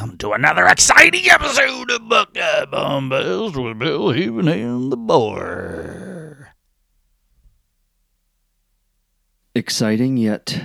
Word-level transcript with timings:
welcome 0.00 0.16
to 0.16 0.32
another 0.32 0.66
exciting 0.66 1.28
episode 1.28 1.90
of 1.90 2.08
Buckeye 2.08 2.64
Bombast 2.64 3.62
with 3.62 3.78
Bill 3.78 4.12
Haven 4.12 4.48
and 4.48 4.90
the 4.90 4.96
Boar. 4.96 6.54
Exciting 9.54 10.16
yet 10.16 10.58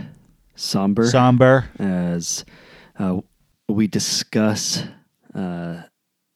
somber 0.56 1.08
Somber. 1.08 1.70
as 1.78 2.46
uh, 2.98 3.20
we 3.68 3.88
discuss 3.88 4.85
uh, 5.34 5.81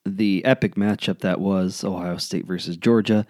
the 0.04 0.44
epic 0.44 0.74
matchup 0.74 1.20
that 1.20 1.40
was 1.40 1.82
Ohio 1.82 2.18
State 2.18 2.46
versus 2.46 2.76
Georgia. 2.76 3.24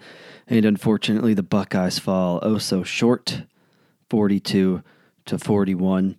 And 0.47 0.65
unfortunately, 0.65 1.33
the 1.33 1.43
Buckeyes 1.43 1.97
fall 1.97 2.39
oh 2.41 2.57
so 2.57 2.83
short 2.83 3.43
42 4.09 4.83
to 5.27 5.37
41. 5.37 6.17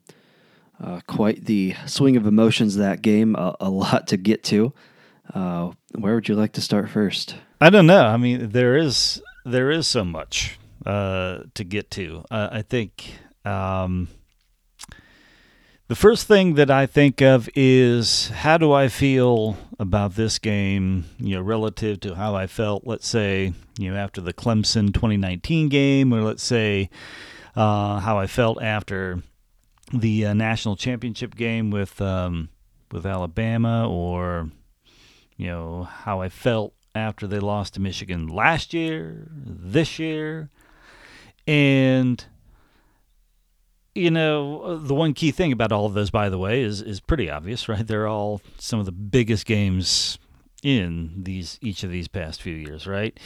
Uh, 0.82 1.00
quite 1.06 1.44
the 1.44 1.74
swing 1.86 2.16
of 2.16 2.26
emotions 2.26 2.76
that 2.76 3.02
game, 3.02 3.36
a, 3.36 3.54
a 3.60 3.70
lot 3.70 4.08
to 4.08 4.16
get 4.16 4.42
to. 4.42 4.72
Uh, 5.32 5.70
where 5.94 6.14
would 6.14 6.28
you 6.28 6.34
like 6.34 6.52
to 6.52 6.60
start 6.60 6.90
first? 6.90 7.36
I 7.60 7.70
don't 7.70 7.86
know. 7.86 8.04
I 8.04 8.16
mean, 8.16 8.50
there 8.50 8.76
is 8.76 9.22
there 9.44 9.70
is 9.70 9.86
so 9.86 10.04
much 10.04 10.58
uh, 10.84 11.40
to 11.54 11.64
get 11.64 11.90
to. 11.92 12.24
I 12.30 12.62
think 12.62 13.18
um, 13.44 14.08
the 15.88 15.94
first 15.94 16.26
thing 16.26 16.54
that 16.54 16.70
I 16.70 16.86
think 16.86 17.20
of 17.20 17.48
is 17.54 18.28
how 18.28 18.56
do 18.56 18.72
I 18.72 18.88
feel 18.88 19.56
about 19.78 20.14
this 20.14 20.38
game, 20.38 21.04
you 21.18 21.36
know, 21.36 21.42
relative 21.42 22.00
to 22.00 22.14
how 22.14 22.34
I 22.34 22.46
felt, 22.46 22.86
let's 22.86 23.06
say, 23.06 23.52
you 23.78 23.90
know, 23.92 23.96
after 23.96 24.20
the 24.20 24.32
Clemson 24.32 24.92
2019 24.94 25.68
game, 25.68 26.12
or 26.12 26.22
let's 26.22 26.42
say 26.42 26.88
uh, 27.54 28.00
how 28.00 28.18
I 28.18 28.26
felt 28.26 28.62
after 28.62 29.22
the 29.92 30.26
uh, 30.26 30.34
national 30.34 30.76
championship 30.76 31.34
game 31.34 31.70
with 31.70 32.00
um, 32.00 32.48
with 32.90 33.06
Alabama, 33.06 33.88
or 33.88 34.50
you 35.36 35.46
know 35.46 35.84
how 35.84 36.20
I 36.20 36.28
felt 36.28 36.74
after 36.94 37.26
they 37.26 37.38
lost 37.38 37.74
to 37.74 37.80
Michigan 37.80 38.26
last 38.26 38.74
year, 38.74 39.26
this 39.30 39.98
year, 39.98 40.50
and 41.46 42.24
you 43.94 44.10
know 44.10 44.78
the 44.78 44.94
one 44.94 45.12
key 45.14 45.30
thing 45.30 45.52
about 45.52 45.72
all 45.72 45.86
of 45.86 45.94
those, 45.94 46.10
by 46.10 46.28
the 46.28 46.38
way, 46.38 46.62
is 46.62 46.80
is 46.80 47.00
pretty 47.00 47.30
obvious, 47.30 47.68
right? 47.68 47.86
They're 47.86 48.08
all 48.08 48.40
some 48.58 48.80
of 48.80 48.86
the 48.86 48.92
biggest 48.92 49.46
games 49.46 50.18
in 50.62 51.12
these 51.16 51.58
each 51.60 51.82
of 51.82 51.90
these 51.90 52.08
past 52.08 52.40
few 52.40 52.54
years, 52.54 52.86
right? 52.86 53.18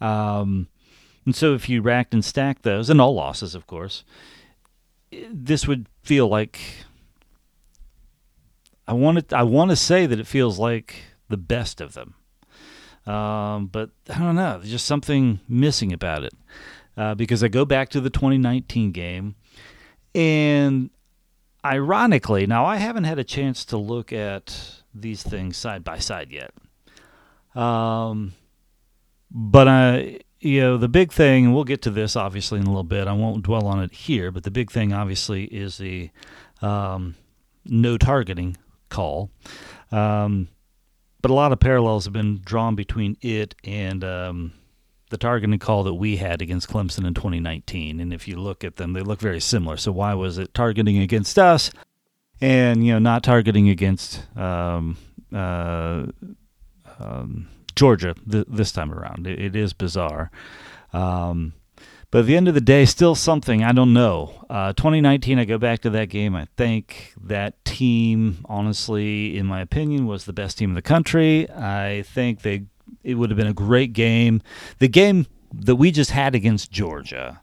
Um, 0.00 0.68
and 1.24 1.34
so 1.34 1.54
if 1.54 1.68
you 1.68 1.82
racked 1.82 2.14
and 2.14 2.24
stacked 2.24 2.62
those, 2.62 2.88
and 2.88 3.00
all 3.00 3.14
losses, 3.14 3.54
of 3.54 3.66
course, 3.66 4.04
this 5.10 5.66
would 5.66 5.86
feel 6.02 6.28
like 6.28 6.60
I 8.86 8.92
want 8.92 9.28
to 9.28 9.36
I 9.36 9.42
want 9.42 9.70
to 9.70 9.76
say 9.76 10.06
that 10.06 10.18
it 10.18 10.26
feels 10.26 10.58
like 10.58 10.96
the 11.28 11.36
best 11.36 11.80
of 11.80 11.94
them, 11.94 12.14
um, 13.06 13.66
but 13.66 13.90
I 14.08 14.18
don't 14.18 14.36
know. 14.36 14.58
There's 14.58 14.70
just 14.70 14.86
something 14.86 15.40
missing 15.48 15.92
about 15.92 16.24
it 16.24 16.32
uh, 16.96 17.14
because 17.14 17.44
I 17.44 17.48
go 17.48 17.64
back 17.64 17.90
to 17.90 18.00
the 18.00 18.10
2019 18.10 18.92
game, 18.92 19.34
and 20.14 20.90
ironically, 21.64 22.46
now 22.46 22.64
I 22.64 22.76
haven't 22.76 23.04
had 23.04 23.18
a 23.18 23.24
chance 23.24 23.64
to 23.66 23.76
look 23.76 24.12
at 24.12 24.82
these 24.94 25.22
things 25.22 25.56
side 25.56 25.84
by 25.84 25.98
side 25.98 26.30
yet. 26.30 26.52
Um, 27.54 28.34
but 29.30 29.68
I 29.68 30.20
you 30.40 30.60
know, 30.60 30.76
the 30.76 30.88
big 30.88 31.12
thing, 31.12 31.46
and 31.46 31.54
we'll 31.54 31.64
get 31.64 31.82
to 31.82 31.90
this 31.90 32.16
obviously 32.16 32.58
in 32.58 32.66
a 32.66 32.68
little 32.68 32.84
bit. 32.84 33.08
I 33.08 33.12
won't 33.12 33.44
dwell 33.44 33.66
on 33.66 33.82
it 33.82 33.92
here, 33.92 34.30
but 34.30 34.44
the 34.44 34.50
big 34.50 34.70
thing 34.70 34.92
obviously 34.92 35.44
is 35.44 35.78
the 35.78 36.10
um, 36.62 37.14
no 37.64 37.98
targeting 37.98 38.56
call. 38.88 39.30
Um, 39.90 40.48
but 41.20 41.30
a 41.30 41.34
lot 41.34 41.52
of 41.52 41.58
parallels 41.58 42.04
have 42.04 42.12
been 42.12 42.40
drawn 42.44 42.76
between 42.76 43.16
it 43.20 43.54
and 43.64 44.04
um, 44.04 44.52
the 45.10 45.18
targeting 45.18 45.58
call 45.58 45.82
that 45.84 45.94
we 45.94 46.16
had 46.16 46.40
against 46.40 46.68
Clemson 46.68 47.06
in 47.06 47.14
2019. 47.14 47.98
And 47.98 48.12
if 48.12 48.28
you 48.28 48.36
look 48.36 48.62
at 48.62 48.76
them, 48.76 48.92
they 48.92 49.00
look 49.00 49.20
very 49.20 49.40
similar. 49.40 49.76
So 49.76 49.90
why 49.90 50.14
was 50.14 50.38
it 50.38 50.54
targeting 50.54 50.98
against 50.98 51.38
us 51.38 51.70
and 52.40 52.86
you 52.86 52.92
know 52.92 52.98
not 52.98 53.22
targeting 53.22 53.68
against 53.68 54.24
um, 54.36 54.96
uh, 55.34 56.06
um, 57.00 57.48
Georgia 57.78 58.14
th- 58.28 58.46
this 58.48 58.72
time 58.72 58.92
around. 58.92 59.26
It, 59.26 59.38
it 59.38 59.56
is 59.56 59.72
bizarre. 59.72 60.32
Um, 60.92 61.52
but 62.10 62.20
at 62.20 62.26
the 62.26 62.36
end 62.36 62.48
of 62.48 62.54
the 62.54 62.60
day, 62.60 62.84
still 62.86 63.14
something. 63.14 63.62
I 63.62 63.70
don't 63.72 63.92
know. 63.92 64.44
Uh, 64.50 64.72
2019, 64.72 65.38
I 65.38 65.44
go 65.44 65.58
back 65.58 65.80
to 65.80 65.90
that 65.90 66.06
game. 66.06 66.34
I 66.34 66.48
think 66.56 67.12
that 67.22 67.64
team, 67.64 68.38
honestly, 68.46 69.36
in 69.36 69.46
my 69.46 69.60
opinion, 69.60 70.06
was 70.06 70.24
the 70.24 70.32
best 70.32 70.58
team 70.58 70.70
in 70.70 70.74
the 70.74 70.82
country. 70.82 71.48
I 71.50 72.02
think 72.02 72.42
they 72.42 72.64
it 73.04 73.14
would 73.14 73.30
have 73.30 73.36
been 73.36 73.46
a 73.46 73.52
great 73.54 73.92
game. 73.92 74.42
The 74.78 74.88
game 74.88 75.26
that 75.52 75.76
we 75.76 75.90
just 75.92 76.10
had 76.10 76.34
against 76.34 76.72
Georgia, 76.72 77.42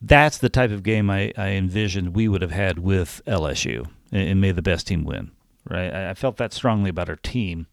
that's 0.00 0.38
the 0.38 0.48
type 0.50 0.72
of 0.72 0.82
game 0.82 1.08
I, 1.08 1.32
I 1.38 1.50
envisioned 1.50 2.14
we 2.14 2.28
would 2.28 2.42
have 2.42 2.50
had 2.50 2.80
with 2.80 3.22
LSU 3.26 3.88
and, 4.10 4.28
and 4.28 4.40
made 4.40 4.56
the 4.56 4.62
best 4.62 4.88
team 4.88 5.04
win. 5.04 5.30
Right? 5.70 5.94
I, 5.94 6.10
I 6.10 6.14
felt 6.14 6.36
that 6.38 6.52
strongly 6.52 6.90
about 6.90 7.08
our 7.08 7.16
team. 7.16 7.68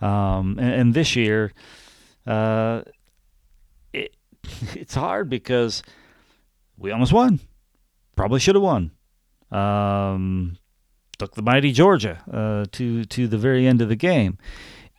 Um, 0.00 0.58
and, 0.58 0.72
and, 0.72 0.94
this 0.94 1.16
year, 1.16 1.52
uh, 2.26 2.82
it, 3.92 4.14
it's 4.74 4.94
hard 4.94 5.30
because 5.30 5.82
we 6.76 6.90
almost 6.90 7.12
won. 7.12 7.40
Probably 8.16 8.40
should 8.40 8.54
have 8.54 8.62
won. 8.62 8.90
Um, 9.50 10.58
took 11.18 11.34
the 11.34 11.42
mighty 11.42 11.72
Georgia 11.72 12.22
uh, 12.30 12.66
to 12.72 13.04
to 13.04 13.28
the 13.28 13.38
very 13.38 13.66
end 13.66 13.80
of 13.80 13.88
the 13.88 13.96
game, 13.96 14.38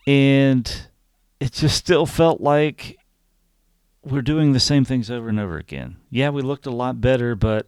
and 0.06 0.88
it 1.40 1.52
just 1.52 1.76
still 1.76 2.06
felt 2.06 2.40
like 2.40 2.98
we're 4.04 4.22
doing 4.22 4.52
the 4.52 4.60
same 4.60 4.84
things 4.84 5.10
over 5.10 5.28
and 5.28 5.40
over 5.40 5.58
again. 5.58 5.96
Yeah, 6.10 6.30
we 6.30 6.42
looked 6.42 6.66
a 6.66 6.70
lot 6.70 7.00
better, 7.00 7.34
but 7.34 7.66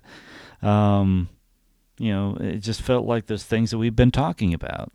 um, 0.62 1.28
you 1.98 2.12
know, 2.12 2.36
it 2.40 2.58
just 2.58 2.80
felt 2.82 3.06
like 3.06 3.26
those 3.26 3.44
things 3.44 3.70
that 3.70 3.78
we've 3.78 3.96
been 3.96 4.10
talking 4.10 4.54
about. 4.54 4.92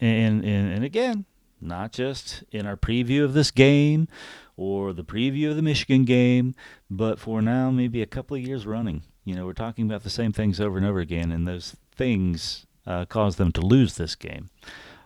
And 0.00 0.44
and, 0.44 0.72
and 0.72 0.84
again, 0.84 1.24
not 1.60 1.92
just 1.92 2.44
in 2.50 2.66
our 2.66 2.76
preview 2.76 3.24
of 3.24 3.34
this 3.34 3.50
game 3.50 4.08
or 4.56 4.92
the 4.92 5.04
preview 5.04 5.50
of 5.50 5.56
the 5.56 5.62
Michigan 5.62 6.04
game, 6.04 6.54
but 6.90 7.18
for 7.18 7.40
now, 7.40 7.70
maybe 7.70 8.02
a 8.02 8.06
couple 8.06 8.36
of 8.36 8.42
years 8.42 8.66
running. 8.66 9.02
You 9.24 9.34
know, 9.34 9.46
we're 9.46 9.52
talking 9.52 9.86
about 9.86 10.02
the 10.02 10.10
same 10.10 10.32
things 10.32 10.60
over 10.60 10.76
and 10.76 10.86
over 10.86 11.00
again, 11.00 11.30
and 11.30 11.46
those 11.46 11.76
things 11.94 12.66
uh, 12.86 13.04
cause 13.04 13.36
them 13.36 13.52
to 13.52 13.60
lose 13.60 13.94
this 13.94 14.14
game. 14.14 14.50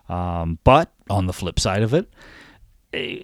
Um, 0.09 0.59
but 0.63 0.91
on 1.09 1.27
the 1.27 1.33
flip 1.33 1.59
side 1.59 1.83
of 1.83 1.93
it, 1.93 2.11
eh, 2.93 3.19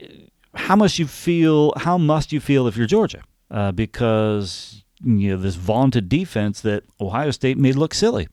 how 0.53 0.75
must 0.75 0.99
you 0.99 1.07
feel? 1.07 1.73
How 1.77 1.97
must 1.97 2.31
you 2.31 2.39
feel 2.39 2.67
if 2.67 2.75
you're 2.75 2.87
Georgia? 2.87 3.21
Uh, 3.49 3.71
because 3.71 4.83
you 5.03 5.31
know 5.31 5.37
this 5.37 5.55
vaunted 5.55 6.09
defense 6.09 6.61
that 6.61 6.83
Ohio 6.99 7.31
State 7.31 7.57
made 7.57 7.75
look 7.75 7.93
silly, 7.93 8.27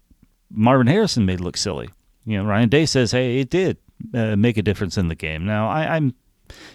Marvin 0.50 0.86
Harrison 0.86 1.24
made 1.24 1.40
look 1.40 1.56
silly. 1.56 1.88
You 2.24 2.38
know, 2.38 2.44
Ryan 2.44 2.68
Day 2.68 2.86
says, 2.86 3.12
"Hey, 3.12 3.38
it 3.38 3.50
did 3.50 3.78
uh, 4.14 4.36
make 4.36 4.56
a 4.56 4.62
difference 4.62 4.96
in 4.96 5.08
the 5.08 5.14
game. 5.14 5.44
Now, 5.44 5.68
I, 5.68 5.96
am 5.96 6.14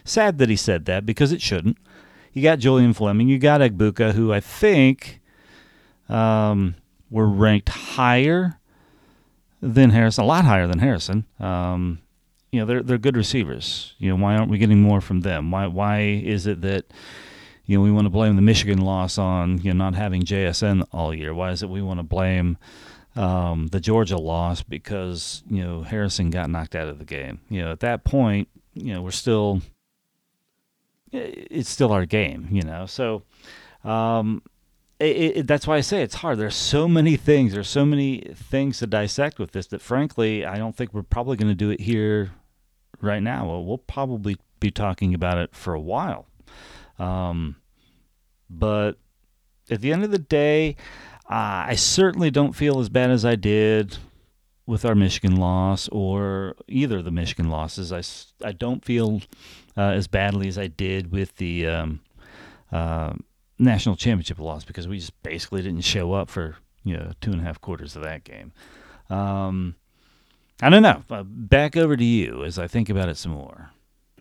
sad 0.03 0.37
that 0.39 0.49
he 0.49 0.55
said 0.55 0.85
that 0.85 1.05
because 1.05 1.31
it 1.31 1.41
shouldn't. 1.41 1.77
You 2.33 2.41
got 2.41 2.59
Julian 2.59 2.93
Fleming, 2.93 3.27
you 3.27 3.39
got 3.39 3.61
Egbuka, 3.61 4.13
who 4.13 4.31
I 4.31 4.39
think 4.39 5.21
um, 6.07 6.75
were 7.09 7.27
ranked 7.27 7.69
higher 7.69 8.59
than 9.61 9.91
Harrison, 9.91 10.23
a 10.23 10.27
lot 10.27 10.45
higher 10.45 10.67
than 10.67 10.79
Harrison. 10.79 11.25
Um, 11.39 11.99
you 12.51 12.59
know, 12.59 12.65
they're 12.65 12.83
they're 12.83 12.97
good 12.97 13.15
receivers. 13.17 13.93
You 13.97 14.09
know, 14.09 14.21
why 14.21 14.35
aren't 14.35 14.49
we 14.49 14.57
getting 14.57 14.81
more 14.81 15.01
from 15.01 15.21
them? 15.21 15.51
Why 15.51 15.67
why 15.67 16.01
is 16.01 16.47
it 16.47 16.61
that 16.61 16.85
you 17.65 17.77
know 17.77 17.83
we 17.83 17.91
want 17.91 18.05
to 18.05 18.09
blame 18.09 18.35
the 18.35 18.41
Michigan 18.41 18.81
loss 18.81 19.17
on 19.17 19.59
you 19.59 19.73
know 19.73 19.85
not 19.85 19.95
having 19.95 20.23
JSN 20.23 20.85
all 20.91 21.13
year? 21.13 21.33
Why 21.33 21.51
is 21.51 21.63
it 21.63 21.69
we 21.69 21.81
want 21.81 21.99
to 21.99 22.03
blame 22.03 22.57
um, 23.15 23.67
the 23.67 23.79
Georgia 23.79 24.17
loss 24.17 24.63
because 24.63 25.43
you 25.49 25.63
know 25.63 25.81
Harrison 25.83 26.29
got 26.29 26.49
knocked 26.49 26.75
out 26.75 26.87
of 26.87 26.99
the 26.99 27.05
game. 27.05 27.39
You 27.49 27.61
know, 27.61 27.71
at 27.71 27.81
that 27.81 28.03
point, 28.03 28.47
you 28.73 28.93
know 28.93 29.01
we're 29.01 29.11
still 29.11 29.61
it's 31.11 31.69
still 31.69 31.91
our 31.91 32.05
game. 32.05 32.47
You 32.51 32.63
know, 32.63 32.85
so 32.85 33.23
um, 33.83 34.41
it, 34.99 35.37
it, 35.37 35.47
that's 35.47 35.67
why 35.67 35.77
I 35.77 35.81
say 35.81 36.01
it's 36.01 36.15
hard. 36.15 36.37
There's 36.37 36.55
so 36.55 36.87
many 36.87 37.17
things. 37.17 37.53
There's 37.53 37.67
so 37.67 37.85
many 37.85 38.33
things 38.35 38.79
to 38.79 38.87
dissect 38.87 39.39
with 39.39 39.51
this 39.51 39.67
that, 39.67 39.81
frankly, 39.81 40.45
I 40.45 40.57
don't 40.57 40.75
think 40.75 40.93
we're 40.93 41.01
probably 41.03 41.37
going 41.37 41.49
to 41.49 41.55
do 41.55 41.71
it 41.71 41.81
here 41.81 42.31
right 43.01 43.21
now. 43.23 43.47
Well, 43.47 43.65
we'll 43.65 43.79
probably 43.79 44.37
be 44.59 44.69
talking 44.69 45.13
about 45.13 45.39
it 45.39 45.55
for 45.55 45.73
a 45.73 45.81
while. 45.81 46.27
Um, 46.99 47.55
but 48.49 48.99
at 49.71 49.81
the 49.81 49.91
end 49.91 50.03
of 50.03 50.11
the 50.11 50.19
day, 50.19 50.75
uh, 51.31 51.65
I 51.69 51.75
certainly 51.75 52.29
don't 52.29 52.51
feel 52.51 52.79
as 52.79 52.89
bad 52.89 53.09
as 53.09 53.23
I 53.23 53.35
did 53.35 53.97
with 54.65 54.83
our 54.83 54.95
Michigan 54.95 55.37
loss 55.37 55.87
or 55.89 56.55
either 56.67 56.97
of 56.97 57.05
the 57.05 57.11
Michigan 57.11 57.49
losses. 57.49 57.93
I, 57.93 58.01
I 58.45 58.51
don't 58.51 58.83
feel 58.83 59.21
uh, 59.77 59.91
as 59.91 60.07
badly 60.07 60.49
as 60.49 60.57
I 60.57 60.67
did 60.67 61.09
with 61.09 61.37
the 61.37 61.67
um, 61.67 62.01
uh, 62.69 63.13
national 63.57 63.95
championship 63.95 64.39
loss 64.39 64.65
because 64.65 64.89
we 64.89 64.97
just 64.97 65.23
basically 65.23 65.61
didn't 65.61 65.85
show 65.85 66.11
up 66.11 66.29
for 66.29 66.57
you 66.83 66.97
know 66.97 67.13
two 67.21 67.31
and 67.31 67.39
a 67.39 67.43
half 67.45 67.61
quarters 67.61 67.95
of 67.95 68.03
that 68.03 68.25
game. 68.25 68.51
Um, 69.09 69.75
I 70.61 70.69
don't 70.69 70.83
know. 70.83 71.03
Uh, 71.09 71.23
back 71.23 71.77
over 71.77 71.95
to 71.95 72.03
you 72.03 72.43
as 72.43 72.59
I 72.59 72.67
think 72.67 72.89
about 72.89 73.07
it 73.07 73.15
some 73.15 73.31
more. 73.31 73.71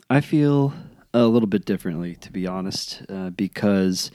I 0.09 0.21
feel 0.21 0.75
a 1.13 1.25
little 1.25 1.49
bit 1.49 1.65
differently, 1.65 2.15
to 2.17 2.31
be 2.31 2.47
honest, 2.47 3.03
uh, 3.09 3.31
because 3.31 4.13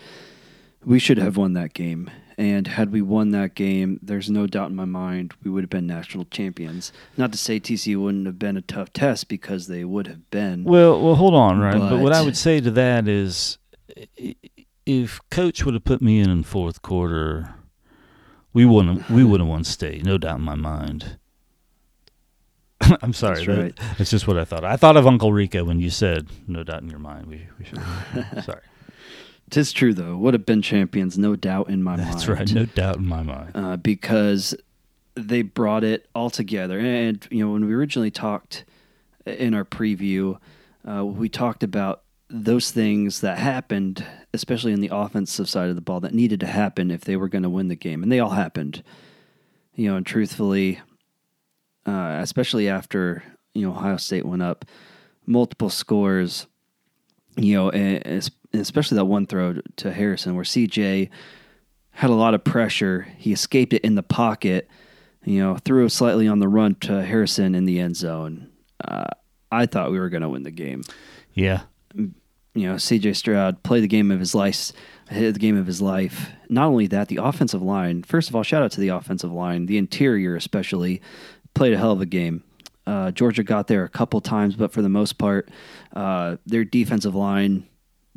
we 0.85 0.97
should 0.97 1.17
have 1.17 1.35
won 1.35 1.53
that 1.53 1.73
game. 1.73 2.09
And 2.37 2.67
had 2.67 2.91
we 2.91 3.01
won 3.01 3.31
that 3.31 3.55
game, 3.55 3.97
there's 4.03 4.29
no 4.29 4.45
doubt 4.45 4.69
in 4.69 4.75
my 4.75 4.83
mind 4.85 5.33
we 5.43 5.49
would 5.49 5.63
have 5.63 5.69
been 5.69 5.87
national 5.87 6.25
champions. 6.25 6.91
Not 7.15 7.31
to 7.31 7.37
say 7.37 7.59
TCU 7.61 8.01
wouldn't 8.01 8.25
have 8.25 8.37
been 8.37 8.57
a 8.57 8.61
tough 8.61 8.91
test 8.91 9.29
because 9.29 9.67
they 9.67 9.85
would 9.85 10.07
have 10.07 10.29
been. 10.31 10.65
Well, 10.65 11.01
well, 11.01 11.15
hold 11.15 11.33
on, 11.33 11.59
right? 11.59 11.79
But, 11.79 11.91
but 11.91 11.99
what 11.99 12.11
I 12.13 12.21
would 12.21 12.35
say 12.35 12.59
to 12.59 12.71
that 12.71 13.07
is, 13.07 13.57
if 14.85 15.19
Coach 15.31 15.63
would 15.63 15.73
have 15.75 15.85
put 15.85 16.01
me 16.01 16.19
in 16.19 16.29
in 16.29 16.43
fourth 16.43 16.81
quarter, 16.81 17.55
we 18.51 18.65
wouldn't 18.65 19.09
we 19.09 19.23
would 19.23 19.39
have 19.39 19.47
won 19.49 19.63
state, 19.63 20.03
no 20.03 20.17
doubt 20.17 20.39
in 20.39 20.43
my 20.43 20.55
mind. 20.55 21.17
I'm 23.01 23.13
sorry, 23.13 23.35
That's 23.45 23.47
that- 23.47 23.61
right. 23.61 23.79
that's 23.97 24.09
just 24.11 24.27
what 24.27 24.37
I 24.37 24.43
thought. 24.43 24.65
I 24.65 24.75
thought 24.75 24.97
of 24.97 25.07
Uncle 25.07 25.31
Rico 25.31 25.63
when 25.63 25.79
you 25.79 25.89
said 25.89 26.27
"no 26.47 26.63
doubt 26.63 26.81
in 26.83 26.89
your 26.89 26.99
mind." 26.99 27.27
We, 27.27 27.47
we 27.57 27.65
should. 27.65 27.79
sorry, 28.43 28.59
Tis 29.49 29.71
true, 29.71 29.93
though. 29.93 30.17
Would 30.17 30.33
have 30.33 30.45
been 30.45 30.61
champions, 30.61 31.17
no 31.17 31.35
doubt 31.35 31.69
in 31.69 31.83
my 31.83 31.95
that's 31.95 32.27
mind. 32.27 32.39
That's 32.39 32.51
right, 32.51 32.53
no 32.53 32.65
doubt 32.65 32.97
in 32.97 33.07
my 33.07 33.21
mind. 33.21 33.51
uh, 33.55 33.77
because 33.77 34.55
they 35.15 35.41
brought 35.43 35.83
it 35.83 36.07
all 36.13 36.29
together. 36.29 36.79
And 36.79 37.25
you 37.29 37.45
know, 37.45 37.51
when 37.51 37.65
we 37.65 37.73
originally 37.73 38.11
talked 38.11 38.65
in 39.25 39.53
our 39.53 39.65
preview, 39.65 40.39
uh, 40.87 41.05
we 41.05 41.29
talked 41.29 41.63
about 41.63 42.01
those 42.27 42.71
things 42.71 43.21
that 43.21 43.37
happened, 43.37 44.03
especially 44.33 44.73
in 44.73 44.81
the 44.81 44.89
offensive 44.91 45.47
side 45.47 45.69
of 45.69 45.75
the 45.75 45.81
ball, 45.81 45.99
that 45.99 46.13
needed 46.13 46.39
to 46.39 46.47
happen 46.47 46.89
if 46.89 47.01
they 47.01 47.15
were 47.15 47.29
going 47.29 47.43
to 47.43 47.49
win 47.49 47.67
the 47.67 47.75
game, 47.75 48.03
and 48.03 48.11
they 48.11 48.19
all 48.19 48.31
happened. 48.31 48.83
You 49.75 49.89
know, 49.91 49.97
and 49.97 50.05
truthfully, 50.05 50.79
uh, 51.85 52.19
especially 52.21 52.67
after 52.67 53.23
you 53.53 53.61
know 53.67 53.75
Ohio 53.75 53.97
State 53.97 54.25
went 54.25 54.41
up 54.41 54.65
multiple 55.25 55.69
scores, 55.69 56.47
you 57.37 57.55
know, 57.55 57.69
and 58.55 58.61
especially 58.61 58.95
that 58.95 59.05
one 59.05 59.27
throw 59.27 59.55
to 59.75 59.91
Harrison 59.91 60.35
where 60.35 60.45
CJ 60.45 61.09
had 61.91 62.09
a 62.09 62.13
lot 62.13 62.33
of 62.33 62.43
pressure. 62.43 63.07
He 63.17 63.31
escaped 63.31 63.73
it 63.73 63.81
in 63.83 63.95
the 63.95 64.03
pocket, 64.03 64.69
you 65.23 65.39
know, 65.39 65.57
threw 65.57 65.85
a 65.85 65.89
slightly 65.89 66.27
on 66.27 66.39
the 66.39 66.47
run 66.47 66.75
to 66.81 67.03
Harrison 67.03 67.55
in 67.55 67.65
the 67.65 67.79
end 67.79 67.97
zone. 67.97 68.49
Uh, 68.83 69.05
I 69.51 69.65
thought 69.65 69.91
we 69.91 69.99
were 69.99 70.09
going 70.09 70.23
to 70.23 70.29
win 70.29 70.43
the 70.43 70.51
game. 70.51 70.83
Yeah, 71.33 71.61
You 71.93 72.13
know, 72.55 72.75
CJ 72.75 73.15
Stroud 73.17 73.61
played 73.63 73.83
the 73.83 73.87
game 73.87 74.09
of 74.11 74.19
his 74.19 74.33
life, 74.33 74.71
hit 75.09 75.33
the 75.33 75.39
game 75.39 75.57
of 75.57 75.67
his 75.67 75.81
life. 75.81 76.29
Not 76.49 76.67
only 76.67 76.87
that, 76.87 77.09
the 77.09 77.17
offensive 77.17 77.61
line. 77.61 78.03
First 78.03 78.29
of 78.29 78.35
all, 78.35 78.43
shout 78.43 78.63
out 78.63 78.71
to 78.71 78.79
the 78.79 78.87
offensive 78.89 79.31
line, 79.31 79.65
the 79.65 79.77
interior 79.77 80.35
especially, 80.35 81.01
played 81.53 81.73
a 81.73 81.77
hell 81.77 81.91
of 81.91 82.01
a 82.01 82.05
game. 82.05 82.43
Uh, 82.87 83.11
Georgia 83.11 83.43
got 83.43 83.67
there 83.67 83.83
a 83.83 83.89
couple 83.89 84.21
times, 84.21 84.55
but 84.55 84.71
for 84.71 84.81
the 84.81 84.89
most 84.89 85.17
part, 85.17 85.49
uh, 85.95 86.37
their 86.45 86.63
defensive 86.63 87.15
line 87.15 87.65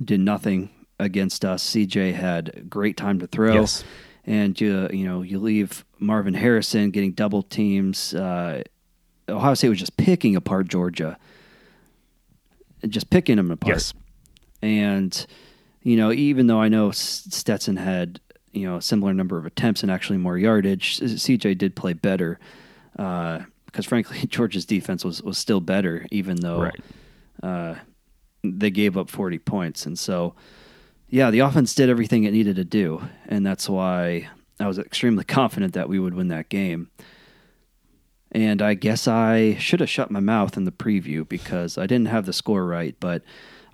did 0.03 0.21
nothing 0.21 0.71
against 0.99 1.45
us. 1.45 1.65
CJ 1.65 2.15
had 2.15 2.69
great 2.69 2.97
time 2.97 3.19
to 3.21 3.27
throw 3.27 3.55
yes, 3.55 3.85
and 4.27 4.61
you 4.61 4.89
you 4.93 5.05
know 5.05 5.23
you 5.23 5.39
leave 5.39 5.85
Marvin 5.99 6.35
Harrison 6.35 6.91
getting 6.91 7.13
double 7.13 7.43
teams. 7.43 8.15
Uh, 8.15 8.63
Ohio 9.29 9.55
State 9.55 9.69
was 9.69 9.79
just 9.79 9.97
picking 9.97 10.37
apart 10.37 10.69
Georgia, 10.69 11.19
just 12.87 13.11
picking 13.11 13.37
them 13.37 13.51
apart. 13.51 13.75
yes, 13.75 13.95
And 14.63 15.27
you 15.83 15.97
know, 15.97 16.13
even 16.13 16.47
though 16.47 16.61
I 16.61 16.69
know 16.69 16.91
Stetson 16.91 17.77
had 17.77 18.21
you 18.53 18.67
know 18.67 18.77
a 18.77 18.83
similar 18.83 19.15
number 19.15 19.39
of 19.39 19.47
attempts 19.47 19.83
and 19.83 19.91
actually 19.93 20.19
more 20.19 20.39
yardage, 20.39 20.99
CJ 21.01 21.59
did 21.59 21.77
play 21.77 21.93
better. 21.93 22.39
Because 22.93 23.87
frankly, 23.87 24.19
Georgia's 24.29 24.67
defense 24.67 25.05
was 25.05 25.23
was 25.23 25.39
still 25.39 25.61
better, 25.61 26.07
even 26.11 26.37
though 26.37 26.63
right. 26.63 26.81
uh, 27.43 27.75
they 28.43 28.71
gave 28.71 28.97
up 28.97 29.11
40 29.11 29.39
points. 29.39 29.87
And 29.87 29.99
so, 29.99 30.35
yeah, 31.09 31.31
the 31.31 31.41
offense 31.41 31.75
did 31.75 31.89
everything 31.89 32.25
it 32.25 32.33
needed 32.33 32.57
to 32.57 32.65
do. 32.65 33.03
And 33.27 33.45
that's 33.45 33.69
why 33.69 34.29
I 34.61 34.67
was 34.67 34.79
extremely 34.79 35.25
confident 35.39 35.75
that 35.75 35.89
we 35.89 35.99
would 35.99 36.15
win 36.15 36.29
that 36.29 36.49
game. 36.49 36.91
And 38.31 38.61
I 38.61 38.75
guess 38.75 39.09
I 39.09 39.57
should 39.57 39.81
have 39.81 39.89
shut 39.89 40.11
my 40.11 40.21
mouth 40.21 40.57
in 40.57 40.65
the 40.65 40.73
preview 40.73 41.27
because 41.27 41.79
I 41.79 41.87
didn't 41.87 42.09
have 42.09 42.27
the 42.27 42.33
score 42.33 42.67
right. 42.67 42.95
But 43.01 43.23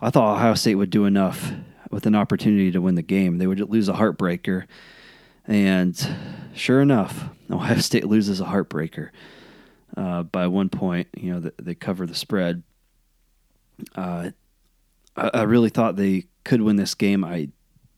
I 0.01 0.11
thought 0.11 0.37
Ohio 0.37 0.55
State 0.55 0.77
would 0.77 0.91
do 0.91 1.07
enough 1.07 1.53
with 1.91 2.07
an 2.07 2.15
opportunity 2.15 2.71
to 2.71 2.81
win 2.81 2.95
the 2.95 3.03
game. 3.03 3.39
They 3.39 3.47
would 3.47 3.61
lose 3.61 3.89
a 3.89 3.95
heartbreaker. 3.95 4.67
And 5.47 5.97
sure 6.55 6.81
enough, 6.81 7.25
Ohio 7.51 7.79
State 7.79 8.07
loses 8.07 8.41
a 8.41 8.45
heartbreaker 8.45 9.11
uh, 9.97 10.23
by 10.23 10.47
one 10.47 10.69
point. 10.69 11.09
You 11.17 11.33
know, 11.33 11.41
th- 11.41 11.55
they 11.61 11.75
cover 11.75 12.07
the 12.07 12.15
spread. 12.15 12.63
Uh, 13.97 14.31
I, 15.17 15.31
I 15.35 15.43
really 15.43 15.71
thought 15.71 15.97
they 15.97 16.27
could 16.45 16.63
win 16.63 16.77
this 16.77 16.95
game. 16.95 17.25
I 17.25 17.49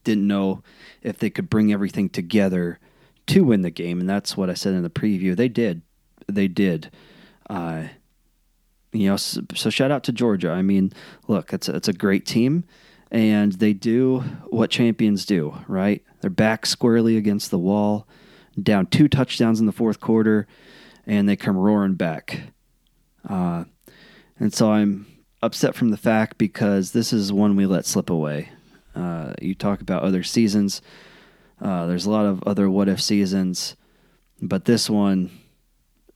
didn't 0.05 0.27
know 0.27 0.63
if 1.03 1.19
they 1.19 1.31
could 1.31 1.51
bring 1.51 1.73
everything 1.73 2.09
together 2.09 2.79
to 3.27 3.45
win 3.45 3.63
the 3.63 3.71
game, 3.71 4.01
and 4.01 4.09
that's 4.09 4.37
what 4.37 4.49
I 4.51 4.55
said 4.55 4.75
in 4.75 4.83
the 4.83 4.91
preview. 4.91 5.37
They 5.37 5.49
did. 5.49 5.83
They 6.29 6.49
did. 6.49 6.91
Uh, 7.51 7.85
you 8.93 9.09
know, 9.09 9.17
so, 9.17 9.43
so 9.55 9.71
shout 9.71 9.91
out 9.91 10.05
to 10.05 10.13
Georgia. 10.13 10.51
I 10.51 10.63
mean, 10.63 10.93
look, 11.29 11.53
it's 11.53 11.69
a, 11.69 11.77
it's 11.77 11.89
a 11.89 11.93
great 11.93 12.25
team, 12.25 12.65
and 13.11 13.53
they 13.53 13.73
do 13.73 14.21
what 14.49 14.71
champions 14.71 15.27
do, 15.27 15.59
right? 15.69 16.03
They're 16.21 16.31
back 16.31 16.67
squarely 16.67 17.17
against 17.17 17.51
the 17.51 17.59
wall, 17.59 18.07
down 18.61 18.87
two 18.87 19.09
touchdowns 19.09 19.61
in 19.61 19.67
the 19.67 19.73
fourth 19.73 20.01
quarter, 20.01 20.47
and 21.07 21.29
they 21.29 21.37
come 21.37 21.57
roaring 21.57 21.95
back. 21.95 22.53
Uh, 23.29 23.65
and 24.39 24.55
so 24.55 24.71
I'm 24.73 25.07
upset 25.43 25.75
from 25.75 25.91
the 25.91 25.97
fact 25.97 26.39
because 26.39 26.93
this 26.93 27.13
is 27.13 27.33
one 27.33 27.57
we 27.57 27.67
let 27.67 27.87
slip 27.87 28.11
away. 28.11 28.51
Uh, 28.95 29.35
you 29.41 29.55
talk 29.55 29.81
about 29.81 30.03
other 30.03 30.23
seasons. 30.23 30.81
Uh, 31.61 31.87
there's 31.87 32.07
a 32.07 32.11
lot 32.11 32.27
of 32.27 32.43
other 32.45 32.69
what 32.71 32.89
if 32.89 33.01
seasons, 33.01 33.77
but 34.41 34.65
this 34.65 34.89
one, 34.91 35.31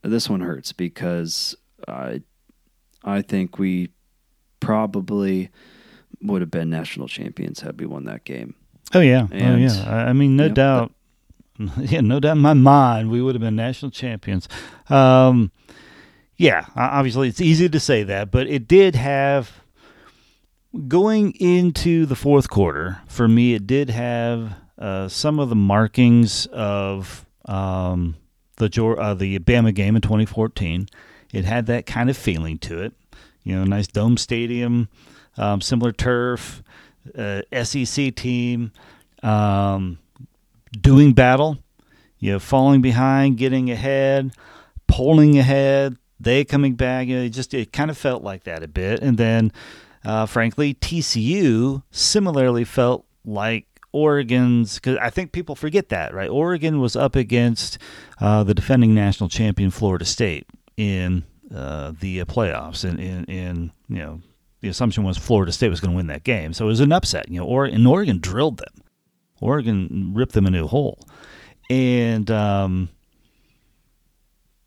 this 0.01 0.29
one 0.29 0.41
hurts 0.41 0.71
because 0.71 1.55
I, 1.87 2.21
I 3.03 3.21
think 3.21 3.57
we 3.57 3.89
probably 4.59 5.49
would 6.21 6.41
have 6.41 6.51
been 6.51 6.69
national 6.69 7.07
champions 7.07 7.61
had 7.61 7.79
we 7.79 7.85
won 7.85 8.05
that 8.05 8.23
game. 8.23 8.55
Oh 8.93 8.99
yeah, 8.99 9.27
oh 9.31 9.55
yeah. 9.55 10.05
I, 10.07 10.13
mean, 10.13 10.35
no 10.35 10.45
Yep, 10.45 10.53
doubt. 10.55 10.91
Yeah, 11.77 12.01
no 12.01 12.19
doubt 12.19 12.37
in 12.37 12.41
my 12.41 12.53
mind, 12.53 13.11
we 13.11 13.21
would 13.21 13.35
have 13.35 13.41
been 13.41 13.55
national 13.55 13.91
champions. 13.91 14.49
Um, 14.89 15.51
yeah, 16.41 16.65
obviously 16.75 17.27
it's 17.27 17.39
easy 17.39 17.69
to 17.69 17.79
say 17.79 18.01
that, 18.01 18.31
but 18.31 18.47
it 18.47 18.67
did 18.67 18.95
have 18.95 19.61
going 20.87 21.33
into 21.33 22.07
the 22.07 22.15
fourth 22.15 22.49
quarter 22.49 22.99
for 23.07 23.27
me. 23.27 23.53
It 23.53 23.67
did 23.67 23.91
have 23.91 24.55
uh, 24.79 25.07
some 25.07 25.39
of 25.39 25.49
the 25.49 25.55
markings 25.55 26.47
of 26.47 27.27
um, 27.45 28.15
the 28.55 28.65
uh, 28.99 29.13
the 29.13 29.37
Bama 29.37 29.71
game 29.71 29.95
in 29.95 30.01
2014. 30.01 30.87
It 31.31 31.45
had 31.45 31.67
that 31.67 31.85
kind 31.85 32.09
of 32.09 32.17
feeling 32.17 32.57
to 32.59 32.81
it. 32.81 32.93
You 33.43 33.57
know, 33.57 33.63
nice 33.63 33.85
dome 33.85 34.17
stadium, 34.17 34.89
um, 35.37 35.61
similar 35.61 35.91
turf, 35.91 36.63
uh, 37.15 37.43
SEC 37.63 38.15
team, 38.15 38.71
um, 39.21 39.99
doing 40.71 41.13
battle. 41.13 41.59
You 42.17 42.33
know, 42.33 42.39
falling 42.39 42.81
behind, 42.81 43.37
getting 43.37 43.69
ahead, 43.69 44.31
pulling 44.87 45.37
ahead, 45.37 45.97
they 46.23 46.45
coming 46.45 46.75
back. 46.75 47.07
You 47.07 47.17
know, 47.17 47.23
it 47.23 47.29
just 47.29 47.53
it 47.53 47.71
kind 47.71 47.91
of 47.91 47.97
felt 47.97 48.23
like 48.23 48.43
that 48.43 48.63
a 48.63 48.67
bit, 48.67 49.01
and 49.01 49.17
then, 49.17 49.51
uh, 50.05 50.25
frankly, 50.25 50.73
TCU 50.73 51.83
similarly 51.91 52.63
felt 52.63 53.05
like 53.25 53.65
Oregon's 53.91 54.75
because 54.75 54.97
I 54.97 55.09
think 55.09 55.31
people 55.31 55.55
forget 55.55 55.89
that 55.89 56.13
right. 56.13 56.29
Oregon 56.29 56.79
was 56.79 56.95
up 56.95 57.15
against 57.15 57.77
uh, 58.19 58.43
the 58.43 58.53
defending 58.53 58.93
national 58.93 59.29
champion 59.29 59.71
Florida 59.71 60.05
State 60.05 60.47
in 60.77 61.23
uh, 61.53 61.93
the 61.99 62.23
playoffs, 62.25 62.83
and 62.87 62.99
in, 62.99 63.25
in 63.25 63.71
you 63.89 63.97
know 63.97 64.21
the 64.61 64.69
assumption 64.69 65.03
was 65.03 65.17
Florida 65.17 65.51
State 65.51 65.69
was 65.69 65.79
going 65.79 65.91
to 65.91 65.97
win 65.97 66.07
that 66.07 66.23
game, 66.23 66.53
so 66.53 66.65
it 66.65 66.69
was 66.69 66.79
an 66.79 66.91
upset. 66.91 67.29
You 67.29 67.41
know, 67.41 67.45
or 67.45 67.65
and 67.65 67.85
Oregon 67.85 68.19
drilled 68.19 68.57
them. 68.57 68.83
Oregon 69.41 70.11
ripped 70.15 70.33
them 70.33 70.45
a 70.45 70.51
new 70.51 70.67
hole, 70.67 70.99
and 71.69 72.29
um, 72.31 72.89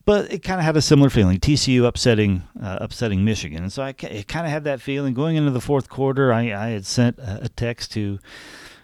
but 0.05 0.33
it 0.33 0.43
kind 0.43 0.61
of 0.61 0.65
had 0.65 0.77
a 0.77 0.83
similar 0.83 1.11
feeling. 1.11 1.39
TCU 1.39 1.85
upsetting 1.87 2.43
uh, 2.63 2.79
upsetting 2.81 3.25
Michigan, 3.25 3.63
and 3.63 3.73
so 3.73 3.83
I 3.83 3.95
it 4.01 4.29
kind 4.29 4.47
of 4.47 4.53
had 4.53 4.65
that 4.65 4.81
feeling 4.81 5.15
going 5.15 5.37
into 5.37 5.51
the 5.51 5.61
fourth 5.61 5.89
quarter. 5.89 6.33
I 6.33 6.53
I 6.53 6.69
had 6.69 6.87
sent 6.87 7.19
a, 7.19 7.49
text 7.49 7.93
to 7.93 8.19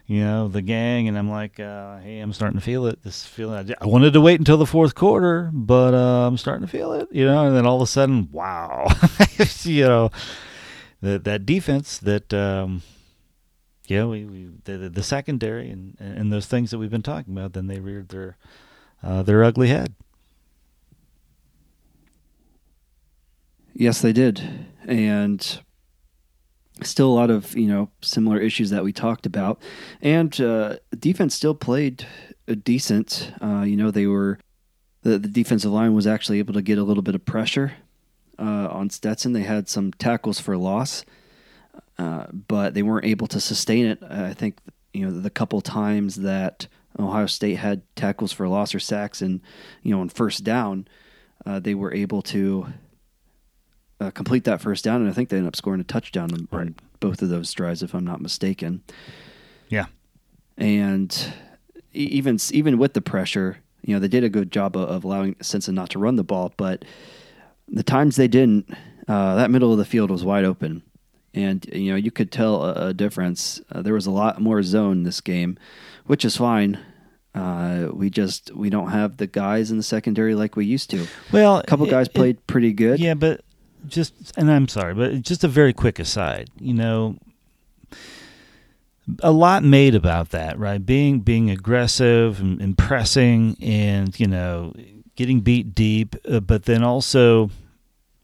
you 0.06 0.20
know 0.20 0.48
the 0.48 0.62
gang, 0.62 1.08
and 1.08 1.18
I'm 1.18 1.30
like, 1.30 1.60
uh, 1.60 1.98
hey, 1.98 2.20
I'm 2.20 2.32
starting 2.32 2.58
to 2.58 2.64
feel 2.64 2.86
it. 2.86 3.02
This 3.02 3.26
feeling. 3.26 3.74
I, 3.80 3.86
wanted 3.86 4.12
to 4.14 4.20
wait 4.20 4.38
until 4.40 4.56
the 4.56 4.66
fourth 4.66 4.94
quarter, 4.94 5.50
but 5.52 5.94
uh, 5.94 6.26
I'm 6.26 6.36
starting 6.36 6.66
to 6.66 6.70
feel 6.70 6.92
it. 6.92 7.08
You 7.10 7.26
know, 7.26 7.46
and 7.46 7.56
then 7.56 7.66
all 7.66 7.76
of 7.76 7.82
a 7.82 7.86
sudden, 7.86 8.28
wow, 8.32 8.86
you 9.62 9.84
know, 9.84 10.10
that 11.02 11.24
that 11.24 11.46
defense 11.46 11.98
that. 11.98 12.32
Um, 12.32 12.82
yeah, 13.86 14.04
we, 14.04 14.24
we 14.24 14.48
the, 14.64 14.78
the- 14.78 14.88
the 14.88 15.02
secondary 15.02 15.68
and, 15.68 15.96
and 15.98 16.32
those 16.32 16.46
things 16.46 16.70
that 16.70 16.78
we've 16.78 16.92
been 16.92 17.02
talking 17.02 17.36
about, 17.36 17.54
then 17.54 17.66
they 17.66 17.80
reared 17.80 18.10
their 18.10 18.36
uh, 19.02 19.24
their 19.24 19.42
ugly 19.42 19.66
head. 19.66 19.94
Yes, 23.74 24.00
they 24.00 24.12
did, 24.12 24.66
and 24.86 25.60
still 26.82 27.08
a 27.08 27.14
lot 27.14 27.30
of 27.30 27.56
you 27.56 27.66
know 27.66 27.90
similar 28.02 28.38
issues 28.38 28.70
that 28.70 28.84
we 28.84 28.92
talked 28.92 29.26
about, 29.26 29.60
and 30.00 30.38
uh, 30.40 30.76
defense 30.98 31.34
still 31.34 31.54
played 31.54 32.06
decent. 32.54 33.32
Uh, 33.42 33.62
you 33.62 33.76
know, 33.76 33.90
they 33.90 34.06
were 34.06 34.38
the, 35.02 35.18
the 35.18 35.28
defensive 35.28 35.72
line 35.72 35.94
was 35.94 36.06
actually 36.06 36.38
able 36.38 36.54
to 36.54 36.62
get 36.62 36.78
a 36.78 36.84
little 36.84 37.02
bit 37.02 37.14
of 37.14 37.24
pressure 37.24 37.72
uh, 38.38 38.68
on 38.70 38.90
Stetson. 38.90 39.32
They 39.32 39.42
had 39.42 39.68
some 39.68 39.92
tackles 39.92 40.40
for 40.40 40.56
loss, 40.56 41.04
uh, 41.98 42.26
but 42.32 42.74
they 42.74 42.82
weren't 42.82 43.06
able 43.06 43.26
to 43.28 43.40
sustain 43.40 43.86
it. 43.86 44.02
I 44.02 44.34
think 44.34 44.58
you 44.92 45.06
know 45.06 45.20
the 45.20 45.30
couple 45.30 45.60
times 45.60 46.16
that 46.16 46.66
Ohio 46.98 47.26
State 47.26 47.56
had 47.56 47.82
tackles 47.94 48.32
for 48.32 48.48
loss 48.48 48.74
or 48.74 48.80
sacks, 48.80 49.22
and 49.22 49.40
you 49.82 49.94
know 49.94 50.00
on 50.00 50.08
first 50.08 50.44
down, 50.44 50.88
uh, 51.46 51.60
they 51.60 51.74
were 51.74 51.94
able 51.94 52.22
to 52.22 52.66
uh, 54.00 54.10
complete 54.10 54.44
that 54.44 54.60
first 54.60 54.84
down, 54.84 55.02
and 55.02 55.10
I 55.10 55.12
think 55.12 55.28
they 55.28 55.36
end 55.36 55.46
up 55.46 55.56
scoring 55.56 55.80
a 55.80 55.84
touchdown 55.84 56.32
on, 56.32 56.48
right. 56.50 56.66
on 56.68 56.74
both 57.00 57.22
of 57.22 57.28
those 57.28 57.52
drives, 57.52 57.82
if 57.82 57.94
I'm 57.94 58.04
not 58.04 58.20
mistaken. 58.20 58.82
Yeah, 59.68 59.86
and 60.56 61.32
even 61.92 62.38
even 62.52 62.78
with 62.78 62.94
the 62.94 63.00
pressure, 63.00 63.58
you 63.82 63.94
know, 63.94 64.00
they 64.00 64.08
did 64.08 64.24
a 64.24 64.28
good 64.28 64.50
job 64.50 64.76
of, 64.76 64.88
of 64.88 65.04
allowing 65.04 65.36
Stetson 65.40 65.74
not 65.74 65.90
to 65.90 65.98
run 65.98 66.16
the 66.16 66.24
ball, 66.24 66.52
but 66.56 66.84
the 67.68 67.82
times 67.82 68.16
they 68.16 68.28
didn't, 68.28 68.74
uh, 69.06 69.36
that 69.36 69.50
middle 69.50 69.72
of 69.72 69.78
the 69.78 69.84
field 69.84 70.10
was 70.10 70.24
wide 70.24 70.44
open, 70.44 70.82
and 71.34 71.66
you 71.72 71.90
know 71.90 71.96
you 71.96 72.10
could 72.10 72.32
tell 72.32 72.64
a, 72.64 72.88
a 72.88 72.94
difference. 72.94 73.60
Uh, 73.70 73.82
there 73.82 73.94
was 73.94 74.06
a 74.06 74.10
lot 74.10 74.40
more 74.40 74.62
zone 74.62 75.02
this 75.02 75.20
game, 75.20 75.58
which 76.06 76.24
is 76.24 76.36
fine. 76.36 76.78
Uh, 77.32 77.88
we 77.92 78.10
just 78.10 78.52
we 78.56 78.70
don't 78.70 78.90
have 78.90 79.18
the 79.18 79.26
guys 79.26 79.70
in 79.70 79.76
the 79.76 79.82
secondary 79.82 80.34
like 80.34 80.56
we 80.56 80.64
used 80.64 80.90
to. 80.90 81.06
Well, 81.32 81.58
a 81.58 81.64
couple 81.64 81.86
it, 81.86 81.90
guys 81.90 82.08
played 82.08 82.38
it, 82.38 82.46
pretty 82.48 82.72
good. 82.72 82.98
Yeah, 82.98 83.14
but 83.14 83.42
just 83.86 84.32
and 84.36 84.50
I'm 84.50 84.68
sorry, 84.68 84.94
but 84.94 85.22
just 85.22 85.44
a 85.44 85.48
very 85.48 85.72
quick 85.72 85.98
aside. 85.98 86.50
You 86.58 86.74
know, 86.74 87.16
a 89.22 89.32
lot 89.32 89.64
made 89.64 89.94
about 89.94 90.30
that, 90.30 90.58
right? 90.58 90.84
Being 90.84 91.20
being 91.20 91.50
aggressive 91.50 92.40
and, 92.40 92.76
pressing, 92.76 93.56
and 93.60 94.18
you 94.18 94.26
know, 94.26 94.72
getting 95.16 95.40
beat 95.40 95.74
deep, 95.74 96.16
uh, 96.30 96.40
but 96.40 96.64
then 96.64 96.82
also 96.82 97.50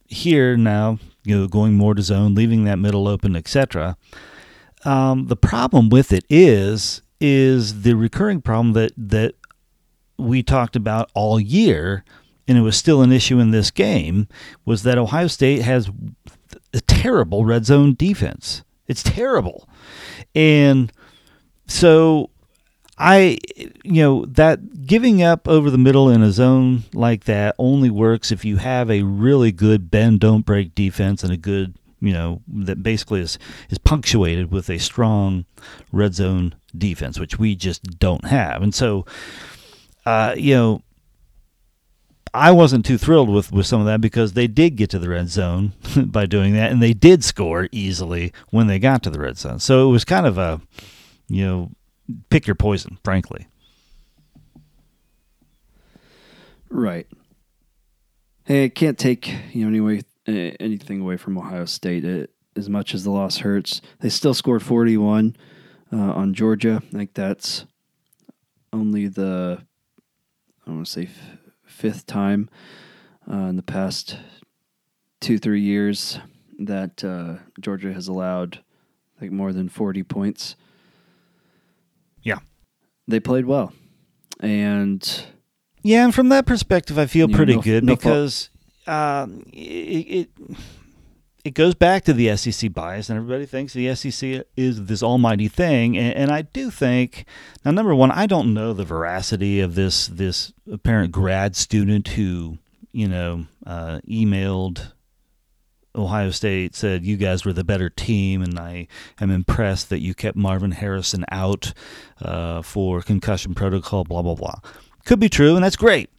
here 0.07 0.57
now, 0.57 0.99
you 1.25 1.39
know, 1.39 1.49
going 1.49 1.75
more 1.75 1.95
to 1.95 2.03
zone, 2.03 2.35
leaving 2.35 2.65
that 2.65 2.79
middle 2.79 3.09
open, 3.09 3.37
etc. 3.37 3.97
Um, 4.85 5.27
the 5.27 5.37
problem 5.37 5.89
with 5.89 6.13
it 6.13 6.25
is 6.29 7.03
is 7.21 7.83
the 7.83 7.95
recurring 7.95 8.43
problem 8.43 8.75
that 8.75 8.93
that 8.97 9.35
we 10.19 10.43
talked 10.43 10.77
about 10.77 11.11
all 11.15 11.39
year, 11.41 12.05
and 12.49 12.57
it 12.57 12.63
was 12.63 12.77
still 12.77 13.03
an 13.03 13.13
issue 13.13 13.39
in 13.39 13.51
this 13.51 13.71
game, 13.71 14.29
was 14.65 14.83
that 14.83 14.99
Ohio 14.99 15.27
State 15.27 15.63
has 15.63 15.91
a 16.73 16.81
terrible 16.81 17.45
red 17.45 17.67
zone 17.67 17.95
defense. 17.95 18.63
It's 18.87 19.03
terrible. 19.03 19.69
And 20.35 20.93
so 21.67 22.31
I, 22.99 23.39
you 23.85 24.03
know, 24.03 24.25
that 24.27 24.87
giving 24.87 25.23
up 25.23 25.49
over 25.49 25.71
the 25.71 25.79
middle 25.79 26.09
in 26.09 26.23
a 26.23 26.31
zone 26.31 26.85
like 26.95 27.25
that 27.25 27.55
only 27.59 27.91
works 27.91 28.33
if 28.33 28.45
you 28.45 28.57
have 28.57 28.91
a 28.91 29.03
really 29.03 29.53
good 29.53 29.91
bend, 29.91 30.21
don't 30.21 30.47
break 30.47 30.75
defense 30.75 31.23
and 31.23 31.33
a 31.33 31.37
good, 31.37 31.77
you 32.01 32.13
know, 32.13 32.41
that 32.49 32.83
basically 32.83 33.21
is, 33.21 33.39
is 33.69 33.79
punctuated 33.79 34.51
with 34.51 34.71
a 34.71 34.79
strong 34.79 35.45
red 35.93 36.15
zone 36.15 36.55
defense, 36.77 37.19
which 37.19 37.39
we 37.39 37.55
just 37.55 37.83
don't 37.99 38.25
have. 38.25 38.63
And 38.63 38.75
so, 38.75 39.05
uh, 40.07 40.35
you 40.37 40.55
know, 40.55 40.83
I 42.35 42.51
wasn't 42.51 42.85
too 42.85 42.99
thrilled 42.99 43.31
with, 43.31 43.51
with 43.53 43.67
some 43.67 43.81
of 43.81 43.87
that 43.87 44.01
because 44.01 44.35
they 44.35 44.47
did 44.47 44.77
get 44.77 44.91
to 44.91 44.99
the 44.99 45.09
red 45.09 45.29
zone 45.29 45.73
by 46.07 46.27
doing 46.27 46.55
that, 46.55 46.71
and 46.71 46.83
they 46.83 46.93
did 46.93 47.25
score 47.25 47.69
easily 47.73 48.33
when 48.51 48.67
they 48.67 48.79
got 48.79 49.03
to 49.05 49.11
the 49.11 49.21
red 49.21 49.39
zone. 49.39 49.59
So 49.59 49.89
it 49.89 49.93
was 49.93 50.05
kind 50.05 50.27
of 50.27 50.37
a, 50.37 50.61
you 51.29 51.45
know, 51.45 51.71
pick 52.31 52.47
your 52.47 52.57
poison, 52.57 52.99
frankly. 53.05 53.47
Right. 56.69 57.07
Hey, 58.45 58.65
I 58.65 58.69
can't 58.69 58.99
take 58.99 59.33
you 59.53 59.63
know 59.63 59.69
anyway 59.69 60.03
anything 60.27 61.01
away 61.01 61.17
from 61.17 61.39
Ohio 61.39 61.65
State. 61.65 62.05
It, 62.05 62.31
as 62.55 62.69
much 62.69 62.95
as 62.95 63.05
the 63.05 63.11
loss 63.11 63.39
hurts, 63.39 63.81
they 64.01 64.09
still 64.09 64.35
scored 64.35 64.63
forty 64.63 64.97
one 64.97 65.37
uh, 65.93 65.97
on 65.97 66.35
Georgia. 66.35 66.83
I 66.87 66.97
think 66.97 67.15
that's 67.15 67.67
only 68.73 69.09
the 69.09 69.63
I 70.67 70.71
want 70.71 70.87
to 70.87 70.93
say 70.93 71.09
fifth 71.77 72.07
time 72.07 72.49
uh, 73.31 73.37
in 73.37 73.57
the 73.57 73.63
past 73.63 74.19
two 75.21 75.39
three 75.39 75.61
years 75.61 76.19
that 76.59 77.05
uh, 77.05 77.37
Georgia 77.61 77.93
has 77.93 78.09
allowed 78.09 78.61
like 79.21 79.31
more 79.31 79.53
than 79.53 79.69
forty 79.69 80.03
points. 80.03 80.57
Yeah, 82.23 82.39
they 83.07 83.21
played 83.21 83.45
well, 83.45 83.73
and 84.41 85.25
yeah, 85.83 86.05
and 86.05 86.15
from 86.15 86.31
that 86.31 86.47
perspective, 86.47 86.99
I 86.99 87.07
feel 87.07 87.29
pretty 87.29 87.53
know, 87.53 87.59
no, 87.59 87.63
good 87.63 87.85
no 87.85 87.95
because 87.95 88.51
uh, 88.87 89.27
it, 89.53 90.29
it 90.39 90.57
it 91.47 91.55
goes 91.55 91.77
back 91.77 92.03
to 92.03 92.13
the 92.13 92.37
SEC 92.37 92.73
bias, 92.73 93.09
and 93.09 93.17
everybody 93.17 93.47
thinks 93.47 93.73
the 93.73 93.95
SEC 93.95 94.45
is 94.57 94.87
this 94.87 95.01
almighty 95.01 95.47
thing. 95.47 95.97
And, 95.97 96.13
and, 96.17 96.31
I 96.33 96.43
do 96.43 96.73
think 96.73 97.25
now, 97.65 97.71
number 97.71 97.95
one, 97.95 98.11
I 98.11 98.27
don't 98.27 98.53
know 98.53 98.73
the 98.73 98.85
veracity 98.85 99.61
of 99.61 99.77
this 99.77 100.09
this 100.09 100.53
apparent 100.71 101.13
grad 101.13 101.55
student 101.55 102.09
who 102.09 102.59
you 102.91 103.07
know 103.07 103.47
uh, 103.65 104.01
emailed 104.09 104.91
Ohio 105.95 106.33
State 106.33 106.75
said 106.75 107.07
you 107.07 107.17
guys 107.17 107.45
were 107.45 107.53
the 107.53 107.63
better 107.63 107.91
team, 107.91 108.43
and 108.43 108.59
I 108.59 108.89
am 109.21 109.31
impressed 109.31 109.89
that 109.91 110.01
you 110.01 110.15
kept 110.15 110.37
Marvin 110.37 110.73
Harrison 110.73 111.25
out 111.31 111.73
uh, 112.21 112.61
for 112.63 113.03
concussion 113.03 113.55
protocol. 113.55 114.03
Blah 114.03 114.23
blah 114.23 114.35
blah. 114.35 114.59
Could 115.05 115.21
be 115.21 115.29
true, 115.29 115.55
and 115.55 115.65
that's 115.65 115.77
great. 115.77 116.11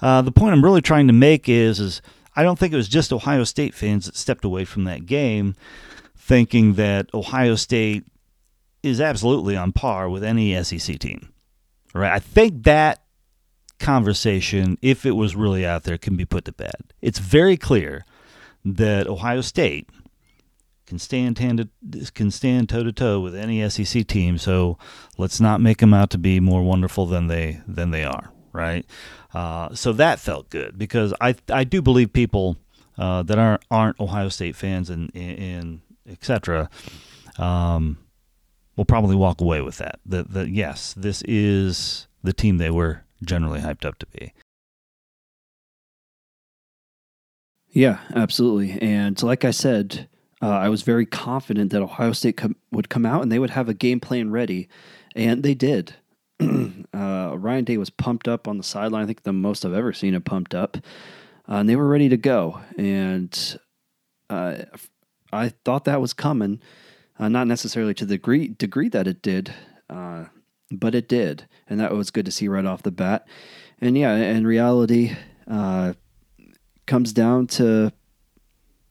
Uh, 0.00 0.22
the 0.22 0.32
point 0.32 0.54
I'm 0.54 0.64
really 0.64 0.80
trying 0.80 1.06
to 1.08 1.12
make 1.12 1.50
is 1.50 1.78
is 1.78 2.00
I 2.40 2.42
don't 2.42 2.58
think 2.58 2.72
it 2.72 2.76
was 2.76 2.88
just 2.88 3.12
Ohio 3.12 3.44
State 3.44 3.74
fans 3.74 4.06
that 4.06 4.16
stepped 4.16 4.46
away 4.46 4.64
from 4.64 4.84
that 4.84 5.04
game 5.04 5.54
thinking 6.16 6.72
that 6.74 7.12
Ohio 7.12 7.54
State 7.54 8.06
is 8.82 8.98
absolutely 8.98 9.58
on 9.58 9.72
par 9.72 10.08
with 10.08 10.24
any 10.24 10.54
SEC 10.64 10.98
team. 10.98 11.34
Right? 11.92 12.10
I 12.10 12.18
think 12.18 12.64
that 12.64 13.02
conversation, 13.78 14.78
if 14.80 15.04
it 15.04 15.10
was 15.10 15.36
really 15.36 15.66
out 15.66 15.82
there, 15.82 15.98
can 15.98 16.16
be 16.16 16.24
put 16.24 16.46
to 16.46 16.52
bed. 16.52 16.94
It's 17.02 17.18
very 17.18 17.58
clear 17.58 18.06
that 18.64 19.06
Ohio 19.06 19.42
State 19.42 19.90
can 20.86 20.98
stand 20.98 21.36
can 22.14 22.30
stand 22.30 22.70
toe 22.70 22.84
to 22.84 22.92
toe 22.92 23.20
with 23.20 23.34
any 23.34 23.68
SEC 23.68 24.06
team. 24.06 24.38
So 24.38 24.78
let's 25.18 25.42
not 25.42 25.60
make 25.60 25.76
them 25.76 25.92
out 25.92 26.08
to 26.10 26.18
be 26.18 26.40
more 26.40 26.62
wonderful 26.62 27.04
than 27.04 27.26
they 27.26 27.60
than 27.68 27.90
they 27.90 28.04
are. 28.04 28.32
Right? 28.50 28.86
Uh, 29.32 29.74
so 29.74 29.92
that 29.92 30.18
felt 30.18 30.50
good 30.50 30.76
because 30.76 31.14
I 31.20 31.34
I 31.52 31.64
do 31.64 31.80
believe 31.80 32.12
people 32.12 32.56
uh, 32.98 33.22
that 33.22 33.38
aren't 33.38 33.62
aren't 33.70 34.00
Ohio 34.00 34.28
State 34.28 34.56
fans 34.56 34.90
and 34.90 35.10
and, 35.14 35.80
etc. 36.08 36.68
Um, 37.38 37.98
will 38.76 38.84
probably 38.84 39.16
walk 39.16 39.40
away 39.40 39.60
with 39.60 39.78
that. 39.78 40.00
That 40.04 40.32
that 40.32 40.48
yes, 40.48 40.94
this 40.96 41.22
is 41.22 42.08
the 42.22 42.32
team 42.32 42.58
they 42.58 42.70
were 42.70 43.04
generally 43.24 43.60
hyped 43.60 43.84
up 43.84 43.98
to 43.98 44.06
be. 44.06 44.32
Yeah, 47.68 48.00
absolutely. 48.14 48.80
And 48.80 49.22
like 49.22 49.44
I 49.44 49.52
said, 49.52 50.08
uh, 50.42 50.48
I 50.48 50.68
was 50.68 50.82
very 50.82 51.06
confident 51.06 51.70
that 51.70 51.82
Ohio 51.82 52.12
State 52.12 52.36
com- 52.36 52.56
would 52.72 52.88
come 52.88 53.06
out 53.06 53.22
and 53.22 53.30
they 53.30 53.38
would 53.38 53.50
have 53.50 53.68
a 53.68 53.74
game 53.74 54.00
plan 54.00 54.30
ready, 54.30 54.68
and 55.14 55.42
they 55.42 55.54
did. 55.54 55.94
uh, 56.94 57.36
Ryan 57.36 57.64
Day 57.64 57.76
was 57.76 57.90
pumped 57.90 58.26
up 58.26 58.48
on 58.48 58.56
the 58.56 58.64
sideline. 58.64 59.02
I 59.02 59.06
think 59.06 59.22
the 59.22 59.32
most 59.32 59.64
I've 59.64 59.74
ever 59.74 59.92
seen 59.92 60.14
him 60.14 60.22
pumped 60.22 60.54
up. 60.54 60.78
Uh, 61.48 61.56
and 61.56 61.68
they 61.68 61.76
were 61.76 61.88
ready 61.88 62.08
to 62.08 62.16
go. 62.16 62.60
And 62.78 63.58
uh, 64.28 64.56
I 65.32 65.50
thought 65.64 65.84
that 65.84 66.00
was 66.00 66.12
coming, 66.12 66.60
uh, 67.18 67.28
not 67.28 67.46
necessarily 67.46 67.94
to 67.94 68.04
the 68.04 68.14
degree, 68.14 68.48
degree 68.48 68.88
that 68.88 69.06
it 69.06 69.20
did, 69.20 69.52
uh, 69.88 70.26
but 70.70 70.94
it 70.94 71.08
did. 71.08 71.46
And 71.68 71.80
that 71.80 71.92
was 71.92 72.10
good 72.10 72.26
to 72.26 72.32
see 72.32 72.48
right 72.48 72.64
off 72.64 72.82
the 72.82 72.90
bat. 72.90 73.26
And 73.80 73.98
yeah, 73.98 74.14
in 74.14 74.46
reality, 74.46 75.16
uh, 75.48 75.94
comes 76.86 77.12
down 77.12 77.46
to 77.46 77.92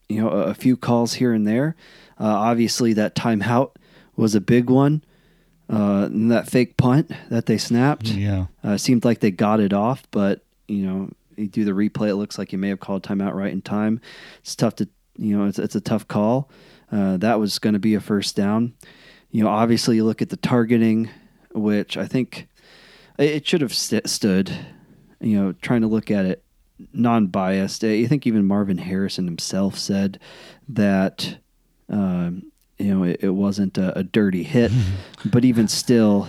you 0.07 0.21
know 0.21 0.29
a, 0.29 0.43
a, 0.45 0.53
few 0.53 0.77
calls 0.77 1.13
here 1.13 1.33
and 1.33 1.45
there. 1.45 1.75
obviously, 2.17 2.93
that 2.93 3.15
timeout 3.15 3.75
was 4.15 4.35
a 4.35 4.41
big 4.41 4.69
one. 4.69 5.03
Uh, 5.69 6.09
that 6.11 6.49
fake 6.49 6.77
punt 6.77 7.11
that 7.29 7.45
they 7.45 7.57
snapped, 7.57 8.07
yeah, 8.07 8.47
uh, 8.63 8.75
seemed 8.75 9.05
like 9.05 9.19
they 9.19 9.29
got 9.29 9.59
it 9.59 9.71
off, 9.71 10.03
but 10.09 10.43
you 10.67 10.83
know, 10.85 11.09
you 11.37 11.47
do 11.47 11.63
the 11.63 11.71
replay, 11.71 12.09
it 12.09 12.15
looks 12.15 12.37
like 12.37 12.51
you 12.51 12.57
may 12.57 12.69
have 12.69 12.79
called 12.79 13.03
timeout 13.03 13.33
right 13.35 13.51
in 13.51 13.61
time. 13.61 14.01
It's 14.39 14.55
tough 14.55 14.75
to, 14.77 14.89
you 15.17 15.37
know, 15.37 15.45
it's, 15.45 15.59
it's 15.59 15.75
a 15.75 15.81
tough 15.81 16.07
call. 16.07 16.49
Uh, 16.91 17.17
that 17.17 17.39
was 17.39 17.59
going 17.59 17.73
to 17.73 17.79
be 17.79 17.93
a 17.93 17.99
first 17.99 18.35
down. 18.35 18.73
You 19.31 19.43
know, 19.43 19.49
obviously, 19.49 19.95
you 19.95 20.05
look 20.05 20.23
at 20.23 20.29
the 20.29 20.37
targeting, 20.37 21.09
which 21.53 21.97
I 21.97 22.07
think 22.07 22.47
it 23.19 23.47
should 23.47 23.61
have 23.61 23.73
st- 23.73 24.09
stood. 24.09 24.51
You 25.21 25.39
know, 25.39 25.51
trying 25.61 25.81
to 25.81 25.87
look 25.87 26.09
at 26.09 26.25
it 26.25 26.43
non-biased. 26.93 27.83
I 27.83 28.05
think 28.07 28.25
even 28.25 28.45
Marvin 28.45 28.77
Harrison 28.79 29.25
himself 29.25 29.77
said 29.77 30.19
that 30.67 31.37
um, 31.89 32.51
you 32.79 32.95
know 32.95 33.03
it, 33.03 33.19
it 33.21 33.29
wasn't 33.29 33.77
a, 33.77 33.99
a, 33.99 34.03
dirty 34.03 34.43
hit, 34.43 34.71
but 35.25 35.45
even 35.45 35.67
still, 35.67 36.27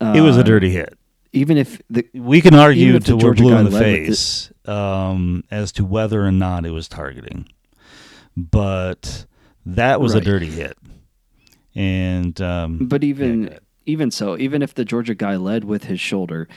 uh, 0.00 0.14
it 0.16 0.20
was 0.20 0.36
a 0.36 0.44
dirty 0.44 0.70
hit. 0.70 0.96
Even 1.32 1.58
if 1.58 1.82
the, 1.90 2.08
we 2.14 2.40
can 2.40 2.54
argue 2.54 2.96
until 2.96 3.18
we're 3.18 3.34
blue 3.34 3.56
in 3.56 3.66
the 3.66 3.78
face 3.78 4.50
um, 4.64 5.44
as 5.50 5.72
to 5.72 5.84
whether 5.84 6.24
or 6.24 6.32
not 6.32 6.64
it 6.64 6.70
was 6.70 6.88
targeting, 6.88 7.46
but 8.34 9.26
that 9.66 10.00
was 10.00 10.14
right. 10.14 10.22
a 10.22 10.24
dirty 10.24 10.50
hit. 10.50 10.78
And 11.74 12.40
um, 12.40 12.88
but 12.88 13.04
even 13.04 13.48
yeah, 13.48 13.58
even 13.88 14.10
so, 14.10 14.36
even 14.38 14.62
if 14.62 14.74
the 14.74 14.84
Georgia 14.84 15.14
guy 15.14 15.36
led 15.36 15.64
with 15.64 15.84
his 15.84 16.00
shoulder, 16.00 16.48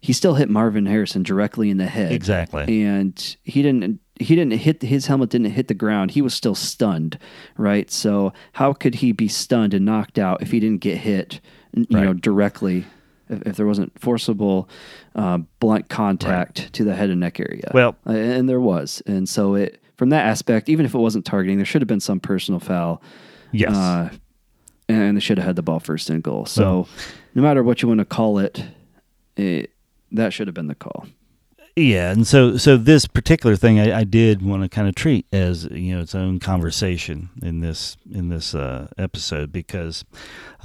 he 0.00 0.12
still 0.12 0.34
hit 0.34 0.48
Marvin 0.48 0.86
Harrison 0.86 1.22
directly 1.22 1.70
in 1.70 1.76
the 1.76 1.86
head. 1.86 2.12
Exactly. 2.12 2.82
And 2.82 3.36
he 3.44 3.62
didn't 3.62 4.00
he 4.20 4.34
didn't 4.34 4.58
hit 4.58 4.82
his 4.82 5.06
helmet 5.06 5.30
didn't 5.30 5.50
hit 5.50 5.68
the 5.68 5.74
ground. 5.74 6.12
He 6.12 6.22
was 6.22 6.34
still 6.34 6.54
stunned, 6.54 7.18
right? 7.56 7.90
So 7.90 8.32
how 8.52 8.72
could 8.72 8.96
he 8.96 9.12
be 9.12 9.28
stunned 9.28 9.74
and 9.74 9.84
knocked 9.84 10.18
out 10.18 10.42
if 10.42 10.50
he 10.50 10.60
didn't 10.60 10.80
get 10.80 10.98
hit, 10.98 11.40
you 11.74 11.86
right. 11.90 12.04
know, 12.04 12.12
directly? 12.14 12.86
If, 13.28 13.42
if, 13.42 13.56
there 13.56 13.66
wasn't 13.66 13.98
forcible, 14.00 14.70
uh, 15.14 15.38
blunt 15.60 15.90
contact 15.90 16.60
right. 16.60 16.72
to 16.72 16.84
the 16.84 16.94
head 16.94 17.10
and 17.10 17.20
neck 17.20 17.38
area. 17.38 17.70
Well, 17.74 17.94
uh, 18.06 18.12
and 18.12 18.48
there 18.48 18.60
was, 18.60 19.02
and 19.06 19.28
so 19.28 19.54
it 19.54 19.82
from 19.98 20.10
that 20.10 20.26
aspect, 20.26 20.68
even 20.68 20.86
if 20.86 20.94
it 20.94 20.98
wasn't 20.98 21.26
targeting, 21.26 21.58
there 21.58 21.66
should 21.66 21.82
have 21.82 21.88
been 21.88 22.00
some 22.00 22.20
personal 22.20 22.60
foul. 22.60 23.02
Yes. 23.52 23.74
Uh, 23.74 24.10
and 24.88 25.16
they 25.16 25.20
should 25.20 25.36
have 25.38 25.46
had 25.46 25.56
the 25.56 25.62
ball 25.62 25.80
first 25.80 26.08
and 26.08 26.22
goal. 26.22 26.46
So, 26.46 26.86
no 27.34 27.42
matter 27.42 27.62
what 27.62 27.82
you 27.82 27.88
want 27.88 27.98
to 27.98 28.06
call 28.06 28.38
it, 28.38 28.64
it 29.36 29.72
that 30.12 30.32
should 30.32 30.48
have 30.48 30.54
been 30.54 30.68
the 30.68 30.74
call. 30.74 31.06
Yeah, 31.78 32.10
and 32.10 32.26
so 32.26 32.56
so 32.56 32.76
this 32.76 33.06
particular 33.06 33.54
thing 33.54 33.78
I, 33.78 34.00
I 34.00 34.04
did 34.04 34.42
want 34.42 34.64
to 34.64 34.68
kind 34.68 34.88
of 34.88 34.96
treat 34.96 35.26
as 35.32 35.62
you 35.66 35.94
know 35.94 36.02
its 36.02 36.12
own 36.12 36.40
conversation 36.40 37.30
in 37.40 37.60
this 37.60 37.96
in 38.10 38.30
this 38.30 38.52
uh, 38.52 38.88
episode 38.98 39.52
because, 39.52 40.04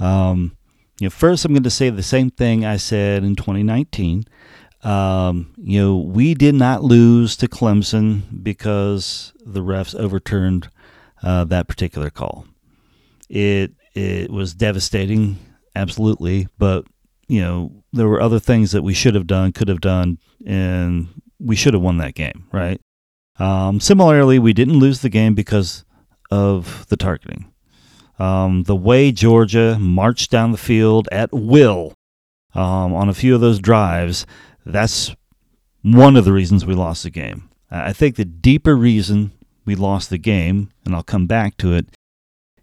um, 0.00 0.56
you 0.98 1.06
know, 1.06 1.10
first 1.10 1.44
I'm 1.44 1.52
going 1.52 1.62
to 1.62 1.70
say 1.70 1.88
the 1.88 2.02
same 2.02 2.30
thing 2.30 2.64
I 2.64 2.78
said 2.78 3.22
in 3.22 3.36
2019. 3.36 4.24
Um, 4.82 5.54
you 5.56 5.80
know, 5.80 5.98
we 5.98 6.34
did 6.34 6.56
not 6.56 6.82
lose 6.82 7.36
to 7.36 7.46
Clemson 7.46 8.42
because 8.42 9.32
the 9.46 9.60
refs 9.60 9.94
overturned 9.94 10.68
uh, 11.22 11.44
that 11.44 11.68
particular 11.68 12.10
call. 12.10 12.44
It 13.28 13.70
it 13.94 14.32
was 14.32 14.52
devastating, 14.52 15.38
absolutely, 15.76 16.48
but 16.58 16.86
you 17.28 17.40
know, 17.40 17.84
there 17.92 18.08
were 18.08 18.20
other 18.20 18.38
things 18.38 18.72
that 18.72 18.82
we 18.82 18.94
should 18.94 19.14
have 19.14 19.26
done, 19.26 19.52
could 19.52 19.68
have 19.68 19.80
done, 19.80 20.18
and 20.46 21.08
we 21.38 21.56
should 21.56 21.74
have 21.74 21.82
won 21.82 21.98
that 21.98 22.14
game, 22.14 22.46
right? 22.52 22.80
Um, 23.38 23.80
similarly, 23.80 24.38
we 24.38 24.52
didn't 24.52 24.78
lose 24.78 25.00
the 25.00 25.08
game 25.08 25.34
because 25.34 25.84
of 26.30 26.86
the 26.88 26.96
targeting. 26.96 27.52
Um, 28.18 28.64
the 28.64 28.76
way 28.76 29.10
Georgia 29.10 29.76
marched 29.80 30.30
down 30.30 30.52
the 30.52 30.58
field 30.58 31.08
at 31.10 31.32
will 31.32 31.94
um, 32.54 32.94
on 32.94 33.08
a 33.08 33.14
few 33.14 33.34
of 33.34 33.40
those 33.40 33.58
drives, 33.58 34.24
that's 34.64 35.14
one 35.82 36.16
of 36.16 36.24
the 36.24 36.32
reasons 36.32 36.64
we 36.64 36.74
lost 36.74 37.02
the 37.02 37.10
game. 37.10 37.50
I 37.70 37.92
think 37.92 38.14
the 38.16 38.24
deeper 38.24 38.76
reason 38.76 39.32
we 39.64 39.74
lost 39.74 40.10
the 40.10 40.18
game, 40.18 40.70
and 40.84 40.94
I'll 40.94 41.02
come 41.02 41.26
back 41.26 41.56
to 41.58 41.74
it, 41.74 41.86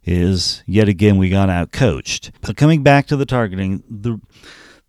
is 0.03 0.63
yet 0.65 0.87
again 0.89 1.17
we 1.17 1.29
got 1.29 1.49
out 1.49 1.71
coached. 1.71 2.31
But 2.41 2.57
coming 2.57 2.83
back 2.83 3.07
to 3.07 3.15
the 3.15 3.25
targeting, 3.25 3.83
the 3.89 4.19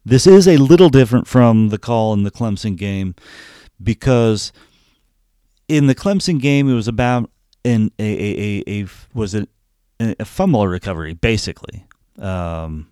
this 0.04 0.26
is 0.26 0.48
a 0.48 0.56
little 0.56 0.88
different 0.88 1.26
from 1.26 1.68
the 1.68 1.78
call 1.78 2.12
in 2.12 2.24
the 2.24 2.30
Clemson 2.30 2.76
game 2.76 3.14
because 3.82 4.52
in 5.68 5.86
the 5.86 5.94
Clemson 5.94 6.40
game 6.40 6.68
it 6.68 6.74
was 6.74 6.88
about 6.88 7.30
an 7.64 7.90
a 7.98 8.04
a, 8.04 8.62
a, 8.66 8.82
a 8.82 8.86
was 9.14 9.34
it 9.34 9.48
a 10.00 10.24
fumble 10.24 10.66
recovery 10.66 11.14
basically 11.14 11.86
um, 12.18 12.90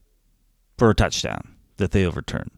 for 0.78 0.90
a 0.90 0.94
touchdown 0.94 1.56
that 1.78 1.90
they 1.90 2.04
overturned. 2.04 2.50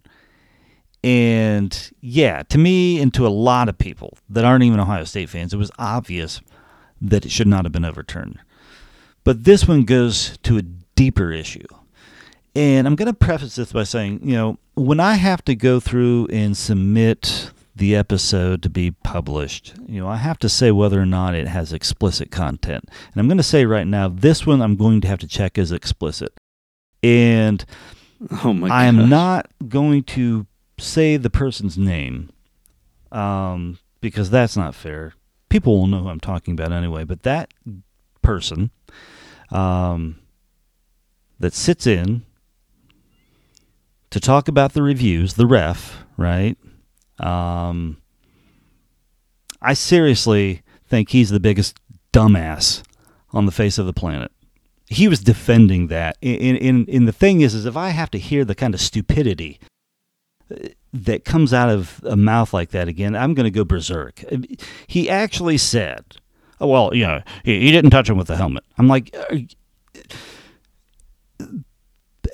And 1.04 1.90
yeah, 2.00 2.42
to 2.44 2.58
me 2.58 3.00
and 3.00 3.12
to 3.14 3.26
a 3.26 3.28
lot 3.28 3.68
of 3.68 3.78
people 3.78 4.16
that 4.28 4.44
aren't 4.44 4.64
even 4.64 4.78
Ohio 4.78 5.04
State 5.04 5.30
fans, 5.30 5.52
it 5.52 5.56
was 5.56 5.70
obvious 5.78 6.40
that 7.00 7.24
it 7.24 7.32
should 7.32 7.48
not 7.48 7.64
have 7.64 7.72
been 7.72 7.84
overturned. 7.84 8.38
But 9.24 9.44
this 9.44 9.68
one 9.68 9.84
goes 9.84 10.38
to 10.38 10.58
a 10.58 10.62
deeper 10.62 11.32
issue. 11.32 11.66
And 12.54 12.86
I'm 12.86 12.96
going 12.96 13.06
to 13.06 13.14
preface 13.14 13.56
this 13.56 13.72
by 13.72 13.84
saying, 13.84 14.20
you 14.22 14.34
know, 14.34 14.58
when 14.74 15.00
I 15.00 15.14
have 15.14 15.44
to 15.46 15.54
go 15.54 15.80
through 15.80 16.28
and 16.30 16.56
submit 16.56 17.50
the 17.74 17.96
episode 17.96 18.62
to 18.62 18.68
be 18.68 18.90
published, 18.90 19.74
you 19.86 20.00
know, 20.00 20.08
I 20.08 20.16
have 20.16 20.38
to 20.40 20.48
say 20.48 20.70
whether 20.70 21.00
or 21.00 21.06
not 21.06 21.34
it 21.34 21.48
has 21.48 21.72
explicit 21.72 22.30
content. 22.30 22.84
And 22.88 23.20
I'm 23.20 23.28
going 23.28 23.38
to 23.38 23.42
say 23.42 23.64
right 23.64 23.86
now, 23.86 24.08
this 24.08 24.46
one 24.46 24.60
I'm 24.60 24.76
going 24.76 25.00
to 25.02 25.08
have 25.08 25.20
to 25.20 25.26
check 25.26 25.56
as 25.56 25.72
explicit. 25.72 26.38
And 27.02 27.64
oh 28.44 28.52
my 28.52 28.68
I 28.68 28.84
am 28.84 29.08
not 29.08 29.50
going 29.68 30.02
to 30.04 30.46
say 30.78 31.16
the 31.16 31.30
person's 31.30 31.78
name 31.78 32.30
um, 33.10 33.78
because 34.00 34.30
that's 34.30 34.56
not 34.56 34.74
fair. 34.74 35.14
People 35.48 35.78
will 35.78 35.86
know 35.86 36.00
who 36.00 36.08
I'm 36.08 36.20
talking 36.20 36.52
about 36.52 36.72
anyway, 36.72 37.04
but 37.04 37.22
that 37.22 37.52
person 38.22 38.70
um, 39.50 40.18
that 41.38 41.52
sits 41.52 41.86
in 41.86 42.24
to 44.10 44.20
talk 44.20 44.48
about 44.48 44.74
the 44.74 44.82
reviews, 44.82 45.34
the 45.34 45.46
ref, 45.46 46.04
right? 46.16 46.56
Um, 47.18 48.02
I 49.60 49.74
seriously 49.74 50.62
think 50.86 51.10
he's 51.10 51.30
the 51.30 51.40
biggest 51.40 51.78
dumbass 52.12 52.82
on 53.32 53.46
the 53.46 53.52
face 53.52 53.78
of 53.78 53.86
the 53.86 53.92
planet. 53.92 54.30
He 54.86 55.08
was 55.08 55.20
defending 55.20 55.86
that. 55.86 56.18
In, 56.20 56.56
in, 56.56 56.84
in 56.86 57.04
the 57.06 57.12
thing 57.12 57.40
is, 57.40 57.54
is 57.54 57.64
if 57.64 57.76
I 57.76 57.90
have 57.90 58.10
to 58.10 58.18
hear 58.18 58.44
the 58.44 58.54
kind 58.54 58.74
of 58.74 58.80
stupidity 58.80 59.58
uh, 60.50 60.68
that 60.92 61.24
comes 61.24 61.54
out 61.54 61.70
of 61.70 62.02
a 62.04 62.16
mouth 62.16 62.52
like 62.52 62.70
that 62.70 62.88
again, 62.88 63.16
I'm 63.16 63.32
going 63.32 63.44
to 63.44 63.50
go 63.50 63.64
berserk. 63.64 64.22
He 64.86 65.08
actually 65.08 65.56
said, 65.56 66.16
well, 66.66 66.94
you 66.94 67.06
know, 67.06 67.22
he, 67.44 67.60
he 67.60 67.72
didn't 67.72 67.90
touch 67.90 68.08
him 68.08 68.16
with 68.16 68.28
the 68.28 68.36
helmet. 68.36 68.64
I'm 68.78 68.88
like, 68.88 69.14
uh, 69.30 69.38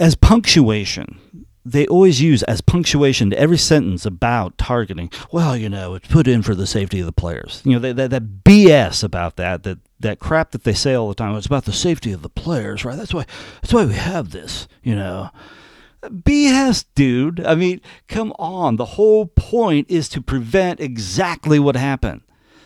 as 0.00 0.14
punctuation, 0.14 1.18
they 1.64 1.86
always 1.86 2.20
use 2.20 2.42
as 2.44 2.60
punctuation 2.60 3.30
to 3.30 3.38
every 3.38 3.58
sentence 3.58 4.06
about 4.06 4.56
targeting. 4.56 5.10
Well, 5.32 5.56
you 5.56 5.68
know, 5.68 5.94
it's 5.94 6.08
put 6.08 6.26
in 6.26 6.42
for 6.42 6.54
the 6.54 6.66
safety 6.66 7.00
of 7.00 7.06
the 7.06 7.12
players. 7.12 7.60
You 7.64 7.78
know, 7.78 7.92
that, 7.92 8.10
that 8.10 8.44
BS 8.44 9.04
about 9.04 9.36
that, 9.36 9.64
that 9.64 9.78
that 10.00 10.18
crap 10.18 10.52
that 10.52 10.64
they 10.64 10.72
say 10.72 10.94
all 10.94 11.08
the 11.08 11.14
time. 11.14 11.34
It's 11.36 11.46
about 11.46 11.64
the 11.64 11.72
safety 11.72 12.12
of 12.12 12.22
the 12.22 12.28
players, 12.28 12.84
right? 12.84 12.96
That's 12.96 13.12
why 13.12 13.26
that's 13.60 13.74
why 13.74 13.84
we 13.84 13.94
have 13.94 14.30
this. 14.30 14.68
You 14.82 14.94
know, 14.94 15.30
BS, 16.02 16.86
dude. 16.94 17.44
I 17.44 17.54
mean, 17.54 17.80
come 18.06 18.32
on. 18.38 18.76
The 18.76 18.84
whole 18.84 19.26
point 19.26 19.90
is 19.90 20.08
to 20.10 20.22
prevent 20.22 20.80
exactly 20.80 21.58
what 21.58 21.76
happened. 21.76 22.22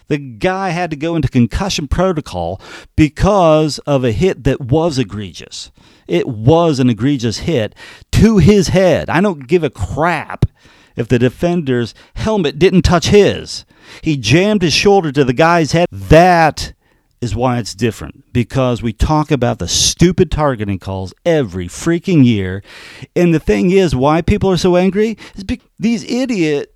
The 0.08 0.18
guy 0.18 0.70
had 0.70 0.90
to 0.90 0.96
go 0.96 1.16
into 1.16 1.28
concussion 1.28 1.88
protocol 1.88 2.60
because 2.96 3.78
of 3.80 4.04
a 4.04 4.12
hit 4.12 4.44
that 4.44 4.60
was 4.60 4.98
egregious. 4.98 5.70
It 6.06 6.28
was 6.28 6.78
an 6.78 6.90
egregious 6.90 7.38
hit 7.38 7.74
to 8.12 8.38
his 8.38 8.68
head. 8.68 9.08
I 9.08 9.20
don't 9.20 9.46
give 9.46 9.64
a 9.64 9.70
crap 9.70 10.46
if 10.96 11.08
the 11.08 11.18
defender's 11.18 11.94
helmet 12.14 12.58
didn't 12.58 12.82
touch 12.82 13.08
his. 13.08 13.64
He 14.02 14.16
jammed 14.16 14.62
his 14.62 14.72
shoulder 14.72 15.12
to 15.12 15.24
the 15.24 15.32
guy's 15.32 15.72
head. 15.72 15.88
That 15.90 16.74
is 17.20 17.36
why 17.36 17.58
it's 17.58 17.74
different 17.74 18.32
because 18.32 18.82
we 18.82 18.92
talk 18.92 19.30
about 19.30 19.60
the 19.60 19.68
stupid 19.68 20.30
targeting 20.30 20.78
calls 20.78 21.14
every 21.24 21.68
freaking 21.68 22.24
year. 22.24 22.62
And 23.14 23.32
the 23.32 23.40
thing 23.40 23.70
is, 23.70 23.94
why 23.94 24.22
people 24.22 24.50
are 24.50 24.56
so 24.56 24.76
angry 24.76 25.16
is 25.36 25.44
because 25.44 25.68
these 25.78 26.04
idiots 26.04 26.71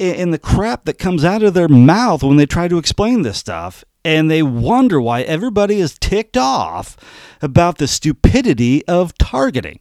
and 0.00 0.32
the 0.32 0.38
crap 0.38 0.84
that 0.84 0.98
comes 0.98 1.24
out 1.24 1.42
of 1.42 1.54
their 1.54 1.68
mouth 1.68 2.22
when 2.22 2.36
they 2.36 2.46
try 2.46 2.68
to 2.68 2.78
explain 2.78 3.22
this 3.22 3.38
stuff 3.38 3.84
and 4.04 4.30
they 4.30 4.42
wonder 4.42 5.00
why 5.00 5.22
everybody 5.22 5.80
is 5.80 5.98
ticked 5.98 6.36
off 6.36 6.96
about 7.40 7.78
the 7.78 7.86
stupidity 7.86 8.84
of 8.86 9.16
targeting. 9.18 9.80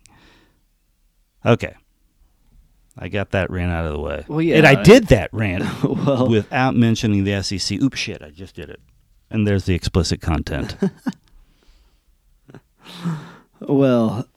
Okay. 1.46 1.76
I 2.98 3.10
got 3.10 3.32
that 3.32 3.50
ran 3.50 3.70
out 3.70 3.86
of 3.86 3.94
the 3.94 4.00
way. 4.00 4.24
Well, 4.28 4.42
yeah. 4.42 4.58
And 4.58 4.68
I 4.68 4.82
did 4.82 5.08
that 5.08 5.30
rant 5.34 5.84
well, 5.84 6.30
without 6.30 6.76
mentioning 6.76 7.24
the 7.24 7.42
SEC. 7.42 7.82
Oops, 7.82 7.98
shit, 7.98 8.22
I 8.22 8.30
just 8.30 8.56
did 8.56 8.70
it. 8.70 8.80
And 9.30 9.48
there's 9.48 9.66
the 9.66 9.74
explicit 9.74 10.22
content. 10.22 10.78
well, 13.60 14.28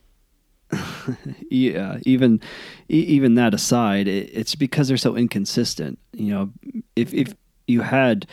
yeah, 1.49 1.99
even 2.03 2.41
even 2.89 3.35
that 3.35 3.53
aside, 3.53 4.07
it, 4.07 4.29
it's 4.33 4.55
because 4.55 4.87
they're 4.87 4.97
so 4.97 5.15
inconsistent. 5.15 5.99
You 6.13 6.33
know, 6.33 6.51
if 6.95 7.13
if 7.13 7.33
you 7.67 7.81
had 7.81 8.27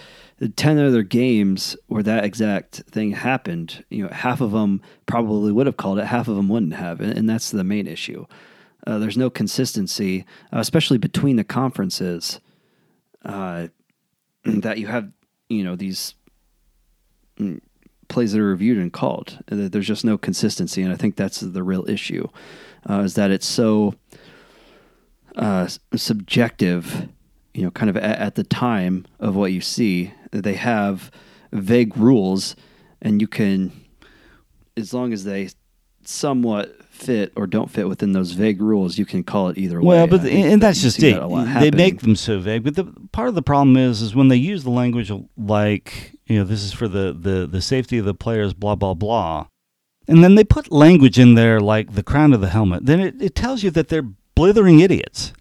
ten 0.57 0.79
other 0.79 1.03
games 1.03 1.77
where 1.87 2.03
that 2.03 2.25
exact 2.25 2.83
thing 2.91 3.13
happened, 3.13 3.85
you 3.91 4.03
know, 4.05 4.11
half 4.11 4.41
of 4.41 4.53
them 4.53 4.81
probably 5.07 5.53
would 5.53 5.67
have 5.67 5.77
called 5.77 5.99
it, 5.99 6.07
half 6.07 6.29
of 6.29 6.37
them 6.37 6.49
wouldn't 6.49 6.75
have, 6.75 7.01
and, 7.01 7.29
that's 7.29 7.51
the 7.51 7.65
main 7.65 7.87
issue. 7.87 8.27
Uh, 8.87 8.99
there's 8.99 9.17
no 9.17 9.31
consistency, 9.31 10.25
uh, 10.53 10.59
especially 10.59 10.99
between 10.99 11.37
the 11.37 11.45
conferences. 11.45 12.41
uh, 13.25 13.69
that 14.45 14.79
you 14.79 14.87
have, 14.87 15.11
you 15.49 15.65
know, 15.65 15.75
these 15.75 16.15
mm, 17.39 17.61
plays 18.09 18.33
that 18.33 18.41
are 18.41 18.47
reviewed 18.49 18.79
and 18.79 18.93
called. 18.93 19.39
There's 19.47 19.87
just 19.87 20.05
no 20.05 20.19
consistency, 20.19 20.83
and 20.83 20.93
I 20.93 20.97
think 20.97 21.17
that's 21.17 21.41
the 21.41 21.63
real 21.63 21.89
issue, 21.89 22.29
uh, 22.89 23.01
is 23.01 23.15
that 23.15 23.31
it's 23.31 23.47
so 23.47 23.95
uh, 25.37 25.69
subjective. 25.95 27.09
You 27.53 27.63
know, 27.63 27.71
kind 27.71 27.89
of 27.89 27.97
at, 27.97 28.19
at 28.19 28.35
the 28.35 28.45
time 28.45 29.07
of 29.21 29.37
what 29.37 29.53
you 29.53 29.61
see, 29.61 30.13
they 30.33 30.55
have 30.55 31.11
vague 31.53 31.97
rules, 31.97 32.57
and 33.01 33.21
you 33.21 33.29
can, 33.29 33.71
as 34.77 34.93
long 34.93 35.13
as 35.13 35.25
they 35.25 35.51
somewhat 36.03 36.85
fit 36.85 37.33
or 37.37 37.47
don't 37.47 37.71
fit 37.71 37.89
within 37.89 38.13
those 38.13 38.33
vague 38.33 38.61
rules, 38.61 38.99
you 38.99 39.07
can 39.07 39.23
call 39.25 39.49
it 39.49 39.59
either 39.59 39.81
way. 39.81 39.87
well, 39.87 40.07
but 40.07 40.23
think 40.23 40.47
and 40.47 40.63
that's 40.63 40.83
just 40.83 41.03
it. 41.03 41.15
that 41.15 41.29
They 41.61 41.71
make 41.71 42.01
them 42.01 42.17
so 42.17 42.39
vague. 42.39 42.65
But 42.65 42.77
the 42.77 42.85
part 43.13 43.29
of 43.29 43.35
the 43.35 43.43
problem 43.43 43.77
is, 43.77 44.03
is 44.03 44.15
when 44.15 44.29
they 44.29 44.37
use 44.37 44.65
the 44.65 44.71
language 44.71 45.13
like 45.37 46.15
you 46.27 46.39
know, 46.39 46.45
this 46.45 46.63
is 46.63 46.73
for 46.73 46.89
the 46.89 47.13
the 47.13 47.47
the 47.47 47.61
safety 47.61 47.99
of 47.99 48.05
the 48.05 48.15
players, 48.15 48.55
blah 48.55 48.75
blah 48.75 48.95
blah, 48.95 49.47
and 50.09 50.23
then 50.23 50.35
they 50.35 50.45
put 50.45 50.73
language 50.73 51.19
in 51.19 51.35
there 51.35 51.61
like 51.61 51.95
the 51.95 52.03
crown 52.03 52.33
of 52.33 52.41
the 52.41 52.49
helmet. 52.49 52.87
Then 52.87 53.01
it, 53.01 53.21
it 53.21 53.35
tells 53.35 53.63
you 53.63 53.71
that 53.73 53.89
they're 53.89 54.09
blithering 54.35 54.81
idiots. 54.81 55.33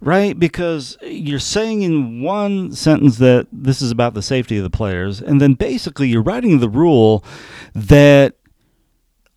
Right? 0.00 0.38
Because 0.38 0.98
you're 1.00 1.38
saying 1.38 1.80
in 1.80 2.20
one 2.20 2.72
sentence 2.72 3.16
that 3.18 3.46
this 3.50 3.80
is 3.80 3.90
about 3.90 4.12
the 4.12 4.20
safety 4.20 4.58
of 4.58 4.62
the 4.62 4.70
players, 4.70 5.20
and 5.20 5.40
then 5.40 5.54
basically 5.54 6.08
you're 6.08 6.22
writing 6.22 6.58
the 6.58 6.68
rule 6.68 7.24
that 7.74 8.34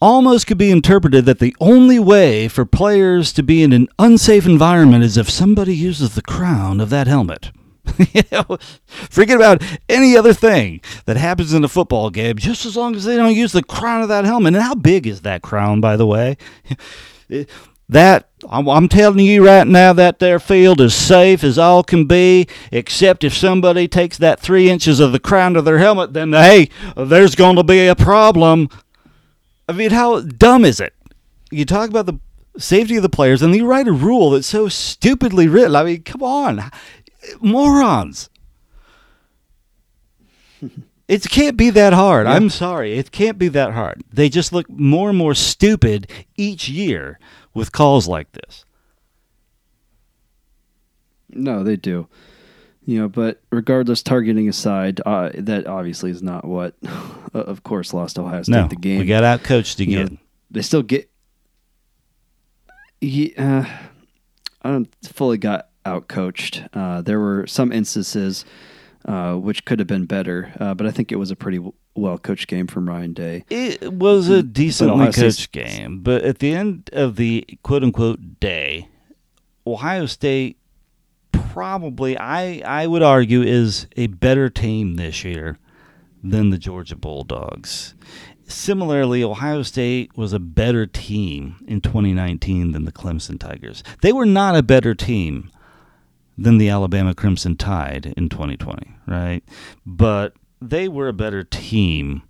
almost 0.01 0.45
could 0.45 0.57
be 0.57 0.69
interpreted 0.69 1.25
that 1.25 1.39
the 1.39 1.55
only 1.59 1.99
way 1.99 2.47
for 2.47 2.65
players 2.65 3.33
to 3.33 3.43
be 3.43 3.63
in 3.63 3.71
an 3.71 3.87
unsafe 3.97 4.45
environment 4.45 5.03
is 5.03 5.17
if 5.17 5.29
somebody 5.29 5.75
uses 5.75 6.15
the 6.15 6.21
crown 6.21 6.79
of 6.79 6.89
that 6.89 7.07
helmet. 7.07 7.51
you 8.13 8.23
know, 8.31 8.57
forget 8.87 9.37
about 9.37 9.63
any 9.87 10.17
other 10.17 10.33
thing 10.33 10.81
that 11.05 11.15
happens 11.17 11.53
in 11.53 11.63
a 11.63 11.69
football 11.69 12.09
game, 12.09 12.37
just 12.37 12.65
as 12.65 12.75
long 12.75 12.95
as 12.95 13.05
they 13.05 13.15
don't 13.15 13.33
use 13.33 13.53
the 13.53 13.63
crown 13.63 14.01
of 14.01 14.09
that 14.09 14.25
helmet. 14.25 14.53
And 14.53 14.63
how 14.63 14.75
big 14.75 15.07
is 15.07 15.21
that 15.21 15.41
crown, 15.41 15.79
by 15.79 15.95
the 15.95 16.05
way? 16.05 16.37
That 17.89 18.26
I'm, 18.49 18.67
I'm 18.67 18.88
telling 18.88 19.19
you 19.19 19.45
right 19.45 19.67
now, 19.67 19.93
that 19.93 20.19
their 20.19 20.39
field 20.39 20.79
is 20.79 20.95
safe 20.95 21.43
as 21.43 21.57
all 21.57 21.83
can 21.83 22.05
be, 22.05 22.47
except 22.71 23.23
if 23.23 23.33
somebody 23.33 23.88
takes 23.88 24.17
that 24.17 24.39
three 24.39 24.69
inches 24.69 24.99
of 24.99 25.12
the 25.12 25.19
crown 25.19 25.55
of 25.55 25.65
their 25.65 25.79
helmet, 25.79 26.13
then 26.13 26.33
hey, 26.33 26.69
there's 26.95 27.36
going 27.36 27.57
to 27.57 27.63
be 27.63 27.88
a 27.88 27.95
problem. 27.95 28.69
I 29.67 29.73
mean, 29.73 29.91
how 29.91 30.21
dumb 30.21 30.63
is 30.63 30.79
it? 30.79 30.93
You 31.51 31.65
talk 31.65 31.89
about 31.89 32.05
the 32.05 32.19
safety 32.57 32.95
of 32.95 33.03
the 33.03 33.10
players, 33.10 33.41
and 33.41 33.55
you 33.55 33.65
write 33.65 33.88
a 33.88 33.93
rule 33.93 34.31
that's 34.31 34.47
so 34.47 34.69
stupidly 34.69 35.47
written. 35.47 35.75
I 35.75 35.83
mean, 35.83 36.03
come 36.03 36.23
on, 36.23 36.71
morons. 37.41 38.29
It 41.07 41.23
can't 41.29 41.55
be 41.55 41.69
that 41.69 41.93
hard. 41.93 42.27
Yeah. 42.27 42.33
I'm 42.33 42.49
sorry. 42.49 42.97
It 42.97 43.12
can't 43.12 43.38
be 43.38 43.47
that 43.47 43.71
hard. 43.71 44.03
They 44.12 44.27
just 44.27 44.51
look 44.51 44.69
more 44.69 45.07
and 45.07 45.17
more 45.17 45.33
stupid 45.33 46.12
each 46.36 46.67
year 46.67 47.17
with 47.57 47.71
calls 47.73 48.07
like 48.07 48.31
this. 48.31 48.63
No, 51.29 51.63
they 51.63 51.75
do. 51.75 52.07
You 52.85 52.99
know, 52.99 53.09
but 53.09 53.41
regardless, 53.51 54.01
targeting 54.01 54.47
aside, 54.47 55.01
uh, 55.05 55.31
that 55.35 55.67
obviously 55.67 56.09
is 56.09 56.23
not 56.23 56.45
what, 56.45 56.73
uh, 56.85 57.39
of 57.39 57.63
course, 57.63 57.93
lost 57.93 58.17
Ohio 58.17 58.43
State 58.43 58.53
No, 58.53 58.67
the 58.67 58.77
game. 58.77 58.99
we 58.99 59.05
got 59.05 59.25
out 59.25 59.43
coached 59.43 59.79
You 59.81 59.87
know, 59.97 60.01
again. 60.05 60.17
they 60.51 60.61
still 60.61 60.83
get. 60.83 61.09
Yeah, 63.01 63.69
I 64.61 64.69
don't 64.71 64.87
fully 65.03 65.37
got 65.37 65.67
out 65.85 66.07
coached. 66.07 66.63
Uh, 66.73 67.01
there 67.01 67.19
were 67.19 67.45
some 67.45 67.71
instances 67.71 68.43
uh, 69.05 69.35
which 69.35 69.65
could 69.65 69.79
have 69.79 69.87
been 69.87 70.05
better, 70.05 70.53
uh, 70.59 70.73
but 70.73 70.87
I 70.87 70.91
think 70.91 71.11
it 71.11 71.17
was 71.17 71.29
a 71.29 71.35
pretty 71.35 71.59
well 71.97 72.17
coached 72.17 72.47
game 72.47 72.67
from 72.67 72.88
Ryan 72.88 73.13
Day. 73.13 73.43
It 73.49 73.91
was 73.93 74.29
a 74.29 74.43
decently 74.43 75.12
State's- 75.12 75.38
coached 75.38 75.51
game, 75.51 75.99
but 76.01 76.23
at 76.23 76.39
the 76.39 76.53
end 76.53 76.89
of 76.93 77.15
the 77.15 77.45
quote 77.63 77.83
unquote 77.83 78.39
day, 78.39 78.88
Ohio 79.65 80.05
State 80.05 80.57
probably 81.31 82.17
I 82.17 82.62
I 82.65 82.88
would 82.88 83.01
argue 83.03 83.41
is 83.41 83.88
a 83.97 84.07
better 84.07 84.49
team 84.49 84.95
this 84.95 85.23
year 85.23 85.57
than 86.23 86.49
the 86.49 86.57
Georgia 86.57 86.95
Bulldogs. 86.95 87.93
Similarly, 88.49 89.23
Ohio 89.23 89.62
State 89.62 90.15
was 90.15 90.31
a 90.31 90.39
better 90.39 90.86
team 90.86 91.57
in 91.67 91.81
2019 91.81 92.71
than 92.71 92.86
the 92.86 92.93
Clemson 92.93 93.38
Tigers. 93.39 93.83
They 94.01 94.13
were 94.13 94.25
not 94.25 94.55
a 94.55 94.63
better 94.63 94.95
team 94.95 95.51
than 96.38 96.57
the 96.57 96.69
Alabama 96.69 97.13
Crimson 97.13 97.57
Tide 97.57 98.13
in 98.15 98.29
2020, 98.29 98.95
right? 99.05 99.43
But 99.86 100.33
they 100.61 100.87
were 100.87 101.07
a 101.07 101.13
better 101.13 101.43
team 101.43 102.23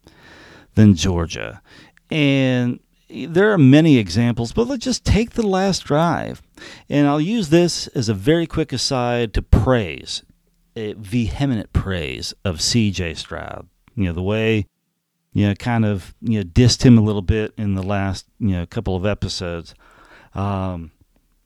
than 0.76 0.96
Georgia. 0.96 1.62
And 2.10 2.80
there 3.10 3.52
are 3.52 3.58
many 3.58 3.98
examples, 3.98 4.54
but 4.54 4.68
let's 4.68 4.84
just 4.84 5.06
take 5.06 5.32
the 5.32 5.46
last 5.46 5.84
drive. 5.84 6.42
And 6.90 7.08
I'll 7.08 7.22
use 7.22 7.50
this 7.50 7.88
as 7.88 8.10
a 8.10 8.14
very 8.14 8.48
quick 8.48 8.74
aside 8.74 9.34
to 9.34 9.42
praise, 9.42 10.24
a 10.76 10.94
vehement 10.94 11.72
praise 11.74 12.34
of 12.44 12.58
CJ 12.58 13.18
Stroud. 13.18 13.68
You 13.96 14.06
know, 14.06 14.14
the 14.14 14.24
way, 14.24 14.68
you 15.34 15.48
know, 15.48 15.56
kind 15.56 15.86
of, 15.86 16.14
you 16.22 16.40
know, 16.40 16.44
dissed 16.44 16.84
him 16.84 16.98
a 16.98 17.02
little 17.02 17.22
bit 17.22 17.54
in 17.58 17.76
the 17.76 17.84
last, 17.84 18.26
you 18.40 18.50
know, 18.50 18.66
couple 18.66 18.96
of 18.96 19.06
episodes. 19.06 19.74
Um, 20.36 20.92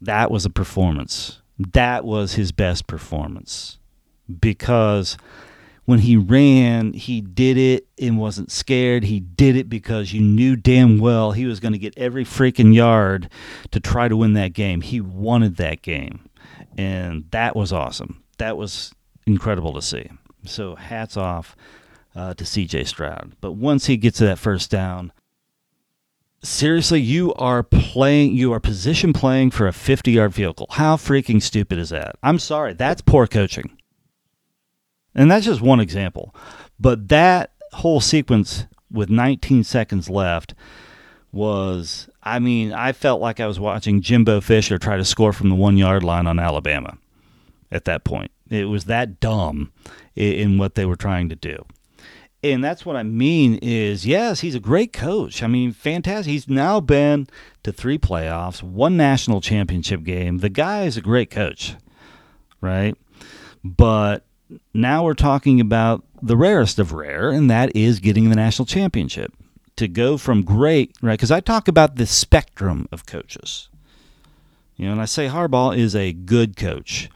that 0.01 0.31
was 0.31 0.45
a 0.45 0.49
performance. 0.49 1.41
That 1.59 2.03
was 2.03 2.33
his 2.33 2.51
best 2.51 2.87
performance 2.87 3.77
because 4.39 5.17
when 5.91 5.99
he 5.99 6.15
ran, 6.15 6.93
he 6.93 7.19
did 7.19 7.57
it 7.57 7.85
and 7.99 8.17
wasn't 8.17 8.49
scared. 8.49 9.03
He 9.03 9.19
did 9.19 9.57
it 9.57 9.67
because 9.67 10.13
you 10.13 10.21
knew 10.21 10.55
damn 10.55 10.99
well 10.99 11.33
he 11.33 11.45
was 11.45 11.59
going 11.59 11.73
to 11.73 11.77
get 11.77 11.97
every 11.97 12.23
freaking 12.23 12.73
yard 12.73 13.29
to 13.71 13.81
try 13.81 14.07
to 14.07 14.15
win 14.15 14.31
that 14.33 14.53
game. 14.53 14.79
He 14.79 15.01
wanted 15.01 15.57
that 15.57 15.81
game. 15.81 16.29
And 16.77 17.25
that 17.31 17.57
was 17.57 17.73
awesome. 17.73 18.23
That 18.37 18.55
was 18.55 18.93
incredible 19.27 19.73
to 19.73 19.81
see. 19.81 20.09
So 20.45 20.75
hats 20.75 21.17
off 21.17 21.57
uh, 22.15 22.35
to 22.35 22.45
CJ 22.45 22.87
Stroud. 22.87 23.33
But 23.41 23.51
once 23.51 23.87
he 23.87 23.97
gets 23.97 24.19
to 24.19 24.25
that 24.27 24.39
first 24.39 24.71
down, 24.71 25.11
seriously, 26.41 27.01
you 27.01 27.33
are 27.33 27.63
playing, 27.63 28.33
you 28.37 28.53
are 28.53 28.61
position 28.61 29.11
playing 29.11 29.51
for 29.51 29.67
a 29.67 29.73
50 29.73 30.09
yard 30.09 30.31
vehicle. 30.31 30.67
How 30.69 30.95
freaking 30.95 31.41
stupid 31.41 31.79
is 31.79 31.89
that? 31.89 32.15
I'm 32.23 32.39
sorry. 32.39 32.75
That's 32.75 33.01
poor 33.01 33.27
coaching. 33.27 33.77
And 35.15 35.29
that's 35.29 35.45
just 35.45 35.61
one 35.61 35.79
example. 35.79 36.33
But 36.79 37.09
that 37.09 37.51
whole 37.73 38.01
sequence 38.01 38.65
with 38.89 39.09
19 39.09 39.63
seconds 39.63 40.09
left 40.09 40.53
was, 41.31 42.09
I 42.23 42.39
mean, 42.39 42.73
I 42.73 42.91
felt 42.91 43.21
like 43.21 43.39
I 43.39 43.47
was 43.47 43.59
watching 43.59 44.01
Jimbo 44.01 44.41
Fisher 44.41 44.77
try 44.77 44.97
to 44.97 45.05
score 45.05 45.33
from 45.33 45.49
the 45.49 45.55
one 45.55 45.77
yard 45.77 46.03
line 46.03 46.27
on 46.27 46.39
Alabama 46.39 46.97
at 47.71 47.85
that 47.85 48.03
point. 48.03 48.31
It 48.49 48.65
was 48.65 48.85
that 48.85 49.19
dumb 49.19 49.71
in 50.15 50.57
what 50.57 50.75
they 50.75 50.85
were 50.85 50.97
trying 50.97 51.29
to 51.29 51.35
do. 51.35 51.65
And 52.43 52.63
that's 52.63 52.85
what 52.85 52.95
I 52.95 53.03
mean 53.03 53.59
is, 53.61 54.05
yes, 54.05 54.39
he's 54.39 54.55
a 54.55 54.59
great 54.59 54.91
coach. 54.91 55.43
I 55.43 55.47
mean, 55.47 55.71
fantastic. 55.71 56.31
He's 56.31 56.49
now 56.49 56.79
been 56.79 57.27
to 57.63 57.71
three 57.71 57.99
playoffs, 57.99 58.63
one 58.63 58.97
national 58.97 59.41
championship 59.41 60.03
game. 60.03 60.39
The 60.39 60.49
guy 60.49 60.83
is 60.83 60.97
a 60.97 61.01
great 61.01 61.29
coach, 61.29 61.75
right? 62.59 62.95
But 63.63 64.25
now 64.73 65.03
we're 65.03 65.13
talking 65.13 65.59
about 65.59 66.03
the 66.21 66.37
rarest 66.37 66.79
of 66.79 66.93
rare, 66.93 67.29
and 67.29 67.49
that 67.49 67.75
is 67.75 67.99
getting 67.99 68.29
the 68.29 68.35
national 68.35 68.65
championship. 68.65 69.33
To 69.77 69.87
go 69.87 70.17
from 70.17 70.43
great, 70.43 70.95
right? 71.01 71.13
Because 71.13 71.31
I 71.31 71.39
talk 71.39 71.67
about 71.67 71.95
the 71.95 72.05
spectrum 72.05 72.87
of 72.91 73.05
coaches. 73.05 73.69
You 74.75 74.85
know, 74.85 74.91
and 74.91 75.01
I 75.01 75.05
say 75.05 75.27
Harbaugh 75.27 75.75
is 75.75 75.95
a 75.95 76.13
good 76.13 76.55
coach. 76.55 77.09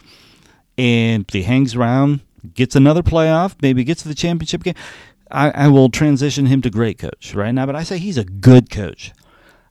And 0.77 1.29
he 1.31 1.43
hangs 1.43 1.75
around, 1.75 2.21
gets 2.53 2.75
another 2.75 3.03
playoff, 3.03 3.55
maybe 3.61 3.83
gets 3.83 4.01
to 4.03 4.07
the 4.07 4.15
championship 4.15 4.63
game, 4.63 4.75
I, 5.31 5.51
I 5.51 5.67
will 5.67 5.89
transition 5.89 6.45
him 6.45 6.61
to 6.61 6.69
great 6.69 6.97
coach 6.97 7.33
right 7.35 7.51
now. 7.51 7.65
But 7.65 7.75
I 7.75 7.83
say 7.83 7.97
he's 7.97 8.17
a 8.17 8.23
good 8.23 8.69
coach. 8.69 9.11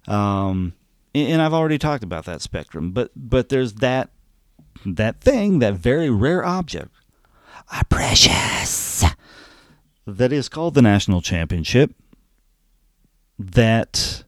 Um, 0.07 0.75
and 1.15 1.41
I've 1.41 1.55
already 1.55 1.79
talked 1.79 2.05
about 2.05 2.25
that 2.25 2.43
spectrum. 2.43 2.93
But 2.93 3.11
but 3.17 3.49
there's 3.49 3.75
that 3.75 4.11
that 4.85 5.21
thing, 5.21 5.61
that 5.61 5.75
very 5.75 6.11
rare 6.11 6.45
object, 6.45 6.93
a 7.79 7.85
precious, 7.85 9.05
that 10.07 10.33
is 10.33 10.49
called 10.49 10.75
the 10.75 10.83
national 10.83 11.21
championship, 11.21 11.93
that 13.39 14.25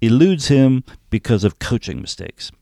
eludes 0.00 0.48
him 0.48 0.84
because 1.10 1.44
of 1.44 1.58
coaching 1.58 2.00
mistakes. 2.00 2.52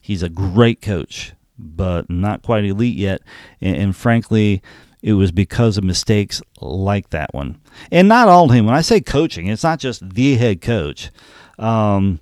He's 0.00 0.22
a 0.22 0.28
great 0.28 0.80
coach, 0.80 1.34
but 1.58 2.08
not 2.08 2.42
quite 2.42 2.64
elite 2.64 2.96
yet. 2.96 3.22
And, 3.60 3.76
and 3.76 3.96
frankly, 3.96 4.62
it 5.02 5.14
was 5.14 5.30
because 5.30 5.76
of 5.76 5.84
mistakes 5.84 6.40
like 6.60 7.10
that 7.10 7.34
one. 7.34 7.60
And 7.90 8.08
not 8.08 8.28
all 8.28 8.48
him. 8.48 8.66
When 8.66 8.74
I 8.74 8.80
say 8.80 9.00
coaching, 9.00 9.48
it's 9.48 9.62
not 9.62 9.78
just 9.78 10.08
the 10.08 10.36
head 10.36 10.60
coach. 10.60 11.10
Um, 11.58 12.20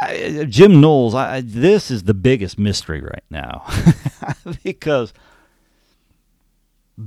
I, 0.00 0.46
Jim 0.48 0.80
Knowles, 0.80 1.14
I, 1.14 1.40
this 1.40 1.90
is 1.90 2.04
the 2.04 2.14
biggest 2.14 2.58
mystery 2.58 3.00
right 3.00 3.24
now 3.30 3.66
because 4.62 5.12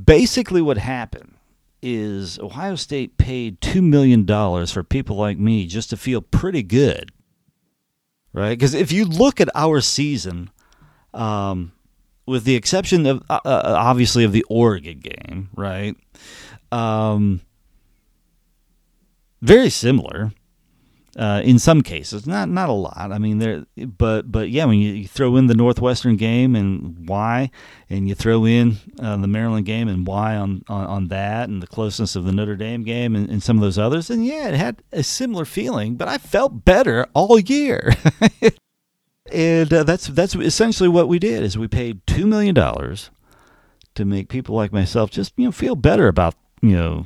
basically 0.03 0.61
what 0.61 0.77
happened 0.77 1.35
is 1.81 2.39
Ohio 2.39 2.75
State 2.75 3.17
paid 3.17 3.61
$2 3.61 3.83
million 3.83 4.25
for 4.67 4.83
people 4.83 5.15
like 5.15 5.37
me 5.37 5.67
just 5.67 5.91
to 5.91 5.97
feel 5.97 6.21
pretty 6.21 6.63
good. 6.63 7.11
Right? 8.33 8.57
Because 8.57 8.73
if 8.73 8.91
you 8.91 9.05
look 9.05 9.39
at 9.39 9.49
our 9.55 9.79
season, 9.81 10.49
um, 11.13 11.71
with 12.25 12.43
the 12.43 12.55
exception 12.55 13.05
of 13.05 13.23
uh, 13.29 13.39
uh, 13.45 13.75
obviously 13.77 14.23
of 14.23 14.31
the 14.31 14.43
Oregon 14.49 14.99
game, 14.99 15.49
right? 15.55 15.95
Um, 16.71 17.41
very 19.41 19.69
similar 19.69 20.31
uh, 21.17 21.41
in 21.45 21.59
some 21.59 21.81
cases, 21.81 22.27
not 22.27 22.49
not 22.49 22.67
a 22.67 22.73
lot. 22.73 23.11
I 23.11 23.17
mean, 23.19 23.39
there, 23.39 23.65
but 23.77 24.29
but 24.29 24.49
yeah, 24.49 24.65
when 24.65 24.79
you, 24.79 24.91
you 24.91 25.07
throw 25.07 25.37
in 25.37 25.47
the 25.47 25.53
Northwestern 25.53 26.17
game 26.17 26.55
and 26.55 27.07
why, 27.07 27.51
and 27.89 28.07
you 28.07 28.15
throw 28.15 28.45
in 28.45 28.77
uh, 28.99 29.15
the 29.17 29.27
Maryland 29.27 29.65
game 29.65 29.87
and 29.87 30.05
why 30.05 30.35
on, 30.35 30.63
on, 30.67 30.85
on 30.85 31.07
that, 31.07 31.47
and 31.47 31.63
the 31.63 31.67
closeness 31.67 32.17
of 32.17 32.25
the 32.25 32.33
Notre 32.33 32.57
Dame 32.57 32.83
game 32.83 33.15
and, 33.15 33.29
and 33.29 33.41
some 33.41 33.55
of 33.57 33.61
those 33.61 33.77
others, 33.77 34.09
and 34.09 34.25
yeah, 34.25 34.49
it 34.49 34.55
had 34.55 34.83
a 34.91 35.03
similar 35.03 35.45
feeling. 35.45 35.95
But 35.95 36.09
I 36.09 36.17
felt 36.17 36.65
better 36.65 37.07
all 37.13 37.39
year, 37.39 37.93
and 39.31 39.73
uh, 39.73 39.83
that's 39.83 40.07
that's 40.07 40.35
essentially 40.35 40.89
what 40.89 41.07
we 41.07 41.17
did. 41.17 41.43
Is 41.43 41.57
we 41.57 41.69
paid 41.69 42.05
two 42.05 42.27
million 42.27 42.53
dollars 42.53 43.09
to 43.93 44.03
make 44.03 44.27
people 44.27 44.53
like 44.53 44.73
myself 44.73 45.11
just 45.11 45.31
you 45.37 45.45
know 45.45 45.51
feel 45.53 45.75
better 45.75 46.09
about 46.09 46.35
you 46.61 46.75
know 46.75 47.05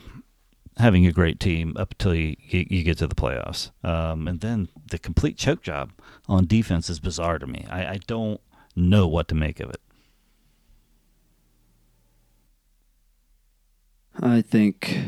having 0.79 1.05
a 1.05 1.11
great 1.11 1.39
team 1.39 1.75
up 1.77 1.91
until 1.91 2.15
you, 2.15 2.35
you, 2.47 2.83
get 2.83 2.97
to 2.97 3.07
the 3.07 3.15
playoffs. 3.15 3.71
Um, 3.83 4.27
and 4.27 4.39
then 4.39 4.69
the 4.89 4.97
complete 4.97 5.37
choke 5.37 5.61
job 5.61 5.91
on 6.27 6.47
defense 6.47 6.89
is 6.89 6.99
bizarre 6.99 7.37
to 7.37 7.45
me. 7.45 7.65
I, 7.69 7.85
I 7.85 7.99
don't 8.07 8.39
know 8.75 9.05
what 9.05 9.27
to 9.27 9.35
make 9.35 9.59
of 9.59 9.69
it. 9.69 9.81
I 14.21 14.41
think 14.41 14.99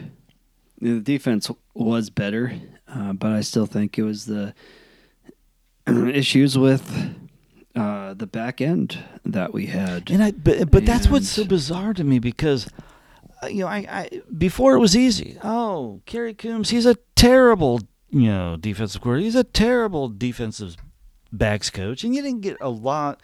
the 0.79 0.99
defense 0.99 1.49
was 1.73 2.10
better, 2.10 2.53
uh, 2.88 3.13
but 3.13 3.31
I 3.31 3.41
still 3.41 3.65
think 3.65 3.97
it 3.97 4.03
was 4.03 4.25
the 4.25 4.53
issues 5.88 6.57
with 6.57 7.15
uh, 7.75 8.13
the 8.13 8.27
back 8.27 8.60
end 8.60 8.99
that 9.25 9.53
we 9.53 9.67
had. 9.67 10.10
And 10.12 10.21
I, 10.21 10.31
but, 10.31 10.69
but 10.69 10.79
and 10.79 10.88
that's 10.88 11.07
what's 11.07 11.29
so 11.29 11.45
bizarre 11.45 11.93
to 11.93 12.03
me 12.03 12.19
because 12.19 12.69
Uh, 13.43 13.47
you 13.47 13.62
know, 13.62 13.67
I, 13.67 13.86
I 13.89 14.21
before 14.38 14.75
it 14.75 14.80
was 14.80 14.95
easy. 14.95 15.38
Oh, 15.43 16.01
Kerry 16.06 16.34
Coombs, 16.34 16.69
he's 16.69 16.86
a 16.86 16.95
terrible, 17.15 17.82
you 18.10 18.27
know, 18.27 18.58
defensive 18.58 19.01
coordinator. 19.01 19.25
He's 19.25 19.36
a 19.36 19.43
terrible 19.43 20.10
defensive 20.10 20.77
backs 21.32 21.69
coach, 21.69 22.04
and 22.04 22.13
you 22.13 22.21
didn't 22.21 22.41
get 22.41 22.58
a 22.62 22.69
lot. 22.69 23.21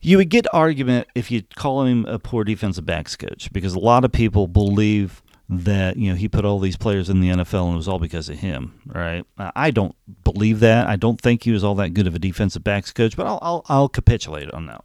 You 0.00 0.16
would 0.16 0.30
get 0.30 0.46
argument 0.52 1.08
if 1.14 1.30
you 1.30 1.42
call 1.56 1.84
him 1.84 2.04
a 2.06 2.18
poor 2.18 2.44
defensive 2.44 2.84
backs 2.84 3.14
coach 3.16 3.52
because 3.52 3.74
a 3.74 3.78
lot 3.78 4.04
of 4.04 4.12
people 4.12 4.48
believe 4.48 5.22
that 5.48 5.96
you 5.96 6.10
know 6.10 6.16
he 6.16 6.28
put 6.28 6.44
all 6.44 6.58
these 6.58 6.76
players 6.76 7.10
in 7.10 7.20
the 7.20 7.28
NFL 7.28 7.66
and 7.66 7.74
it 7.74 7.76
was 7.76 7.88
all 7.88 7.98
because 7.98 8.28
of 8.28 8.38
him, 8.38 8.80
right? 8.86 9.24
I 9.38 9.70
don't 9.70 9.94
believe 10.24 10.60
that. 10.60 10.86
I 10.86 10.96
don't 10.96 11.20
think 11.20 11.42
he 11.44 11.52
was 11.52 11.62
all 11.62 11.74
that 11.76 11.94
good 11.94 12.06
of 12.06 12.14
a 12.14 12.18
defensive 12.18 12.64
backs 12.64 12.92
coach, 12.92 13.16
but 13.16 13.26
I'll 13.26 13.38
I'll, 13.42 13.64
I'll 13.68 13.88
capitulate 13.88 14.50
on 14.50 14.66
that. 14.66 14.84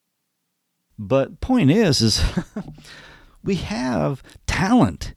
But 1.00 1.42
point 1.42 1.72
is, 1.72 2.02
is 2.02 2.24
we 3.44 3.56
have 3.56 4.22
talent 4.58 5.14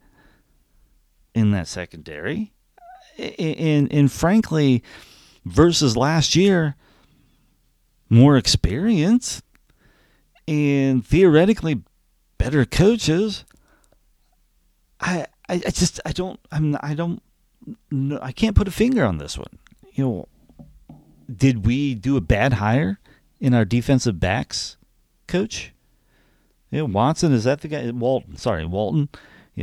in 1.35 1.51
that 1.53 1.67
secondary. 1.67 2.53
And, 3.19 3.91
and 3.93 4.13
frankly, 4.13 4.83
versus 5.45 5.97
last 5.97 6.37
year, 6.37 6.77
more 8.11 8.37
experience 8.37 9.43
and 10.47 11.07
theoretically 11.07 11.83
better 12.39 12.65
coaches. 12.65 13.45
I, 15.01 15.27
I, 15.49 15.55
I 15.55 15.71
just 15.71 16.01
I 16.05 16.13
don't 16.13 16.41
I'm 16.51 16.77
I 16.81 16.95
don't 16.95 17.23
no, 17.91 18.19
I 18.21 18.33
can't 18.33 18.57
put 18.57 18.69
a 18.69 18.73
finger 18.73 19.05
on 19.05 19.19
this 19.19 19.39
one. 19.39 19.59
You 19.93 20.05
know, 20.05 20.29
did 21.35 21.65
we 21.67 21.95
do 21.95 22.17
a 22.17 22.21
bad 22.21 22.55
hire 22.55 22.99
in 23.39 23.55
our 23.55 23.65
defensive 23.65 24.19
backs 24.19 24.77
coach? 25.27 25.73
Yeah, 26.71 26.83
Watson 26.83 27.33
is 27.33 27.45
that 27.45 27.61
the 27.61 27.69
guy? 27.69 27.91
Walton, 27.91 28.37
sorry, 28.37 28.65
Walton. 28.65 29.09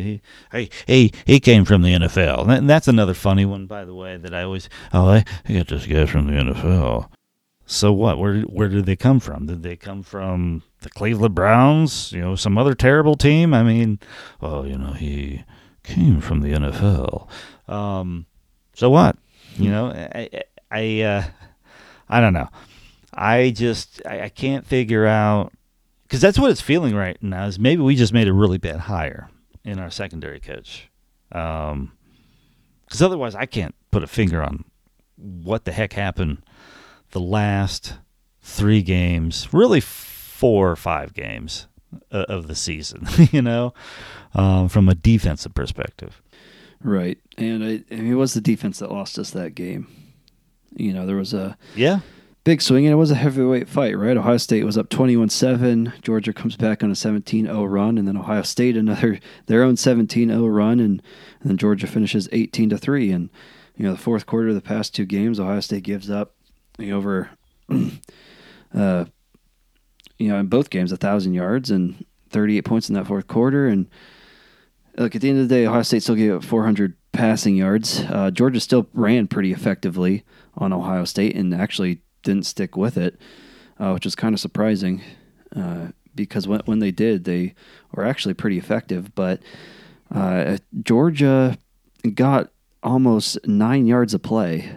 He, 0.02 0.22
he, 0.52 0.70
he, 0.86 1.14
he 1.26 1.40
came 1.40 1.66
from 1.66 1.82
the 1.82 1.94
NFL, 1.94 2.48
and 2.50 2.70
that's 2.70 2.88
another 2.88 3.14
funny 3.14 3.46
one, 3.46 3.66
by 3.66 3.86
the 3.86 3.94
way. 3.94 4.18
That 4.18 4.34
I 4.34 4.44
always 4.44 4.70
oh, 4.94 5.08
I, 5.08 5.26
I 5.48 5.54
got 5.54 5.68
this 5.68 5.86
guy 5.86 6.06
from 6.06 6.28
the 6.28 6.34
NFL. 6.34 7.10
So 7.70 7.92
what? 7.92 8.18
Where 8.18 8.42
where 8.44 8.70
did 8.70 8.86
they 8.86 8.96
come 8.96 9.20
from? 9.20 9.46
Did 9.46 9.62
they 9.62 9.76
come 9.76 10.02
from 10.02 10.64
the 10.82 10.90
Cleveland 10.90 11.36
Browns? 11.36 12.14
You 12.14 12.22
know, 12.22 12.36
some 12.36 12.58
other 12.58 12.74
terrible 12.74 13.16
team? 13.16 13.54
I 13.54 13.62
mean, 13.62 14.00
well, 14.40 14.66
you 14.66 14.78
know, 14.78 14.94
he 14.94 15.44
came 15.84 16.22
from 16.22 16.40
the 16.42 16.54
NFL. 16.54 17.28
Um, 17.68 18.26
so 18.74 18.90
what? 18.90 19.18
You 19.58 19.70
know, 19.70 19.88
I 19.88 20.44
I 20.72 21.02
uh, 21.02 21.24
I 22.08 22.22
don't 22.22 22.34
know. 22.34 22.48
I 23.14 23.50
just 23.50 24.02
I, 24.06 24.22
I 24.22 24.30
can't 24.30 24.66
figure 24.66 25.06
out 25.06 25.52
because 26.04 26.22
that's 26.22 26.40
what 26.40 26.52
it's 26.52 26.62
feeling 26.62 26.96
right 26.96 27.22
now. 27.22 27.48
Is 27.48 27.60
maybe 27.60 27.82
we 27.82 27.98
just 27.98 28.14
made 28.14 28.30
a 28.30 28.34
really 28.34 28.58
bad 28.58 28.80
hire 28.82 29.30
in 29.68 29.80
our 29.80 29.92
secondary 29.92 30.40
coach. 30.40 30.90
Because 31.30 31.74
um, 31.74 31.92
otherwise, 33.02 33.36
I 33.36 33.46
can't 33.46 33.76
put 33.92 34.02
a 34.02 34.08
finger 34.08 34.42
on 34.42 34.64
what 35.18 35.66
the 35.66 35.74
heck 35.74 35.94
happened 35.94 36.42
the 37.12 37.20
last 37.20 37.96
three 38.42 38.82
games, 38.82 39.50
really 39.52 39.82
four 39.82 40.72
or 40.72 40.76
five 40.76 41.14
games 41.14 41.68
uh, 42.12 42.26
of 42.30 42.48
the 42.48 42.56
season. 42.56 43.08
you 43.32 43.42
know, 43.42 43.74
um, 44.34 44.70
from 44.70 44.88
a 44.88 44.96
defensive 44.96 45.54
perspective. 45.54 46.22
Right, 46.82 47.18
and 47.38 47.64
I, 47.64 47.84
I 47.92 47.96
mean, 47.96 48.12
it 48.12 48.16
was 48.16 48.34
the 48.34 48.42
defense 48.42 48.80
that 48.80 48.92
lost 48.92 49.20
us 49.20 49.32
that 49.32 49.56
game. 49.56 49.88
You 50.76 50.94
know, 50.94 51.06
there 51.06 51.16
was 51.16 51.34
a 51.34 51.58
yeah 51.76 52.00
big 52.48 52.62
swing, 52.62 52.86
and 52.86 52.94
it 52.94 52.96
was 52.96 53.12
a 53.12 53.16
heavyweight 53.16 53.68
fight, 53.68 53.98
right? 53.98 54.16
Ohio 54.16 54.38
State 54.38 54.64
was 54.64 54.78
up 54.78 54.88
21 54.88 55.28
7. 55.28 55.92
Georgia 56.02 56.32
comes 56.32 56.56
back 56.56 56.82
on 56.82 56.90
a 56.90 56.96
17 56.96 57.46
0 57.46 57.66
run, 57.66 57.98
and 57.98 58.08
then 58.08 58.16
Ohio 58.16 58.42
State 58.42 58.78
another 58.78 59.20
their 59.48 59.64
own 59.64 59.76
17 59.76 60.30
0 60.30 60.48
run, 60.48 60.80
and, 60.80 61.04
and 61.42 61.50
then 61.50 61.58
Georgia 61.58 61.88
finishes 61.88 62.30
18 62.32 62.70
to 62.70 62.78
3. 62.78 63.12
And, 63.12 63.30
you 63.76 63.84
know, 63.84 63.92
the 63.92 63.98
fourth 63.98 64.26
quarter 64.26 64.48
of 64.48 64.56
the 64.56 64.62
past 64.62 64.96
two 64.96 65.04
games, 65.04 65.42
Ohio 65.42 65.60
State 65.60 65.84
gives 65.84 66.10
up 66.10 66.36
you 66.80 66.92
know, 66.92 66.98
over, 66.98 67.30
uh, 68.74 69.04
you 70.18 70.30
know, 70.30 70.40
in 70.40 70.48
both 70.48 70.70
games, 70.70 70.94
a 70.94 70.96
1,000 70.96 71.34
yards 71.34 71.70
and 71.70 72.06
38 72.30 72.62
points 72.62 72.88
in 72.88 72.96
that 72.96 73.08
fourth 73.08 73.28
quarter. 73.28 73.68
And, 73.68 73.90
look, 74.98 75.16
at 75.16 75.22
the 75.22 75.30
end 75.30 75.42
of 75.42 75.50
the 75.50 75.54
day, 75.54 75.66
Ohio 75.66 75.82
State 75.82 76.02
still 76.02 76.16
gave 76.16 76.34
up 76.34 76.46
400 76.46 76.96
passing 77.12 77.58
yards. 77.58 78.06
Uh, 78.08 78.32
Georgia 78.32 78.62
still 78.62 78.88
ran 78.94 79.28
pretty 79.28 79.52
effectively 79.52 80.24
on 80.56 80.72
Ohio 80.72 81.04
State 81.04 81.36
and 81.36 81.54
actually 81.54 82.02
didn't 82.28 82.46
stick 82.46 82.76
with 82.76 82.98
it, 82.98 83.20
uh, 83.80 83.92
which 83.92 84.06
was 84.06 84.16
kind 84.16 84.34
of 84.34 84.40
surprising 84.40 85.02
uh, 85.56 85.88
because 86.14 86.48
when, 86.48 86.60
when 86.66 86.80
they 86.80 86.92
did, 86.92 87.24
they 87.24 87.56
were 87.94 88.06
actually 88.06 88.34
pretty 88.34 88.58
effective. 88.58 89.16
But 89.16 89.42
uh, 90.14 90.58
Georgia 90.84 91.58
got 92.14 92.52
almost 92.84 93.40
nine 93.48 93.88
yards 93.88 94.14
of 94.14 94.22
play, 94.22 94.70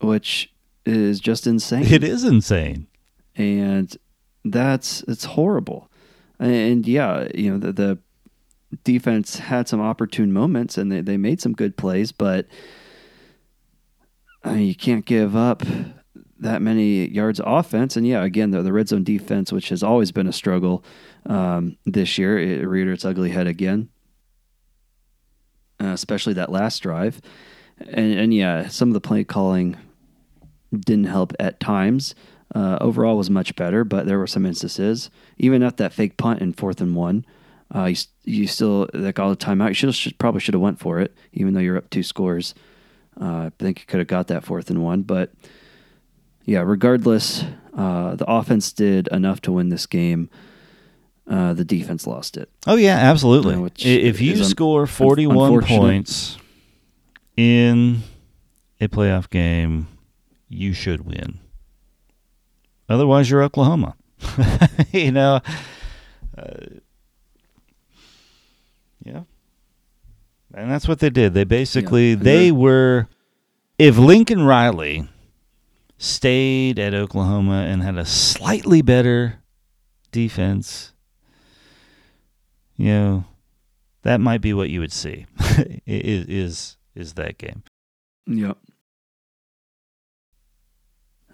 which 0.00 0.52
is 0.84 1.20
just 1.20 1.46
insane. 1.46 1.84
It 1.84 2.02
is 2.02 2.24
insane. 2.24 2.88
And 3.36 3.96
that's 4.44 5.02
it's 5.02 5.24
horrible. 5.24 5.90
And 6.40 6.86
yeah, 6.86 7.28
you 7.34 7.52
know, 7.52 7.58
the, 7.58 7.72
the 7.72 7.98
defense 8.84 9.38
had 9.38 9.68
some 9.68 9.80
opportune 9.80 10.32
moments 10.32 10.76
and 10.76 10.90
they, 10.90 11.00
they 11.00 11.16
made 11.16 11.40
some 11.40 11.52
good 11.52 11.76
plays, 11.76 12.10
but 12.10 12.46
Mean, 14.44 14.66
you 14.66 14.74
can't 14.74 15.04
give 15.04 15.36
up 15.36 15.62
that 16.38 16.62
many 16.62 17.08
yards 17.08 17.40
offense. 17.44 17.96
And 17.96 18.06
yeah, 18.06 18.22
again, 18.22 18.50
the, 18.50 18.62
the 18.62 18.72
red 18.72 18.88
zone 18.88 19.04
defense, 19.04 19.52
which 19.52 19.68
has 19.70 19.82
always 19.82 20.12
been 20.12 20.28
a 20.28 20.32
struggle 20.32 20.84
um, 21.26 21.76
this 21.84 22.18
year, 22.18 22.38
it 22.38 22.66
reared 22.66 22.88
its 22.88 23.04
ugly 23.04 23.30
head 23.30 23.46
again, 23.46 23.88
uh, 25.80 25.86
especially 25.86 26.34
that 26.34 26.50
last 26.50 26.78
drive. 26.80 27.20
And, 27.80 28.18
and 28.18 28.34
yeah, 28.34 28.68
some 28.68 28.88
of 28.88 28.94
the 28.94 29.00
play 29.00 29.24
calling 29.24 29.76
didn't 30.72 31.04
help 31.06 31.32
at 31.40 31.60
times. 31.60 32.14
Uh, 32.54 32.78
overall 32.80 33.16
was 33.16 33.28
much 33.28 33.54
better, 33.56 33.84
but 33.84 34.06
there 34.06 34.18
were 34.18 34.26
some 34.26 34.46
instances, 34.46 35.10
even 35.36 35.62
at 35.62 35.76
that 35.76 35.92
fake 35.92 36.16
punt 36.16 36.40
in 36.40 36.52
fourth 36.52 36.80
and 36.80 36.96
one, 36.96 37.26
uh, 37.74 37.84
you, 37.84 37.96
you 38.24 38.46
still 38.46 38.88
like 38.94 39.18
all 39.18 39.28
the 39.28 39.36
timeout. 39.36 39.68
You 39.68 39.74
should, 39.74 39.94
should 39.94 40.18
probably 40.18 40.40
should 40.40 40.54
have 40.54 40.62
went 40.62 40.78
for 40.78 40.98
it, 40.98 41.14
even 41.32 41.52
though 41.52 41.60
you're 41.60 41.76
up 41.76 41.90
two 41.90 42.02
scores. 42.02 42.54
Uh, 43.20 43.24
I 43.24 43.52
think 43.58 43.80
he 43.80 43.84
could 43.86 43.98
have 43.98 44.06
got 44.06 44.28
that 44.28 44.44
fourth 44.44 44.70
and 44.70 44.82
one, 44.82 45.02
but 45.02 45.32
yeah, 46.44 46.60
regardless, 46.60 47.44
uh, 47.76 48.14
the 48.14 48.24
offense 48.30 48.72
did 48.72 49.08
enough 49.08 49.40
to 49.42 49.52
win 49.52 49.68
this 49.68 49.86
game. 49.86 50.30
Uh, 51.26 51.52
the 51.52 51.64
defense 51.64 52.06
lost 52.06 52.36
it. 52.36 52.48
Oh 52.66 52.76
yeah, 52.76 52.96
absolutely. 52.96 53.54
You 53.54 53.60
know, 53.60 53.68
if 53.78 54.20
you 54.20 54.42
score 54.44 54.86
forty-one 54.86 55.60
points 55.62 56.38
in 57.36 57.98
a 58.80 58.88
playoff 58.88 59.28
game, 59.28 59.88
you 60.48 60.72
should 60.72 61.04
win. 61.04 61.40
Otherwise, 62.88 63.28
you're 63.28 63.42
Oklahoma. 63.42 63.94
you 64.92 65.12
know, 65.12 65.40
uh, 66.36 66.52
yeah. 69.04 69.22
And 70.54 70.70
that's 70.70 70.88
what 70.88 70.98
they 71.00 71.10
did. 71.10 71.34
They 71.34 71.44
basically 71.44 72.10
Yeah. 72.10 72.16
they 72.16 72.52
were 72.52 73.08
if 73.78 73.96
Lincoln 73.96 74.42
Riley 74.42 75.08
stayed 75.98 76.78
at 76.78 76.94
Oklahoma 76.94 77.66
and 77.68 77.82
had 77.82 77.96
a 77.96 78.04
slightly 78.04 78.82
better 78.82 79.36
defense, 80.10 80.92
you 82.76 82.86
know, 82.86 83.24
that 84.02 84.20
might 84.20 84.40
be 84.40 84.52
what 84.54 84.70
you 84.70 84.80
would 84.80 84.92
see. 84.92 85.26
is 85.86 86.26
is 86.26 86.76
is 86.94 87.12
that 87.14 87.38
game. 87.38 87.62
Yep. 88.26 88.56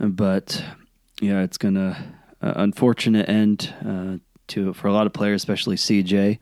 But 0.01 0.63
yeah, 1.21 1.43
it's 1.43 1.59
gonna 1.59 2.19
uh, 2.43 2.53
unfortunate 2.57 3.29
end 3.29 3.73
uh, 3.87 4.19
to 4.49 4.73
for 4.75 4.89
a 4.89 4.93
lot 4.93 5.07
of 5.07 5.13
players, 5.13 5.41
especially 5.41 5.77
CJ, 5.77 6.39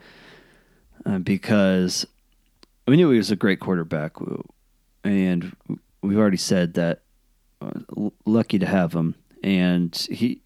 uh, 1.05 1.19
because 1.19 2.07
we 2.87 2.97
knew 2.97 3.11
he 3.11 3.18
was 3.18 3.31
a 3.31 3.37
great 3.37 3.61
quarterback, 3.61 4.16
and 5.05 5.57
we've 6.03 6.18
already 6.18 6.37
said 6.37 6.75
that 6.75 7.03
uh, 7.61 8.11
lucky 8.27 8.59
to 8.59 8.66
have 8.66 8.92
him, 8.92 9.14
and 9.42 9.95
he 10.11 10.40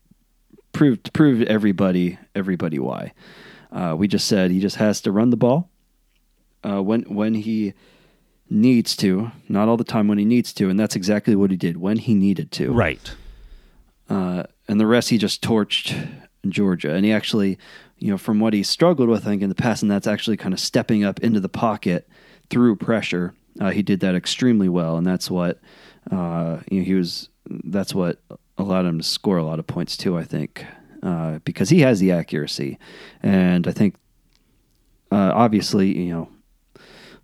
proved 0.72 1.12
proved 1.12 1.42
everybody 1.44 2.18
everybody 2.34 2.78
why. 2.78 3.12
Uh, 3.72 3.94
we 3.96 4.06
just 4.06 4.26
said 4.26 4.50
he 4.50 4.60
just 4.60 4.76
has 4.76 5.00
to 5.00 5.10
run 5.10 5.30
the 5.30 5.36
ball 5.36 5.70
uh, 6.62 6.82
when 6.82 7.02
when 7.02 7.34
he 7.34 7.74
needs 8.48 8.94
to, 8.96 9.32
not 9.48 9.68
all 9.68 9.76
the 9.76 9.84
time 9.84 10.06
when 10.08 10.18
he 10.18 10.24
needs 10.24 10.52
to, 10.52 10.68
and 10.68 10.78
that's 10.78 10.94
exactly 10.94 11.34
what 11.34 11.50
he 11.50 11.56
did 11.56 11.76
when 11.76 11.98
he 11.98 12.14
needed 12.14 12.52
to. 12.52 12.72
Right. 12.72 13.14
Uh, 14.08 14.44
and 14.68 14.78
the 14.78 14.86
rest 14.86 15.08
he 15.08 15.18
just 15.18 15.42
torched 15.42 16.08
Georgia, 16.48 16.94
and 16.94 17.04
he 17.04 17.12
actually, 17.12 17.58
you 17.98 18.10
know, 18.10 18.18
from 18.18 18.38
what 18.38 18.52
he 18.52 18.62
struggled 18.62 19.08
with, 19.08 19.22
I 19.26 19.30
think 19.30 19.42
in 19.42 19.48
the 19.48 19.54
past, 19.54 19.82
and 19.82 19.90
that's 19.90 20.06
actually 20.06 20.36
kind 20.36 20.54
of 20.54 20.60
stepping 20.60 21.02
up 21.02 21.18
into 21.20 21.40
the 21.40 21.48
pocket 21.48 22.08
through 22.50 22.76
pressure. 22.76 23.34
Uh, 23.60 23.70
he 23.70 23.82
did 23.82 24.00
that 24.00 24.14
extremely 24.14 24.68
well, 24.68 24.96
and 24.96 25.06
that's 25.06 25.30
what 25.30 25.60
uh, 26.10 26.58
you 26.70 26.80
know, 26.80 26.84
he 26.84 26.94
was. 26.94 27.28
That's 27.48 27.94
what 27.94 28.20
allowed 28.58 28.86
him 28.86 28.98
to 28.98 29.04
score 29.04 29.38
a 29.38 29.44
lot 29.44 29.58
of 29.58 29.66
points 29.66 29.96
too. 29.96 30.16
I 30.18 30.24
think 30.24 30.64
uh, 31.02 31.38
because 31.44 31.70
he 31.70 31.80
has 31.80 32.00
the 32.00 32.12
accuracy, 32.12 32.78
and 33.22 33.66
I 33.66 33.72
think 33.72 33.94
uh, 35.10 35.32
obviously 35.34 35.96
you 35.98 36.12
know 36.12 36.28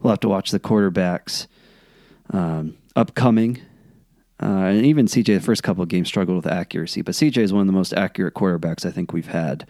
we'll 0.01 0.11
have 0.13 0.21
to 0.21 0.29
watch 0.29 0.51
the 0.51 0.61
quarterbacks 0.61 1.47
um, 2.31 2.77
upcoming. 2.97 3.61
Uh, 4.43 4.65
and 4.75 4.85
even 4.87 5.07
CJ, 5.07 5.27
the 5.27 5.41
first 5.41 5.63
couple 5.63 5.85
of 5.85 5.89
games 5.89 6.09
struggled 6.09 6.35
with 6.37 6.53
accuracy, 6.53 7.01
but 7.01 7.15
CJ 7.15 7.39
is 7.39 7.53
one 7.53 7.61
of 7.61 7.69
the 7.69 7.73
most 7.73 7.93
accurate 7.93 8.35
quarterbacks 8.35 8.85
I 8.85 8.91
think 8.91 9.13
we've 9.13 9.29
had, 9.29 9.69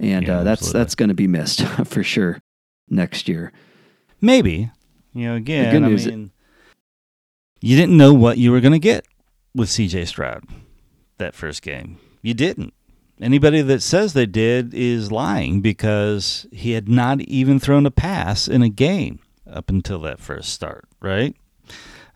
and 0.00 0.26
Yeah, 0.26 0.38
uh, 0.38 0.42
that's 0.42 0.62
absolutely. 0.62 0.80
that's 0.80 0.94
going 0.96 1.08
to 1.10 1.14
be 1.14 1.28
missed 1.28 1.62
for 1.84 2.02
sure 2.02 2.40
next 2.88 3.28
year. 3.28 3.52
Maybe. 4.20 4.70
You 5.14 5.28
know, 5.28 5.34
again, 5.36 5.72
good 5.72 5.82
I 5.82 5.88
news- 5.88 6.06
mean, 6.06 6.30
you 7.60 7.76
didn't 7.76 7.96
know 7.96 8.14
what 8.14 8.38
you 8.38 8.52
were 8.52 8.60
going 8.60 8.72
to 8.72 8.78
get 8.78 9.04
with 9.54 9.68
CJ 9.68 10.06
Stroud 10.06 10.44
that 11.18 11.34
first 11.34 11.62
game. 11.62 11.98
You 12.22 12.34
didn't. 12.34 12.72
Anybody 13.20 13.62
that 13.62 13.82
says 13.82 14.12
they 14.12 14.26
did 14.26 14.72
is 14.72 15.10
lying 15.10 15.60
because 15.60 16.46
he 16.52 16.72
had 16.72 16.88
not 16.88 17.20
even 17.22 17.58
thrown 17.58 17.84
a 17.84 17.90
pass 17.90 18.46
in 18.46 18.62
a 18.62 18.68
game 18.68 19.18
up 19.50 19.68
until 19.68 19.98
that 20.02 20.20
first 20.20 20.50
start, 20.52 20.84
right? 21.00 21.34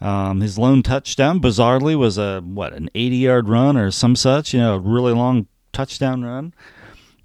Um, 0.01 0.41
his 0.41 0.59
lone 0.59 0.83
touchdown, 0.83 1.41
bizarrely, 1.41 1.97
was 1.97 2.19
a 2.19 2.41
what 2.41 2.73
an 2.73 2.89
80-yard 2.95 3.49
run 3.49 3.77
or 3.77 3.91
some 3.91 4.15
such, 4.15 4.55
you 4.55 4.61
know, 4.61 4.75
a 4.75 4.79
really 4.79 5.13
long 5.13 5.49
touchdown 5.73 6.23
run. 6.25 6.55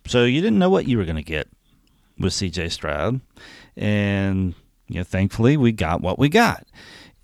So 0.07 0.23
you 0.25 0.41
didn't 0.41 0.59
know 0.59 0.69
what 0.69 0.87
you 0.87 0.97
were 0.97 1.05
going 1.05 1.15
to 1.17 1.23
get 1.23 1.47
with 2.17 2.33
CJ 2.33 2.71
Stroud, 2.71 3.21
and 3.75 4.55
you 4.87 4.97
know, 4.97 5.03
thankfully, 5.03 5.57
we 5.57 5.71
got 5.71 6.01
what 6.01 6.19
we 6.19 6.29
got. 6.29 6.65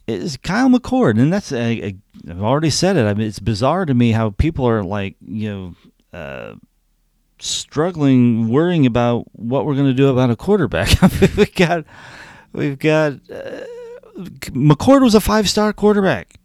It's 0.05 0.37
Kyle 0.37 0.69
McCord, 0.69 1.19
and 1.19 1.31
that's 1.31 1.51
I've 1.51 2.41
already 2.41 2.69
said 2.69 2.97
it. 2.97 3.05
I 3.05 3.13
mean, 3.13 3.27
it's 3.27 3.39
bizarre 3.39 3.85
to 3.85 3.93
me 3.93 4.11
how 4.11 4.31
people 4.31 4.67
are 4.67 4.83
like, 4.83 5.15
you 5.25 5.75
know, 6.13 6.17
uh, 6.17 6.55
struggling, 7.39 8.49
worrying 8.49 8.85
about 8.85 9.25
what 9.33 9.65
we're 9.65 9.75
going 9.75 9.87
to 9.87 9.93
do 9.93 10.09
about 10.09 10.29
a 10.29 10.35
quarterback. 10.35 10.89
We 11.37 11.45
got, 11.45 11.85
we've 12.51 12.79
got. 12.79 13.13
Uh, 13.31 13.61
McCord 14.15 15.01
was 15.01 15.15
a 15.15 15.21
five-star 15.21 15.73
quarterback. 15.73 16.35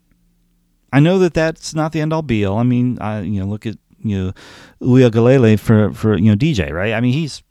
I 0.93 1.01
know 1.01 1.19
that 1.19 1.35
that's 1.35 1.75
not 1.75 1.93
the 1.93 2.01
end 2.01 2.13
all 2.13 2.23
be 2.23 2.45
all. 2.45 2.59
I 2.59 2.63
mean, 2.63 2.99
I 3.01 3.21
you 3.21 3.41
know 3.41 3.47
look 3.47 3.67
at 3.67 3.77
you 4.03 4.19
know 4.19 4.33
Uiagalelei 4.81 5.59
for 5.59 5.93
for 5.93 6.17
you 6.17 6.31
know 6.31 6.37
DJ 6.37 6.73
right. 6.73 6.95
I 6.95 7.01
mean 7.01 7.13
he's 7.13 7.43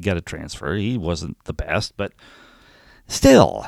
got 0.00 0.16
a 0.16 0.20
transfer. 0.20 0.74
He 0.74 0.98
wasn't 0.98 1.42
the 1.44 1.54
best, 1.54 1.96
but 1.96 2.12
still, 3.08 3.66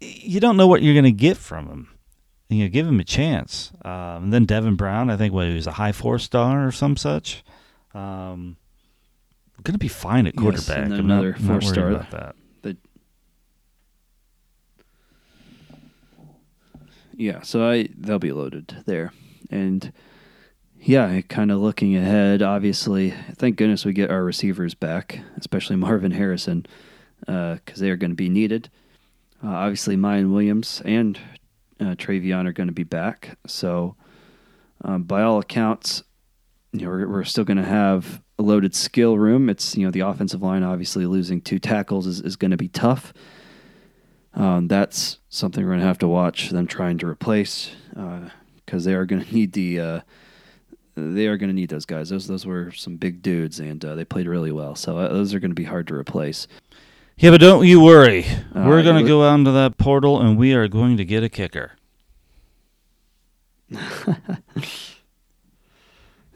you 0.00 0.40
don't 0.40 0.56
know 0.56 0.66
what 0.66 0.82
you're 0.82 0.94
going 0.94 1.04
to 1.04 1.12
get 1.12 1.36
from 1.36 1.68
him. 1.68 1.88
You 2.48 2.64
know, 2.64 2.68
give 2.70 2.86
him 2.86 3.00
a 3.00 3.04
chance. 3.04 3.72
Um, 3.82 4.24
and 4.24 4.32
then 4.32 4.44
Devin 4.44 4.76
Brown, 4.76 5.08
I 5.08 5.16
think 5.16 5.32
what 5.32 5.46
he 5.48 5.54
was 5.54 5.66
a 5.66 5.72
high 5.72 5.92
four 5.92 6.18
star 6.18 6.66
or 6.66 6.70
some 6.72 6.96
such. 6.98 7.42
Um, 7.94 8.56
going 9.62 9.74
to 9.74 9.78
be 9.78 9.88
fine 9.88 10.26
at 10.26 10.34
quarterback. 10.36 10.76
and 10.78 10.92
then 10.92 10.98
I'm 11.00 11.06
not- 11.06 11.14
another 11.24 11.36
not 11.40 11.62
four-star. 11.62 11.90
about 11.92 12.10
that. 12.10 12.34
Yeah, 17.14 17.42
so 17.42 17.68
I 17.68 17.88
they'll 17.96 18.18
be 18.18 18.32
loaded 18.32 18.82
there, 18.86 19.12
and 19.50 19.92
yeah, 20.80 21.20
kind 21.20 21.50
of 21.52 21.60
looking 21.60 21.94
ahead. 21.94 22.42
Obviously, 22.42 23.10
thank 23.36 23.56
goodness 23.56 23.84
we 23.84 23.92
get 23.92 24.10
our 24.10 24.24
receivers 24.24 24.74
back, 24.74 25.20
especially 25.36 25.76
Marvin 25.76 26.12
Harrison, 26.12 26.66
because 27.26 27.78
they 27.78 27.90
are 27.90 27.96
going 27.96 28.10
to 28.10 28.16
be 28.16 28.28
needed. 28.28 28.70
Uh, 29.44 29.50
obviously, 29.50 29.96
Miyan 29.96 30.32
Williams 30.32 30.82
and 30.84 31.18
uh, 31.80 31.94
TreVeyon 31.94 32.46
are 32.46 32.52
going 32.52 32.68
to 32.68 32.72
be 32.72 32.84
back. 32.84 33.38
So, 33.46 33.96
um, 34.84 35.02
by 35.02 35.22
all 35.22 35.38
accounts, 35.38 36.02
you 36.72 36.82
know, 36.82 36.88
we're, 36.88 37.08
we're 37.08 37.24
still 37.24 37.44
going 37.44 37.56
to 37.56 37.64
have 37.64 38.22
a 38.38 38.42
loaded 38.42 38.74
skill 38.74 39.18
room. 39.18 39.48
It's 39.48 39.76
you 39.76 39.84
know 39.84 39.90
the 39.90 40.00
offensive 40.00 40.42
line 40.42 40.62
obviously 40.62 41.06
losing 41.06 41.40
two 41.40 41.58
tackles 41.58 42.06
is, 42.06 42.20
is 42.20 42.36
going 42.36 42.50
to 42.50 42.56
be 42.56 42.68
tough. 42.68 43.12
Um, 44.34 44.68
that's 44.68 45.18
something 45.28 45.62
we're 45.62 45.70
going 45.70 45.80
to 45.80 45.86
have 45.86 45.98
to 45.98 46.08
watch 46.08 46.50
them 46.50 46.66
trying 46.66 46.98
to 46.98 47.06
replace 47.06 47.70
because 48.64 48.84
they 48.84 48.94
are 48.94 49.04
going 49.04 49.24
to 49.24 49.34
need 49.34 49.52
the 49.52 49.80
uh, 49.80 50.00
they 50.94 51.26
are 51.26 51.36
going 51.36 51.50
to 51.50 51.54
need 51.54 51.70
those 51.70 51.86
guys. 51.86 52.10
Those 52.10 52.26
those 52.26 52.46
were 52.46 52.70
some 52.72 52.96
big 52.96 53.22
dudes 53.22 53.60
and 53.60 53.84
uh, 53.84 53.94
they 53.94 54.04
played 54.04 54.26
really 54.26 54.52
well. 54.52 54.74
So 54.74 54.98
uh, 54.98 55.08
those 55.08 55.34
are 55.34 55.40
going 55.40 55.50
to 55.50 55.54
be 55.54 55.64
hard 55.64 55.86
to 55.88 55.94
replace. 55.94 56.46
Yeah, 57.22 57.30
but 57.30 57.40
don't 57.40 57.64
you 57.64 57.80
worry. 57.80 58.24
Uh, 58.26 58.64
We're 58.66 58.82
going 58.82 59.00
to 59.00 59.08
go 59.08 59.22
out 59.22 59.36
into 59.36 59.52
that 59.52 59.78
portal 59.78 60.20
and 60.20 60.36
we 60.36 60.54
are 60.54 60.66
going 60.66 60.96
to 60.96 61.04
get 61.04 61.22
a 61.22 61.28
kicker. 61.28 61.72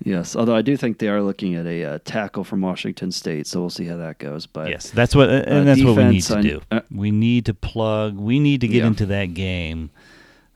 Yes, 0.05 0.37
although 0.37 0.55
I 0.55 0.63
do 0.63 0.77
think 0.77 0.99
they 0.99 1.09
are 1.09 1.23
looking 1.23 1.55
at 1.55 1.67
a 1.67 1.85
uh, 1.85 1.99
tackle 2.05 2.45
from 2.45 2.61
Washington 2.61 3.11
State, 3.11 3.47
so 3.47 3.61
we'll 3.61 3.71
see 3.71 3.87
how 3.87 3.97
that 3.97 4.19
goes. 4.19 4.47
But 4.47 4.69
yes, 4.69 4.91
that's 4.91 5.17
what, 5.17 5.31
and 5.31 5.49
uh, 5.49 5.65
that's 5.65 5.83
what 5.83 5.97
we 5.97 6.05
need 6.05 6.23
to 6.23 6.43
do. 6.43 6.61
uh, 6.71 6.83
we 6.93 7.11
need 7.11 7.47
to 7.47 7.55
plug. 7.55 8.15
We 8.17 8.39
need 8.39 8.61
to 8.61 8.69
get 8.69 8.83
Yeah. 8.83 8.89
into 8.89 9.07
that 9.07 9.33
game. 9.35 9.91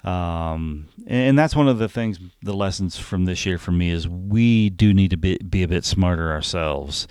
Um, 0.04 0.88
and 1.06 1.38
that's 1.38 1.56
one 1.56 1.68
of 1.68 1.78
the 1.78 1.88
things, 1.88 2.20
the 2.42 2.52
lessons 2.52 2.98
from 2.98 3.24
this 3.24 3.44
year 3.44 3.58
for 3.58 3.72
me 3.72 3.90
is 3.90 4.06
we 4.06 4.70
do 4.70 4.92
need 4.94 5.10
to 5.10 5.16
be, 5.16 5.38
be 5.38 5.62
a 5.62 5.68
bit 5.68 5.84
smarter 5.84 6.30
ourselves 6.30 7.08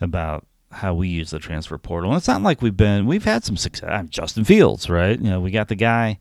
about 0.00 0.46
how 0.70 0.94
we 0.94 1.08
use 1.08 1.30
the 1.30 1.38
transfer 1.38 1.78
portal. 1.78 2.10
And 2.10 2.18
it's 2.18 2.28
not 2.28 2.42
like 2.42 2.62
we've 2.62 2.76
been, 2.76 3.06
we've 3.06 3.24
had 3.24 3.44
some 3.44 3.56
success. 3.56 3.88
I'm 3.90 4.08
Justin 4.08 4.44
Fields, 4.44 4.90
right? 4.90 5.18
You 5.18 5.30
know, 5.30 5.40
we 5.40 5.50
got 5.50 5.68
the 5.68 5.74
guy 5.74 6.18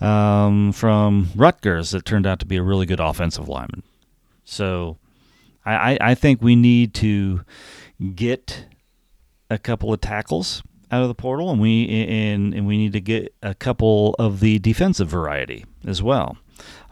um, 0.00 0.72
from 0.72 1.28
Rutgers 1.34 1.90
that 1.90 2.04
turned 2.04 2.26
out 2.26 2.40
to 2.40 2.46
be 2.46 2.56
a 2.56 2.62
really 2.62 2.86
good 2.86 3.00
offensive 3.00 3.48
lineman. 3.48 3.82
So 4.44 4.98
I, 5.64 5.92
I, 5.92 5.98
I 6.00 6.14
think 6.14 6.42
we 6.42 6.56
need 6.56 6.94
to 6.94 7.42
get 8.14 8.66
a 9.50 9.58
couple 9.58 9.92
of 9.92 10.00
tackles 10.00 10.62
out 10.90 11.02
of 11.02 11.08
the 11.08 11.14
portal, 11.14 11.50
and 11.50 11.60
we 11.60 11.88
and 11.88 12.54
and 12.54 12.66
we 12.66 12.76
need 12.76 12.92
to 12.92 13.00
get 13.00 13.34
a 13.42 13.54
couple 13.54 14.14
of 14.18 14.40
the 14.40 14.58
defensive 14.58 15.08
variety 15.08 15.64
as 15.84 16.02
well. 16.02 16.36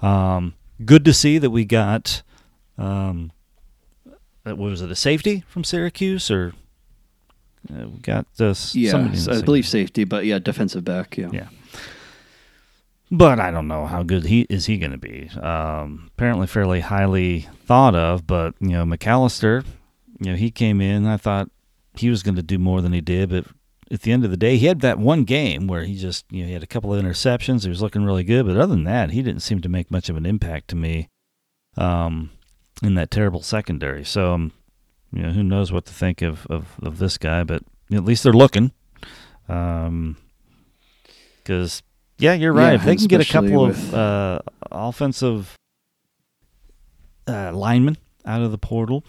Um, 0.02 0.54
good 0.84 1.04
to 1.04 1.12
see 1.12 1.38
that 1.38 1.50
we 1.50 1.64
got. 1.64 2.22
Um, 2.76 3.30
uh, 4.06 4.56
what 4.56 4.70
was 4.70 4.82
it? 4.82 4.90
A 4.90 4.96
safety 4.96 5.44
from 5.46 5.62
Syracuse, 5.62 6.30
or 6.30 6.54
uh, 7.70 7.88
we 7.88 7.98
got 7.98 8.26
this? 8.36 8.74
yeah, 8.74 8.90
somebody 8.90 9.14
in 9.16 9.20
so 9.20 9.32
the 9.32 9.38
I 9.38 9.42
believe 9.42 9.66
safety, 9.66 10.04
but 10.04 10.24
yeah, 10.24 10.38
defensive 10.38 10.84
back. 10.84 11.16
Yeah, 11.16 11.30
Yeah. 11.32 11.48
But 13.10 13.38
I 13.38 13.50
don't 13.50 13.68
know 13.68 13.86
how 13.86 14.02
good 14.02 14.24
he 14.24 14.46
is 14.48 14.66
he 14.66 14.78
going 14.78 14.90
to 14.90 14.98
be. 14.98 15.28
Um, 15.40 16.10
apparently, 16.14 16.46
fairly 16.46 16.80
highly 16.80 17.48
thought 17.64 17.94
of. 17.94 18.26
But 18.26 18.54
you 18.60 18.70
know, 18.70 18.84
McCalister, 18.84 19.64
you 20.20 20.30
know, 20.30 20.36
he 20.36 20.50
came 20.50 20.80
in. 20.80 21.06
I 21.06 21.16
thought 21.16 21.50
he 21.94 22.10
was 22.10 22.22
going 22.22 22.36
to 22.36 22.42
do 22.42 22.58
more 22.58 22.80
than 22.80 22.92
he 22.92 23.00
did, 23.00 23.30
but 23.30 23.44
at 23.90 24.02
the 24.02 24.12
end 24.12 24.24
of 24.24 24.30
the 24.30 24.36
day, 24.36 24.56
he 24.56 24.66
had 24.66 24.80
that 24.80 24.98
one 24.98 25.24
game 25.24 25.66
where 25.66 25.84
he 25.84 25.96
just, 25.96 26.24
you 26.30 26.42
know, 26.42 26.48
he 26.48 26.54
had 26.54 26.62
a 26.62 26.66
couple 26.66 26.92
of 26.92 27.02
interceptions. 27.02 27.62
He 27.62 27.68
was 27.68 27.82
looking 27.82 28.04
really 28.04 28.24
good, 28.24 28.46
but 28.46 28.56
other 28.56 28.74
than 28.74 28.84
that, 28.84 29.10
he 29.10 29.22
didn't 29.22 29.42
seem 29.42 29.60
to 29.60 29.68
make 29.68 29.90
much 29.90 30.08
of 30.08 30.16
an 30.16 30.26
impact 30.26 30.68
to 30.68 30.76
me 30.76 31.08
um, 31.76 32.30
in 32.82 32.94
that 32.94 33.10
terrible 33.10 33.42
secondary. 33.42 34.04
So, 34.04 34.34
um, 34.34 34.52
you 35.14 35.22
know, 35.22 35.30
who 35.30 35.42
knows 35.42 35.70
what 35.72 35.86
to 35.86 35.92
think 35.92 36.22
of, 36.22 36.46
of, 36.48 36.76
of 36.82 36.98
this 36.98 37.18
guy, 37.18 37.44
but 37.44 37.62
at 37.92 38.04
least 38.04 38.24
they're 38.24 38.32
looking. 38.32 38.72
Um, 39.48 40.16
because 41.38 41.82
yeah, 42.18 42.34
you're 42.34 42.52
right. 42.52 42.70
Yeah, 42.70 42.74
if 42.76 42.84
they 42.84 42.96
can 42.96 43.06
get 43.06 43.20
a 43.20 43.30
couple 43.30 43.66
especially 43.66 43.88
of 43.88 43.94
uh, 43.94 44.38
offensive 44.72 45.56
uh, 47.26 47.52
linemen 47.52 47.98
out 48.24 48.42
of 48.42 48.50
the 48.50 48.58
portal, 48.58 49.04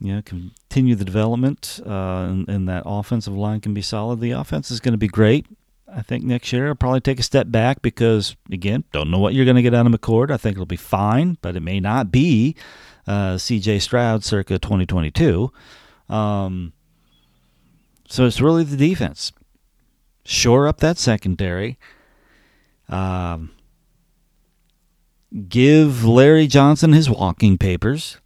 you 0.00 0.14
know, 0.14 0.22
continue 0.22 0.94
the 0.94 1.04
development, 1.04 1.80
uh, 1.86 2.26
and, 2.28 2.48
and 2.48 2.68
that 2.68 2.82
offensive 2.86 3.34
line 3.34 3.60
can 3.60 3.74
be 3.74 3.82
solid. 3.82 4.20
The 4.20 4.32
offense 4.32 4.70
is 4.70 4.80
going 4.80 4.92
to 4.92 4.98
be 4.98 5.08
great. 5.08 5.46
I 5.92 6.02
think 6.02 6.24
next 6.24 6.52
year 6.52 6.68
I'll 6.68 6.74
probably 6.74 7.00
take 7.00 7.18
a 7.18 7.24
step 7.24 7.50
back 7.50 7.82
because 7.82 8.36
again, 8.52 8.84
don't 8.92 9.10
know 9.10 9.18
what 9.18 9.34
you're 9.34 9.44
going 9.44 9.56
to 9.56 9.62
get 9.62 9.74
out 9.74 9.86
of 9.86 9.92
McCord. 9.92 10.30
I 10.30 10.36
think 10.36 10.54
it'll 10.54 10.66
be 10.66 10.76
fine, 10.76 11.36
but 11.42 11.56
it 11.56 11.60
may 11.60 11.80
not 11.80 12.12
be 12.12 12.54
uh, 13.10 13.38
C.J. 13.38 13.80
Stroud 13.80 14.22
circa 14.22 14.60
2022. 14.60 15.52
Um, 16.08 16.72
so 18.08 18.24
it's 18.24 18.40
really 18.40 18.62
the 18.62 18.76
defense. 18.76 19.32
Shore 20.24 20.68
up 20.68 20.78
that 20.78 20.96
secondary. 20.96 21.76
Um, 22.88 23.50
give 25.48 26.04
Larry 26.04 26.46
Johnson 26.46 26.92
his 26.92 27.10
walking 27.10 27.58
papers. 27.58 28.18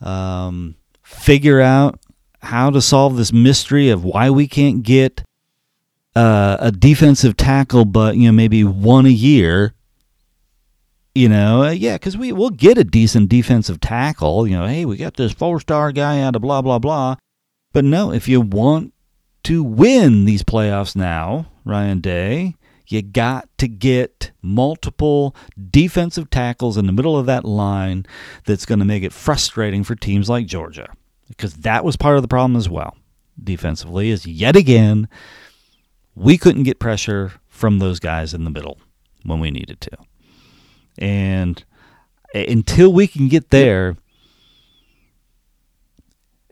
Um, 0.00 0.76
figure 1.02 1.60
out 1.60 2.00
how 2.40 2.70
to 2.70 2.80
solve 2.80 3.16
this 3.16 3.34
mystery 3.34 3.90
of 3.90 4.02
why 4.02 4.30
we 4.30 4.48
can't 4.48 4.82
get 4.82 5.22
uh, 6.16 6.56
a 6.58 6.72
defensive 6.72 7.36
tackle, 7.36 7.84
but 7.84 8.16
you 8.16 8.26
know 8.26 8.32
maybe 8.32 8.64
one 8.64 9.04
a 9.04 9.10
year. 9.10 9.74
You 11.14 11.28
know, 11.28 11.64
uh, 11.64 11.70
yeah, 11.70 11.96
because 11.96 12.16
we 12.16 12.32
will 12.32 12.50
get 12.50 12.78
a 12.78 12.84
decent 12.84 13.28
defensive 13.28 13.80
tackle. 13.80 14.46
You 14.46 14.58
know, 14.58 14.66
hey, 14.66 14.84
we 14.84 14.96
got 14.96 15.14
this 15.14 15.32
four-star 15.32 15.92
guy 15.92 16.20
out 16.20 16.36
of 16.36 16.42
blah 16.42 16.62
blah 16.62 16.78
blah. 16.78 17.16
But 17.72 17.84
no, 17.84 18.12
if 18.12 18.28
you 18.28 18.40
want 18.40 18.92
to 19.44 19.62
win 19.62 20.24
these 20.24 20.42
playoffs 20.42 20.96
now, 20.96 21.48
Ryan 21.64 22.00
Day, 22.00 22.54
you 22.86 23.02
got 23.02 23.48
to 23.58 23.68
get 23.68 24.30
multiple 24.42 25.34
defensive 25.70 26.30
tackles 26.30 26.76
in 26.76 26.86
the 26.86 26.92
middle 26.92 27.18
of 27.18 27.26
that 27.26 27.44
line 27.44 28.06
that's 28.44 28.66
going 28.66 28.78
to 28.78 28.84
make 28.84 29.02
it 29.02 29.12
frustrating 29.12 29.84
for 29.84 29.94
teams 29.94 30.28
like 30.28 30.46
Georgia 30.46 30.92
because 31.28 31.54
that 31.54 31.84
was 31.84 31.96
part 31.96 32.16
of 32.16 32.22
the 32.22 32.28
problem 32.28 32.56
as 32.56 32.68
well 32.68 32.96
defensively 33.42 34.10
is 34.10 34.26
yet 34.26 34.56
again 34.56 35.08
we 36.14 36.36
couldn't 36.36 36.64
get 36.64 36.78
pressure 36.78 37.32
from 37.48 37.78
those 37.78 37.98
guys 37.98 38.34
in 38.34 38.44
the 38.44 38.50
middle 38.50 38.78
when 39.24 39.40
we 39.40 39.50
needed 39.50 39.80
to. 39.80 39.90
And 40.98 41.62
until 42.34 42.92
we 42.92 43.06
can 43.06 43.28
get 43.28 43.50
there, 43.50 43.96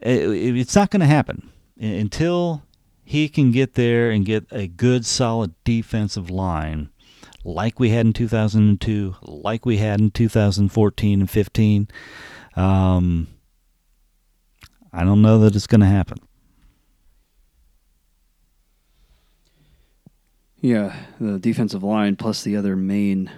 it's 0.02 0.74
not 0.74 0.90
going 0.90 1.00
to 1.00 1.06
happen. 1.06 1.50
Until 1.78 2.62
he 3.04 3.28
can 3.28 3.50
get 3.50 3.74
there 3.74 4.10
and 4.10 4.24
get 4.24 4.46
a 4.50 4.66
good, 4.66 5.04
solid 5.04 5.54
defensive 5.64 6.30
line 6.30 6.90
like 7.44 7.80
we 7.80 7.90
had 7.90 8.06
in 8.06 8.12
2002, 8.12 9.16
like 9.22 9.64
we 9.64 9.78
had 9.78 10.00
in 10.00 10.10
2014 10.10 11.20
and 11.20 11.30
15, 11.30 11.88
um, 12.56 13.28
I 14.92 15.04
don't 15.04 15.22
know 15.22 15.38
that 15.38 15.54
it's 15.54 15.66
going 15.66 15.80
to 15.80 15.86
happen. 15.86 16.18
Yeah, 20.60 20.94
the 21.18 21.38
defensive 21.38 21.82
line 21.82 22.16
plus 22.16 22.42
the 22.42 22.56
other 22.56 22.76
main 22.76 23.30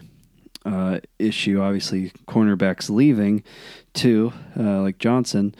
uh, 0.64 1.00
issue, 1.18 1.60
obviously, 1.60 2.12
cornerbacks 2.26 2.90
leaving 2.90 3.42
too, 3.94 4.32
uh, 4.58 4.80
like 4.82 4.98
Johnson. 4.98 5.54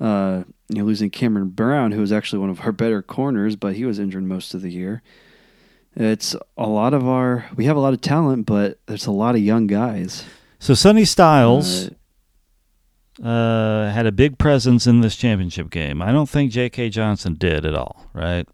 Uh, 0.00 0.44
you 0.68 0.78
know, 0.78 0.84
losing 0.84 1.10
Cameron 1.10 1.48
Brown, 1.48 1.92
who 1.92 2.00
was 2.00 2.12
actually 2.12 2.40
one 2.40 2.50
of 2.50 2.60
our 2.60 2.72
better 2.72 3.00
corners, 3.00 3.56
but 3.56 3.76
he 3.76 3.84
was 3.84 3.98
injured 3.98 4.24
most 4.24 4.52
of 4.52 4.62
the 4.62 4.70
year. 4.70 5.00
It's 5.94 6.36
a 6.58 6.68
lot 6.68 6.92
of 6.92 7.08
our. 7.08 7.46
We 7.56 7.64
have 7.64 7.76
a 7.76 7.80
lot 7.80 7.94
of 7.94 8.00
talent, 8.00 8.46
but 8.46 8.78
there's 8.86 9.06
a 9.06 9.12
lot 9.12 9.34
of 9.34 9.40
young 9.40 9.66
guys. 9.66 10.24
So 10.58 10.74
Sonny 10.74 11.06
Styles 11.06 11.88
uh, 13.22 13.90
had 13.90 14.06
a 14.06 14.12
big 14.12 14.36
presence 14.36 14.86
in 14.86 15.00
this 15.00 15.16
championship 15.16 15.70
game. 15.70 16.02
I 16.02 16.12
don't 16.12 16.28
think 16.28 16.50
J.K. 16.50 16.90
Johnson 16.90 17.34
did 17.34 17.64
at 17.64 17.74
all. 17.74 18.06
Right? 18.12 18.46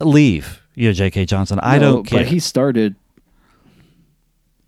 Leave 0.00 0.62
yeah, 0.74 0.92
J.K. 0.92 1.26
Johnson. 1.26 1.60
I 1.62 1.78
No, 1.78 1.92
don't 1.92 2.04
care. 2.04 2.20
But 2.20 2.28
he 2.28 2.38
started. 2.38 2.96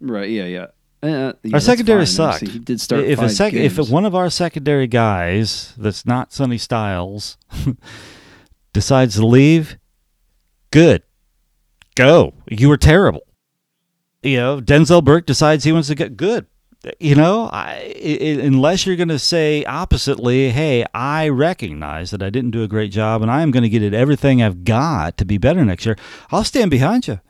Right. 0.03 0.29
Yeah. 0.29 0.45
Yeah. 0.45 0.67
Uh, 1.03 1.33
yeah, 1.43 1.55
our 1.55 1.61
secondary 1.61 2.07
sucked. 2.07 2.47
He 2.47 2.61
did 2.61 2.81
start. 2.81 3.03
if 3.03 3.21
a 3.21 3.29
sec- 3.29 3.55
if 3.55 3.77
one 3.91 4.05
of 4.05 4.15
our 4.15 4.31
secondary 4.31 4.87
guys 4.87 5.75
that's 5.77 6.07
not 6.07 6.33
Sonny 6.33 6.59
Styles 6.59 7.37
decides 8.73 9.17
to 9.17 9.27
leave, 9.27 9.79
good, 10.71 11.03
go. 11.97 12.35
You 12.49 12.69
were 12.69 12.77
terrible. 12.77 13.23
You 14.23 14.37
know, 14.37 14.61
Denzel 14.61 15.03
Burke 15.03 15.27
decides 15.27 15.65
he 15.65 15.73
wants 15.73 15.89
to 15.89 15.97
get 15.97 16.17
good. 16.17 16.47
You 17.01 17.17
know, 17.17 17.49
I, 17.53 17.95
I, 18.05 18.39
unless 18.41 18.87
you're 18.87 18.97
going 18.97 19.09
to 19.09 19.19
say 19.19 19.65
oppositely, 19.65 20.51
hey, 20.51 20.85
I 20.95 21.29
recognize 21.29 22.11
that 22.13 22.23
I 22.23 22.31
didn't 22.31 22.51
do 22.53 22.63
a 22.63 22.69
great 22.69 22.93
job, 22.93 23.23
and 23.23 23.31
I 23.31 23.43
am 23.43 23.51
going 23.51 23.63
to 23.65 23.69
get 23.69 23.83
it 23.83 23.95
everything 23.95 24.41
I've 24.41 24.63
got 24.65 25.17
to 25.19 25.25
be 25.25 25.39
better 25.39 25.65
next 25.65 25.85
year. 25.87 25.97
I'll 26.31 26.45
stand 26.45 26.71
behind 26.71 27.09
you. 27.09 27.21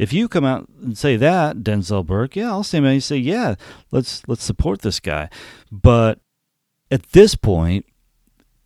If 0.00 0.14
you 0.14 0.28
come 0.28 0.46
out 0.46 0.66
and 0.82 0.96
say 0.96 1.16
that, 1.16 1.58
Denzel 1.58 2.06
Burke, 2.06 2.34
yeah, 2.34 2.48
I'll 2.48 2.64
stand 2.64 2.86
and 2.86 3.02
say, 3.02 3.18
yeah, 3.18 3.56
let's 3.90 4.26
let's 4.26 4.42
support 4.42 4.80
this 4.80 4.98
guy. 4.98 5.28
But 5.70 6.20
at 6.90 7.10
this 7.12 7.34
point, 7.34 7.84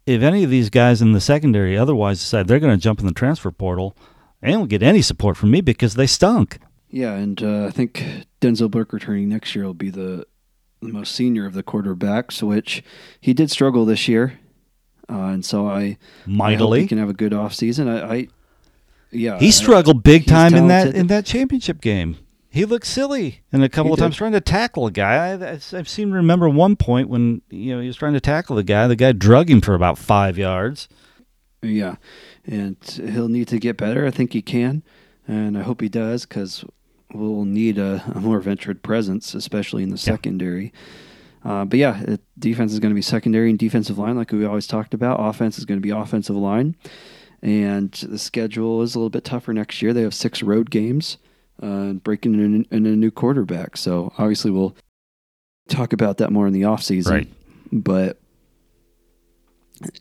if 0.07 0.23
any 0.23 0.45
of 0.45 0.51
these 0.51 0.71
guys 0.71 1.03
in 1.03 1.11
the 1.11 1.21
secondary 1.21 1.77
otherwise 1.77 2.21
decide 2.21 2.47
they're 2.47 2.61
going 2.61 2.79
to 2.79 2.81
jump 2.81 3.01
in 3.01 3.07
the 3.07 3.13
transfer 3.13 3.51
portal, 3.51 3.97
they 4.43 4.53
don't 4.53 4.69
get 4.69 4.81
any 4.81 5.03
support 5.03 5.37
from 5.37 5.51
me 5.51 5.61
because 5.61 5.95
they 5.95 6.07
stunk. 6.07 6.61
Yeah, 6.89 7.15
and 7.15 7.43
uh, 7.43 7.67
I 7.67 7.71
think 7.73 8.07
Denzel 8.41 8.71
Burke 8.71 8.93
returning 8.93 9.29
next 9.29 9.57
year 9.57 9.65
will 9.65 9.75
be 9.75 9.91
the, 9.91 10.29
the 10.81 10.93
most 10.93 11.17
senior 11.17 11.47
of 11.47 11.55
the 11.55 11.65
quarterbacks, 11.65 12.45
which 12.45 12.85
he 13.21 13.35
did 13.35 13.51
struggle 13.51 13.85
this 13.85 14.07
year, 14.07 14.39
uh, 15.11 15.31
and 15.35 15.45
so 15.45 15.67
I 15.67 15.99
I 16.41 16.55
hope 16.55 16.77
he 16.77 16.87
can 16.87 16.99
have 16.99 17.11
a 17.11 17.13
good 17.13 17.33
offseason. 17.33 17.89
I, 17.89 18.15
I 18.15 18.29
yeah, 19.15 19.39
He 19.39 19.51
struggled 19.51 20.03
big 20.03 20.27
time 20.27 20.55
in 20.55 20.69
that 20.69 20.95
in 20.95 21.07
that 21.09 21.25
championship 21.25 21.81
game. 21.81 22.19
He 22.51 22.65
looked 22.65 22.87
silly 22.87 23.41
and 23.53 23.65
a 23.65 23.69
couple 23.69 23.91
He 23.91 23.93
of 23.95 23.99
times 23.99 24.17
trying 24.17 24.33
to 24.33 24.41
tackle 24.41 24.87
a 24.87 24.93
guy. 24.93 25.33
I, 25.33 25.33
I, 25.33 25.53
I 25.55 25.83
seem 25.83 26.11
to 26.11 26.15
remember 26.15 26.49
one 26.49 26.77
point 26.77 27.09
when 27.09 27.43
you 27.51 27.75
know 27.75 27.81
he 27.81 27.89
was 27.89 27.97
trying 27.97 28.13
to 28.13 28.21
tackle 28.21 28.57
the 28.57 28.63
guy. 28.63 28.87
The 28.87 28.97
guy 28.97 29.13
drug 29.13 29.51
him 29.51 29.61
for 29.61 29.75
about 29.75 29.99
five 29.99 30.39
yards. 30.39 30.89
Yeah, 31.63 31.97
and 32.47 32.77
he'll 32.85 33.29
need 33.29 33.49
to 33.49 33.59
get 33.59 33.77
better. 33.77 34.07
I 34.07 34.11
think 34.11 34.35
he 34.35 34.43
can, 34.43 34.83
and 35.27 35.57
I 35.59 35.63
hope 35.63 35.81
he 35.81 35.89
does 35.89 36.27
because 36.27 36.65
we'll 37.13 37.45
need 37.45 37.79
a, 37.79 38.05
a 38.15 38.21
more 38.21 38.41
ventured 38.41 38.83
presence, 38.83 39.35
especially 39.35 39.83
in 39.83 39.89
the 39.89 39.99
secondary. 39.99 40.73
Uh, 41.45 41.65
but 41.65 41.79
yeah, 41.79 42.01
it, 42.03 42.21
defense 42.39 42.73
is 42.73 42.81
going 42.81 42.91
to 42.91 42.95
be 42.95 43.03
secondary 43.03 43.51
and 43.51 43.59
defensive 43.59 43.99
line, 43.99 44.17
like 44.17 44.33
we 44.33 44.45
always 44.45 44.67
talked 44.67 44.95
about. 44.95 45.17
Offense 45.21 45.59
is 45.59 45.65
going 45.65 45.79
to 45.79 45.83
be 45.83 45.91
offensive 45.91 46.37
line, 46.37 46.77
and 47.45 47.93
the 47.93 48.19
schedule 48.19 48.81
is 48.81 48.95
a 48.95 48.99
little 48.99 49.11
bit 49.11 49.23
tougher 49.23 49.53
next 49.53 49.83
year. 49.83 49.93
They 49.93 50.03
have 50.03 50.15
six 50.15 50.43
road 50.43 50.71
games, 50.71 51.19
uh, 51.63 51.67
and 51.67 52.03
breaking 52.03 52.35
in, 52.35 52.67
in 52.71 52.87
a 52.87 52.97
new 52.97 53.11
quarterback. 53.11 53.77
So 53.77 54.13
obviously, 54.17 54.51
we'll 54.51 54.75
talk 55.69 55.93
about 55.93 56.17
that 56.17 56.33
more 56.33 56.47
in 56.47 56.55
the 56.55 56.63
offseason. 56.63 57.11
Right. 57.11 57.29
But 57.71 58.19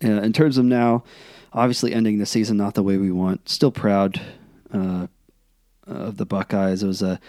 uh, 0.03 0.07
in 0.07 0.31
terms 0.31 0.57
of 0.57 0.63
now, 0.63 1.03
obviously 1.51 1.93
ending 1.93 2.17
the 2.17 2.25
season 2.25 2.55
not 2.55 2.75
the 2.75 2.83
way 2.83 2.97
we 2.97 3.11
want. 3.11 3.49
Still 3.49 3.71
proud 3.71 4.21
uh, 4.73 5.07
of 5.85 6.15
the 6.15 6.25
Buckeyes. 6.25 6.81
It 6.81 6.87
was 6.87 7.01
a 7.01 7.19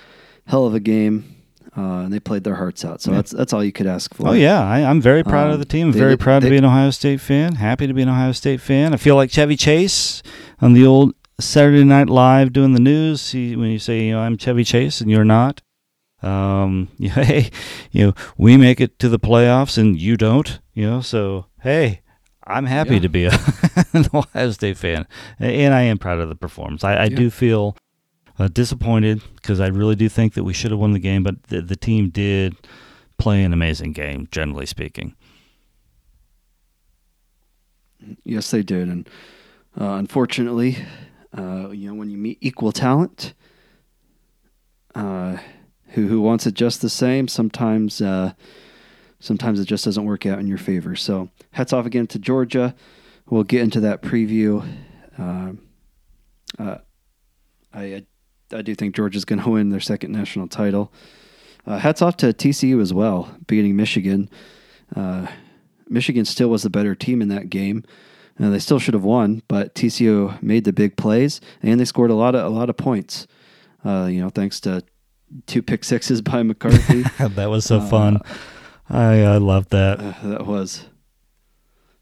hell 0.47 0.67
of 0.67 0.75
a 0.75 0.81
game, 0.81 1.35
uh, 1.77 2.01
and 2.05 2.13
they 2.13 2.21
played 2.21 2.45
their 2.45 2.55
hearts 2.55 2.85
out. 2.85 3.01
So 3.03 3.11
Yeah. 3.11 3.17
that's 3.19 3.31
that's 3.33 3.53
all 3.53 3.63
you 3.65 3.73
could 3.73 3.87
ask 3.87 4.15
for. 4.15 4.29
Oh 4.29 4.33
yeah, 4.33 4.63
I, 4.63 4.83
I'm 4.83 5.01
very 5.01 5.23
proud 5.25 5.49
of 5.49 5.55
Um, 5.55 5.59
the 5.61 5.65
team. 5.67 5.91
they- 5.93 5.99
Very 5.99 6.17
proud 6.17 6.43
to 6.43 6.51
be 6.51 6.57
an 6.57 6.65
Ohio 6.65 6.91
State 6.91 7.21
fan. 7.21 7.57
Happy 7.57 7.87
to 7.87 7.95
be 7.95 8.03
an 8.03 8.09
Ohio 8.09 8.33
State 8.33 8.61
fan. 8.61 8.95
I 8.95 8.97
feel 8.97 9.17
like 9.17 9.31
Chevy 9.31 9.57
Chase 9.57 10.23
on 10.61 10.73
the 10.73 10.87
old 10.87 11.15
Saturday 11.41 11.83
Night 11.85 12.09
Live 12.09 12.53
doing 12.53 12.73
the 12.75 12.81
news. 12.81 13.33
He, 13.33 13.57
when 13.57 13.71
you 13.71 13.79
say, 13.81 14.05
you 14.07 14.13
know, 14.13 14.21
I'm 14.21 14.37
Chevy 14.39 14.63
Chase 14.65 15.01
and 15.01 15.11
you're 15.11 15.25
not. 15.25 15.61
Um, 16.23 16.89
yeah, 16.99 17.13
hey, 17.25 17.51
you 17.91 18.07
know, 18.07 18.15
we 18.39 18.57
make 18.57 18.81
it 18.81 18.99
to 19.01 19.09
the 19.09 19.19
playoffs 19.19 19.77
and 19.77 19.99
you 20.01 20.17
don't. 20.17 20.61
You 20.75 20.87
know, 20.91 21.01
so 21.01 21.47
hey, 21.63 22.01
I'm 22.47 22.67
happy 22.67 22.95
Yeah. 22.95 23.01
to 23.01 23.09
be 23.09 23.25
a, 23.27 23.33
an 23.93 24.07
Ohio 24.15 24.51
State 24.53 24.77
fan, 24.79 25.07
and 25.39 25.75
I 25.75 25.83
am 25.83 25.99
proud 25.99 26.21
of 26.21 26.29
the 26.29 26.35
performance. 26.35 26.85
I, 26.85 26.95
I 26.95 27.05
Yeah. 27.05 27.17
do 27.17 27.31
feel 27.31 27.77
uh, 28.39 28.49
disappointed 28.49 29.23
because 29.37 29.61
I 29.61 29.69
really 29.69 29.97
do 29.97 30.09
think 30.09 30.35
that 30.35 30.45
we 30.45 30.53
should 30.53 30.71
have 30.71 30.81
won 30.81 30.93
the 30.93 30.99
game, 30.99 31.23
but 31.23 31.43
the, 31.45 31.61
the 31.61 31.77
team 31.77 32.11
did 32.11 32.55
play 33.19 33.45
an 33.45 33.53
amazing 33.53 33.93
game, 33.93 34.29
generally 34.31 34.67
speaking. 34.67 35.15
Yes, 38.25 38.51
they 38.51 38.63
did, 38.63 38.89
and 38.89 39.09
Uh, 39.77 39.97
unfortunately, 39.99 40.77
uh, 41.37 41.71
you 41.71 41.89
know, 41.89 41.95
when 41.95 42.09
you 42.09 42.17
meet 42.17 42.39
equal 42.41 42.71
talent, 42.71 43.35
uh, 44.95 45.37
who 45.95 46.07
who 46.07 46.21
wants 46.21 46.47
it 46.47 46.55
just 46.55 46.81
the 46.81 46.89
same, 46.89 47.27
sometimes 47.27 48.01
uh, 48.01 48.35
sometimes 49.19 49.59
it 49.59 49.65
just 49.67 49.85
doesn't 49.85 50.05
work 50.05 50.27
out 50.27 50.39
in 50.39 50.47
your 50.47 50.59
favor. 50.59 50.95
So 50.95 51.29
hats 51.51 51.73
off 51.73 51.87
again 51.87 52.07
to 52.09 52.21
Georgia. 52.21 52.75
We'll 53.29 53.43
get 53.43 53.63
into 53.63 53.81
that 53.81 54.01
preview. 54.01 54.65
Uh, 55.19 55.53
uh, 56.63 56.79
I 57.73 58.05
I 58.55 58.63
do 58.63 58.75
think 58.75 58.95
Georgia's 58.95 59.25
going 59.25 59.41
to 59.43 59.51
win 59.51 59.71
their 59.71 59.81
second 59.81 60.13
national 60.13 60.49
title. 60.49 60.93
Uh, 61.67 61.79
hats 61.79 62.03
off 62.03 62.17
to 62.19 62.27
TCU 62.27 62.81
as 62.81 62.93
well, 62.93 63.37
beating 63.47 63.75
Michigan. 63.75 64.29
Uh, 64.95 65.27
Michigan 65.89 66.25
still 66.25 66.49
was 66.49 66.63
the 66.63 66.71
better 66.71 66.95
team 66.95 67.23
in 67.23 67.29
that 67.29 67.51
game. 67.51 67.85
Uh, 68.39 68.51
they 68.51 68.59
still 68.59 68.79
should 68.79 68.95
have 68.95 69.05
won, 69.05 69.43
but 69.49 69.75
TCU 69.75 70.43
made 70.43 70.65
the 70.65 70.73
big 70.73 70.97
plays 70.97 71.41
and 71.63 71.79
they 71.79 71.85
scored 71.85 72.11
a 72.11 72.15
lot 72.15 72.35
of 72.35 72.45
a 72.45 72.49
lot 72.49 72.69
of 72.69 72.77
points. 72.77 73.27
Uh, 73.85 74.09
you 74.11 74.21
know, 74.21 74.29
thanks 74.29 74.61
to 74.61 74.83
two 75.47 75.63
pick 75.63 75.85
sixes 75.85 76.21
by 76.23 76.43
McCarthy. 76.43 77.03
that 77.19 77.49
was 77.49 77.65
so 77.65 77.81
fun. 77.81 78.21
I 78.89 79.23
I 79.23 79.37
love 79.37 79.69
that. 79.69 80.01
Uh, 80.01 80.29
that 80.29 80.47
was 80.47 80.87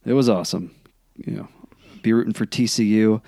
it 0.07 0.14
was 0.14 0.28
awesome. 0.28 0.74
You 1.16 1.36
know, 1.36 1.48
be 2.03 2.12
rooting 2.12 2.32
for 2.32 2.46
TCU. 2.46 3.20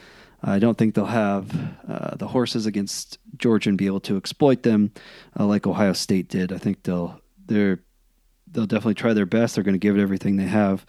I 0.46 0.58
don't 0.58 0.76
think 0.76 0.94
they'll 0.94 1.06
have 1.06 1.50
uh, 1.88 2.16
the 2.16 2.28
horses 2.28 2.66
against 2.66 3.18
Georgia 3.38 3.70
and 3.70 3.78
be 3.78 3.86
able 3.86 4.00
to 4.00 4.18
exploit 4.18 4.62
them 4.62 4.92
uh, 5.38 5.46
like 5.46 5.66
Ohio 5.66 5.94
State 5.94 6.28
did. 6.28 6.52
I 6.52 6.58
think 6.58 6.82
they'll 6.82 7.20
they're 7.46 7.80
they'll 8.50 8.66
definitely 8.66 8.94
try 8.94 9.14
their 9.14 9.26
best. 9.26 9.54
They're 9.54 9.64
going 9.64 9.74
to 9.74 9.78
give 9.78 9.96
it 9.96 10.02
everything 10.02 10.36
they 10.36 10.44
have. 10.44 10.84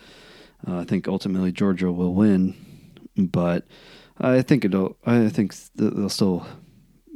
Uh, 0.68 0.80
I 0.80 0.84
think 0.84 1.08
ultimately 1.08 1.52
Georgia 1.52 1.92
will 1.92 2.14
win, 2.14 2.54
but 3.18 3.66
I 4.20 4.42
think 4.42 4.66
it'll. 4.66 4.98
I 5.06 5.30
think 5.30 5.56
they'll 5.76 6.10
still 6.10 6.46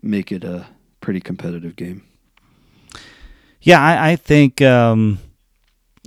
make 0.01 0.31
it 0.31 0.45
a 0.45 0.65
pretty 1.01 1.19
competitive 1.19 1.75
game. 1.75 2.03
Yeah, 3.61 3.81
I, 3.81 4.11
I 4.11 4.15
think. 4.15 4.61
Um, 4.61 5.19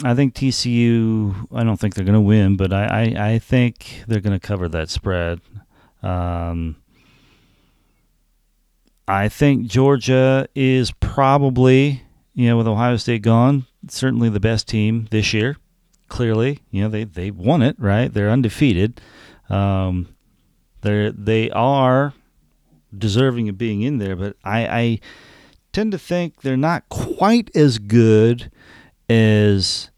I 0.03 0.15
think 0.15 0.35
TCU. 0.35 1.49
I 1.53 1.63
don't 1.63 1.79
think 1.79 1.95
they're 1.95 2.05
going 2.05 2.15
to 2.15 2.21
win, 2.21 2.57
but 2.57 2.73
I, 2.73 2.85
I, 3.17 3.33
I 3.33 3.39
think 3.39 4.03
they're 4.09 4.21
going 4.21 4.39
to 4.39 4.45
cover 4.45 4.69
that 4.69 4.89
spread. 4.89 5.41
Um, 6.03 6.77
I 9.07 9.29
think 9.29 9.67
Georgia 9.67 10.49
is 10.55 10.93
probably, 10.93 12.03
you 12.35 12.49
know, 12.49 12.57
with 12.57 12.69
Ohio 12.69 12.97
State 12.97 13.23
gone, 13.23 13.67
certainly 13.89 14.29
the 14.29 14.41
best 14.41 14.69
team 14.69 15.09
this 15.11 15.33
year. 15.33 15.57
Clearly, 16.09 16.61
you 16.71 16.83
know, 16.83 16.89
they 16.89 17.05
they 17.05 17.31
won 17.31 17.63
it, 17.63 17.77
right? 17.79 18.13
They're 18.13 18.31
undefeated. 18.31 19.01
Um, 19.49 20.15
they 20.83 21.11
they 21.17 21.51
are 21.51 22.13
deserving 22.97 23.49
of 23.49 23.57
being 23.57 23.83
in 23.83 23.99
there, 23.99 24.15
but 24.15 24.37
I, 24.45 24.67
I 24.67 25.01
tend 25.73 25.93
to 25.93 25.99
think 25.99 26.43
they're 26.43 26.57
not 26.57 26.87
quite 26.91 27.55
as 27.57 27.79
good 27.79 28.51
as 29.09 29.91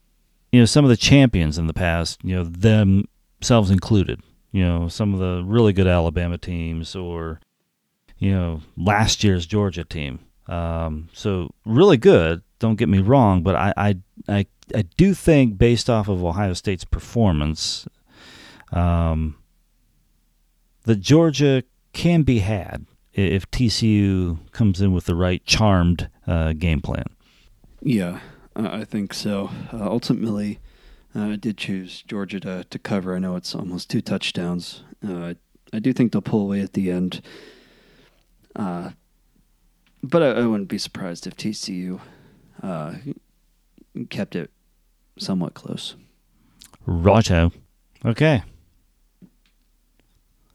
you 0.53 0.61
know 0.61 0.67
some 0.67 0.85
of 0.85 0.89
the 0.89 0.97
champions 0.97 1.59
in 1.59 1.67
the 1.67 1.75
past. 1.75 2.21
You 2.23 2.37
know, 2.37 2.45
themselves 2.45 3.71
included 3.71 4.23
you 4.55 4.63
know, 4.65 4.87
some 4.87 5.13
of 5.13 5.19
the 5.19 5.43
really 5.45 5.73
good 5.73 5.89
Alabama 5.89 6.39
teams 6.39 6.95
or, 6.95 7.41
you 8.19 8.31
know, 8.31 8.61
last 8.77 9.25
year's 9.25 9.47
Georgia 9.47 9.83
team. 9.83 10.21
Um, 10.47 11.09
so 11.13 11.53
really 11.67 11.97
good. 11.97 12.41
Don't 12.61 12.77
get 12.77 12.89
me 12.89 13.01
wrong, 13.01 13.43
but 13.43 13.57
I, 13.57 13.75
I, 13.77 13.97
I, 14.29 14.47
I 14.73 14.83
do 14.97 15.13
think 15.13 15.59
based 15.59 15.91
off 15.91 16.07
of 16.07 16.23
Ohio 16.23 16.53
State's 16.53 16.85
performance, 16.85 17.89
um, 18.73 19.35
that 20.85 21.01
Georgia 21.01 21.65
can 21.93 22.23
be 22.23 22.39
had 22.39 22.87
if 23.13 23.51
TCU 23.51 24.39
comes 24.53 24.81
in 24.81 24.93
with 24.93 25.07
the 25.07 25.17
right 25.17 25.45
charmed 25.45 26.09
uh, 26.29 26.53
game 26.53 26.81
plan. 26.81 27.07
Yeah, 27.83 28.21
I 28.55 28.85
think 28.85 29.15
so. 29.15 29.51
Uh, 29.73 29.85
ultimately, 29.85 30.61
uh, 31.15 31.29
I 31.29 31.37
did 31.37 31.57
choose 31.57 32.03
Georgia 32.03 32.41
to, 32.41 32.65
to 32.65 32.79
cover. 32.79 33.15
I 33.15 33.19
know 33.19 33.37
it's 33.37 33.55
almost 33.55 33.91
two 33.91 34.01
touchdowns. 34.01 34.83
Uh, 35.07 35.35
I 35.73 35.79
do 35.79 35.93
think 35.93 36.13
they'll 36.13 36.23
pull 36.23 36.43
away 36.43 36.61
at 36.61 36.73
the 36.73 36.91
end. 36.91 37.23
Uh, 38.57 38.91
but 40.03 40.23
I, 40.23 40.43
I, 40.43 40.47
wouldn't 40.47 40.69
be 40.69 40.79
surprised 40.79 41.27
if 41.27 41.37
TCU 41.37 42.01
uh, 42.63 42.95
kept 44.11 44.37
it 44.37 44.51
somewhat 45.19 45.55
close. 45.55 45.97
Righto. 46.87 47.53
Okay. 48.05 48.43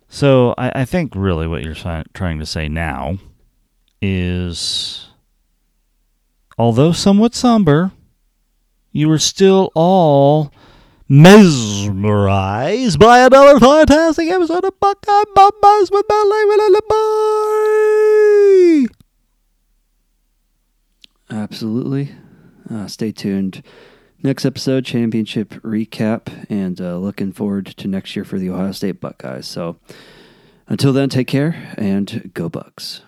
So 0.07 0.55
I, 0.57 0.81
I 0.81 0.85
think 0.85 1.13
really 1.15 1.47
what 1.47 1.63
you're 1.63 2.03
trying 2.13 2.39
to 2.39 2.45
say 2.45 2.67
now 2.69 3.17
is, 4.01 5.09
although 6.57 6.91
somewhat 6.91 7.35
somber, 7.35 7.91
you 8.91 9.07
were 9.07 9.19
still 9.19 9.71
all 9.75 10.51
mesmerized 11.07 12.99
by 12.99 13.19
another 13.19 13.59
fantastic 13.59 14.29
episode 14.29 14.63
of 14.63 14.79
Buckeye 14.79 15.23
Bombers 15.35 15.89
with 15.91 16.05
and 16.09 16.75
the 16.75 16.81
boy. 18.87 18.93
Absolutely. 21.35 22.11
Uh, 22.69 22.87
stay 22.87 23.11
tuned. 23.11 23.63
Next 24.21 24.45
episode, 24.45 24.83
championship 24.85 25.49
recap, 25.63 26.45
and 26.49 26.81
uh, 26.81 26.97
looking 26.97 27.31
forward 27.31 27.67
to 27.67 27.87
next 27.87 28.15
year 28.15 28.25
for 28.25 28.37
the 28.37 28.49
Ohio 28.49 28.73
State 28.73 28.99
Buckeyes. 28.99 29.47
So 29.47 29.77
until 30.67 30.91
then, 30.91 31.09
take 31.09 31.27
care 31.27 31.73
and 31.77 32.31
go 32.33 32.49
Bucks. 32.49 33.01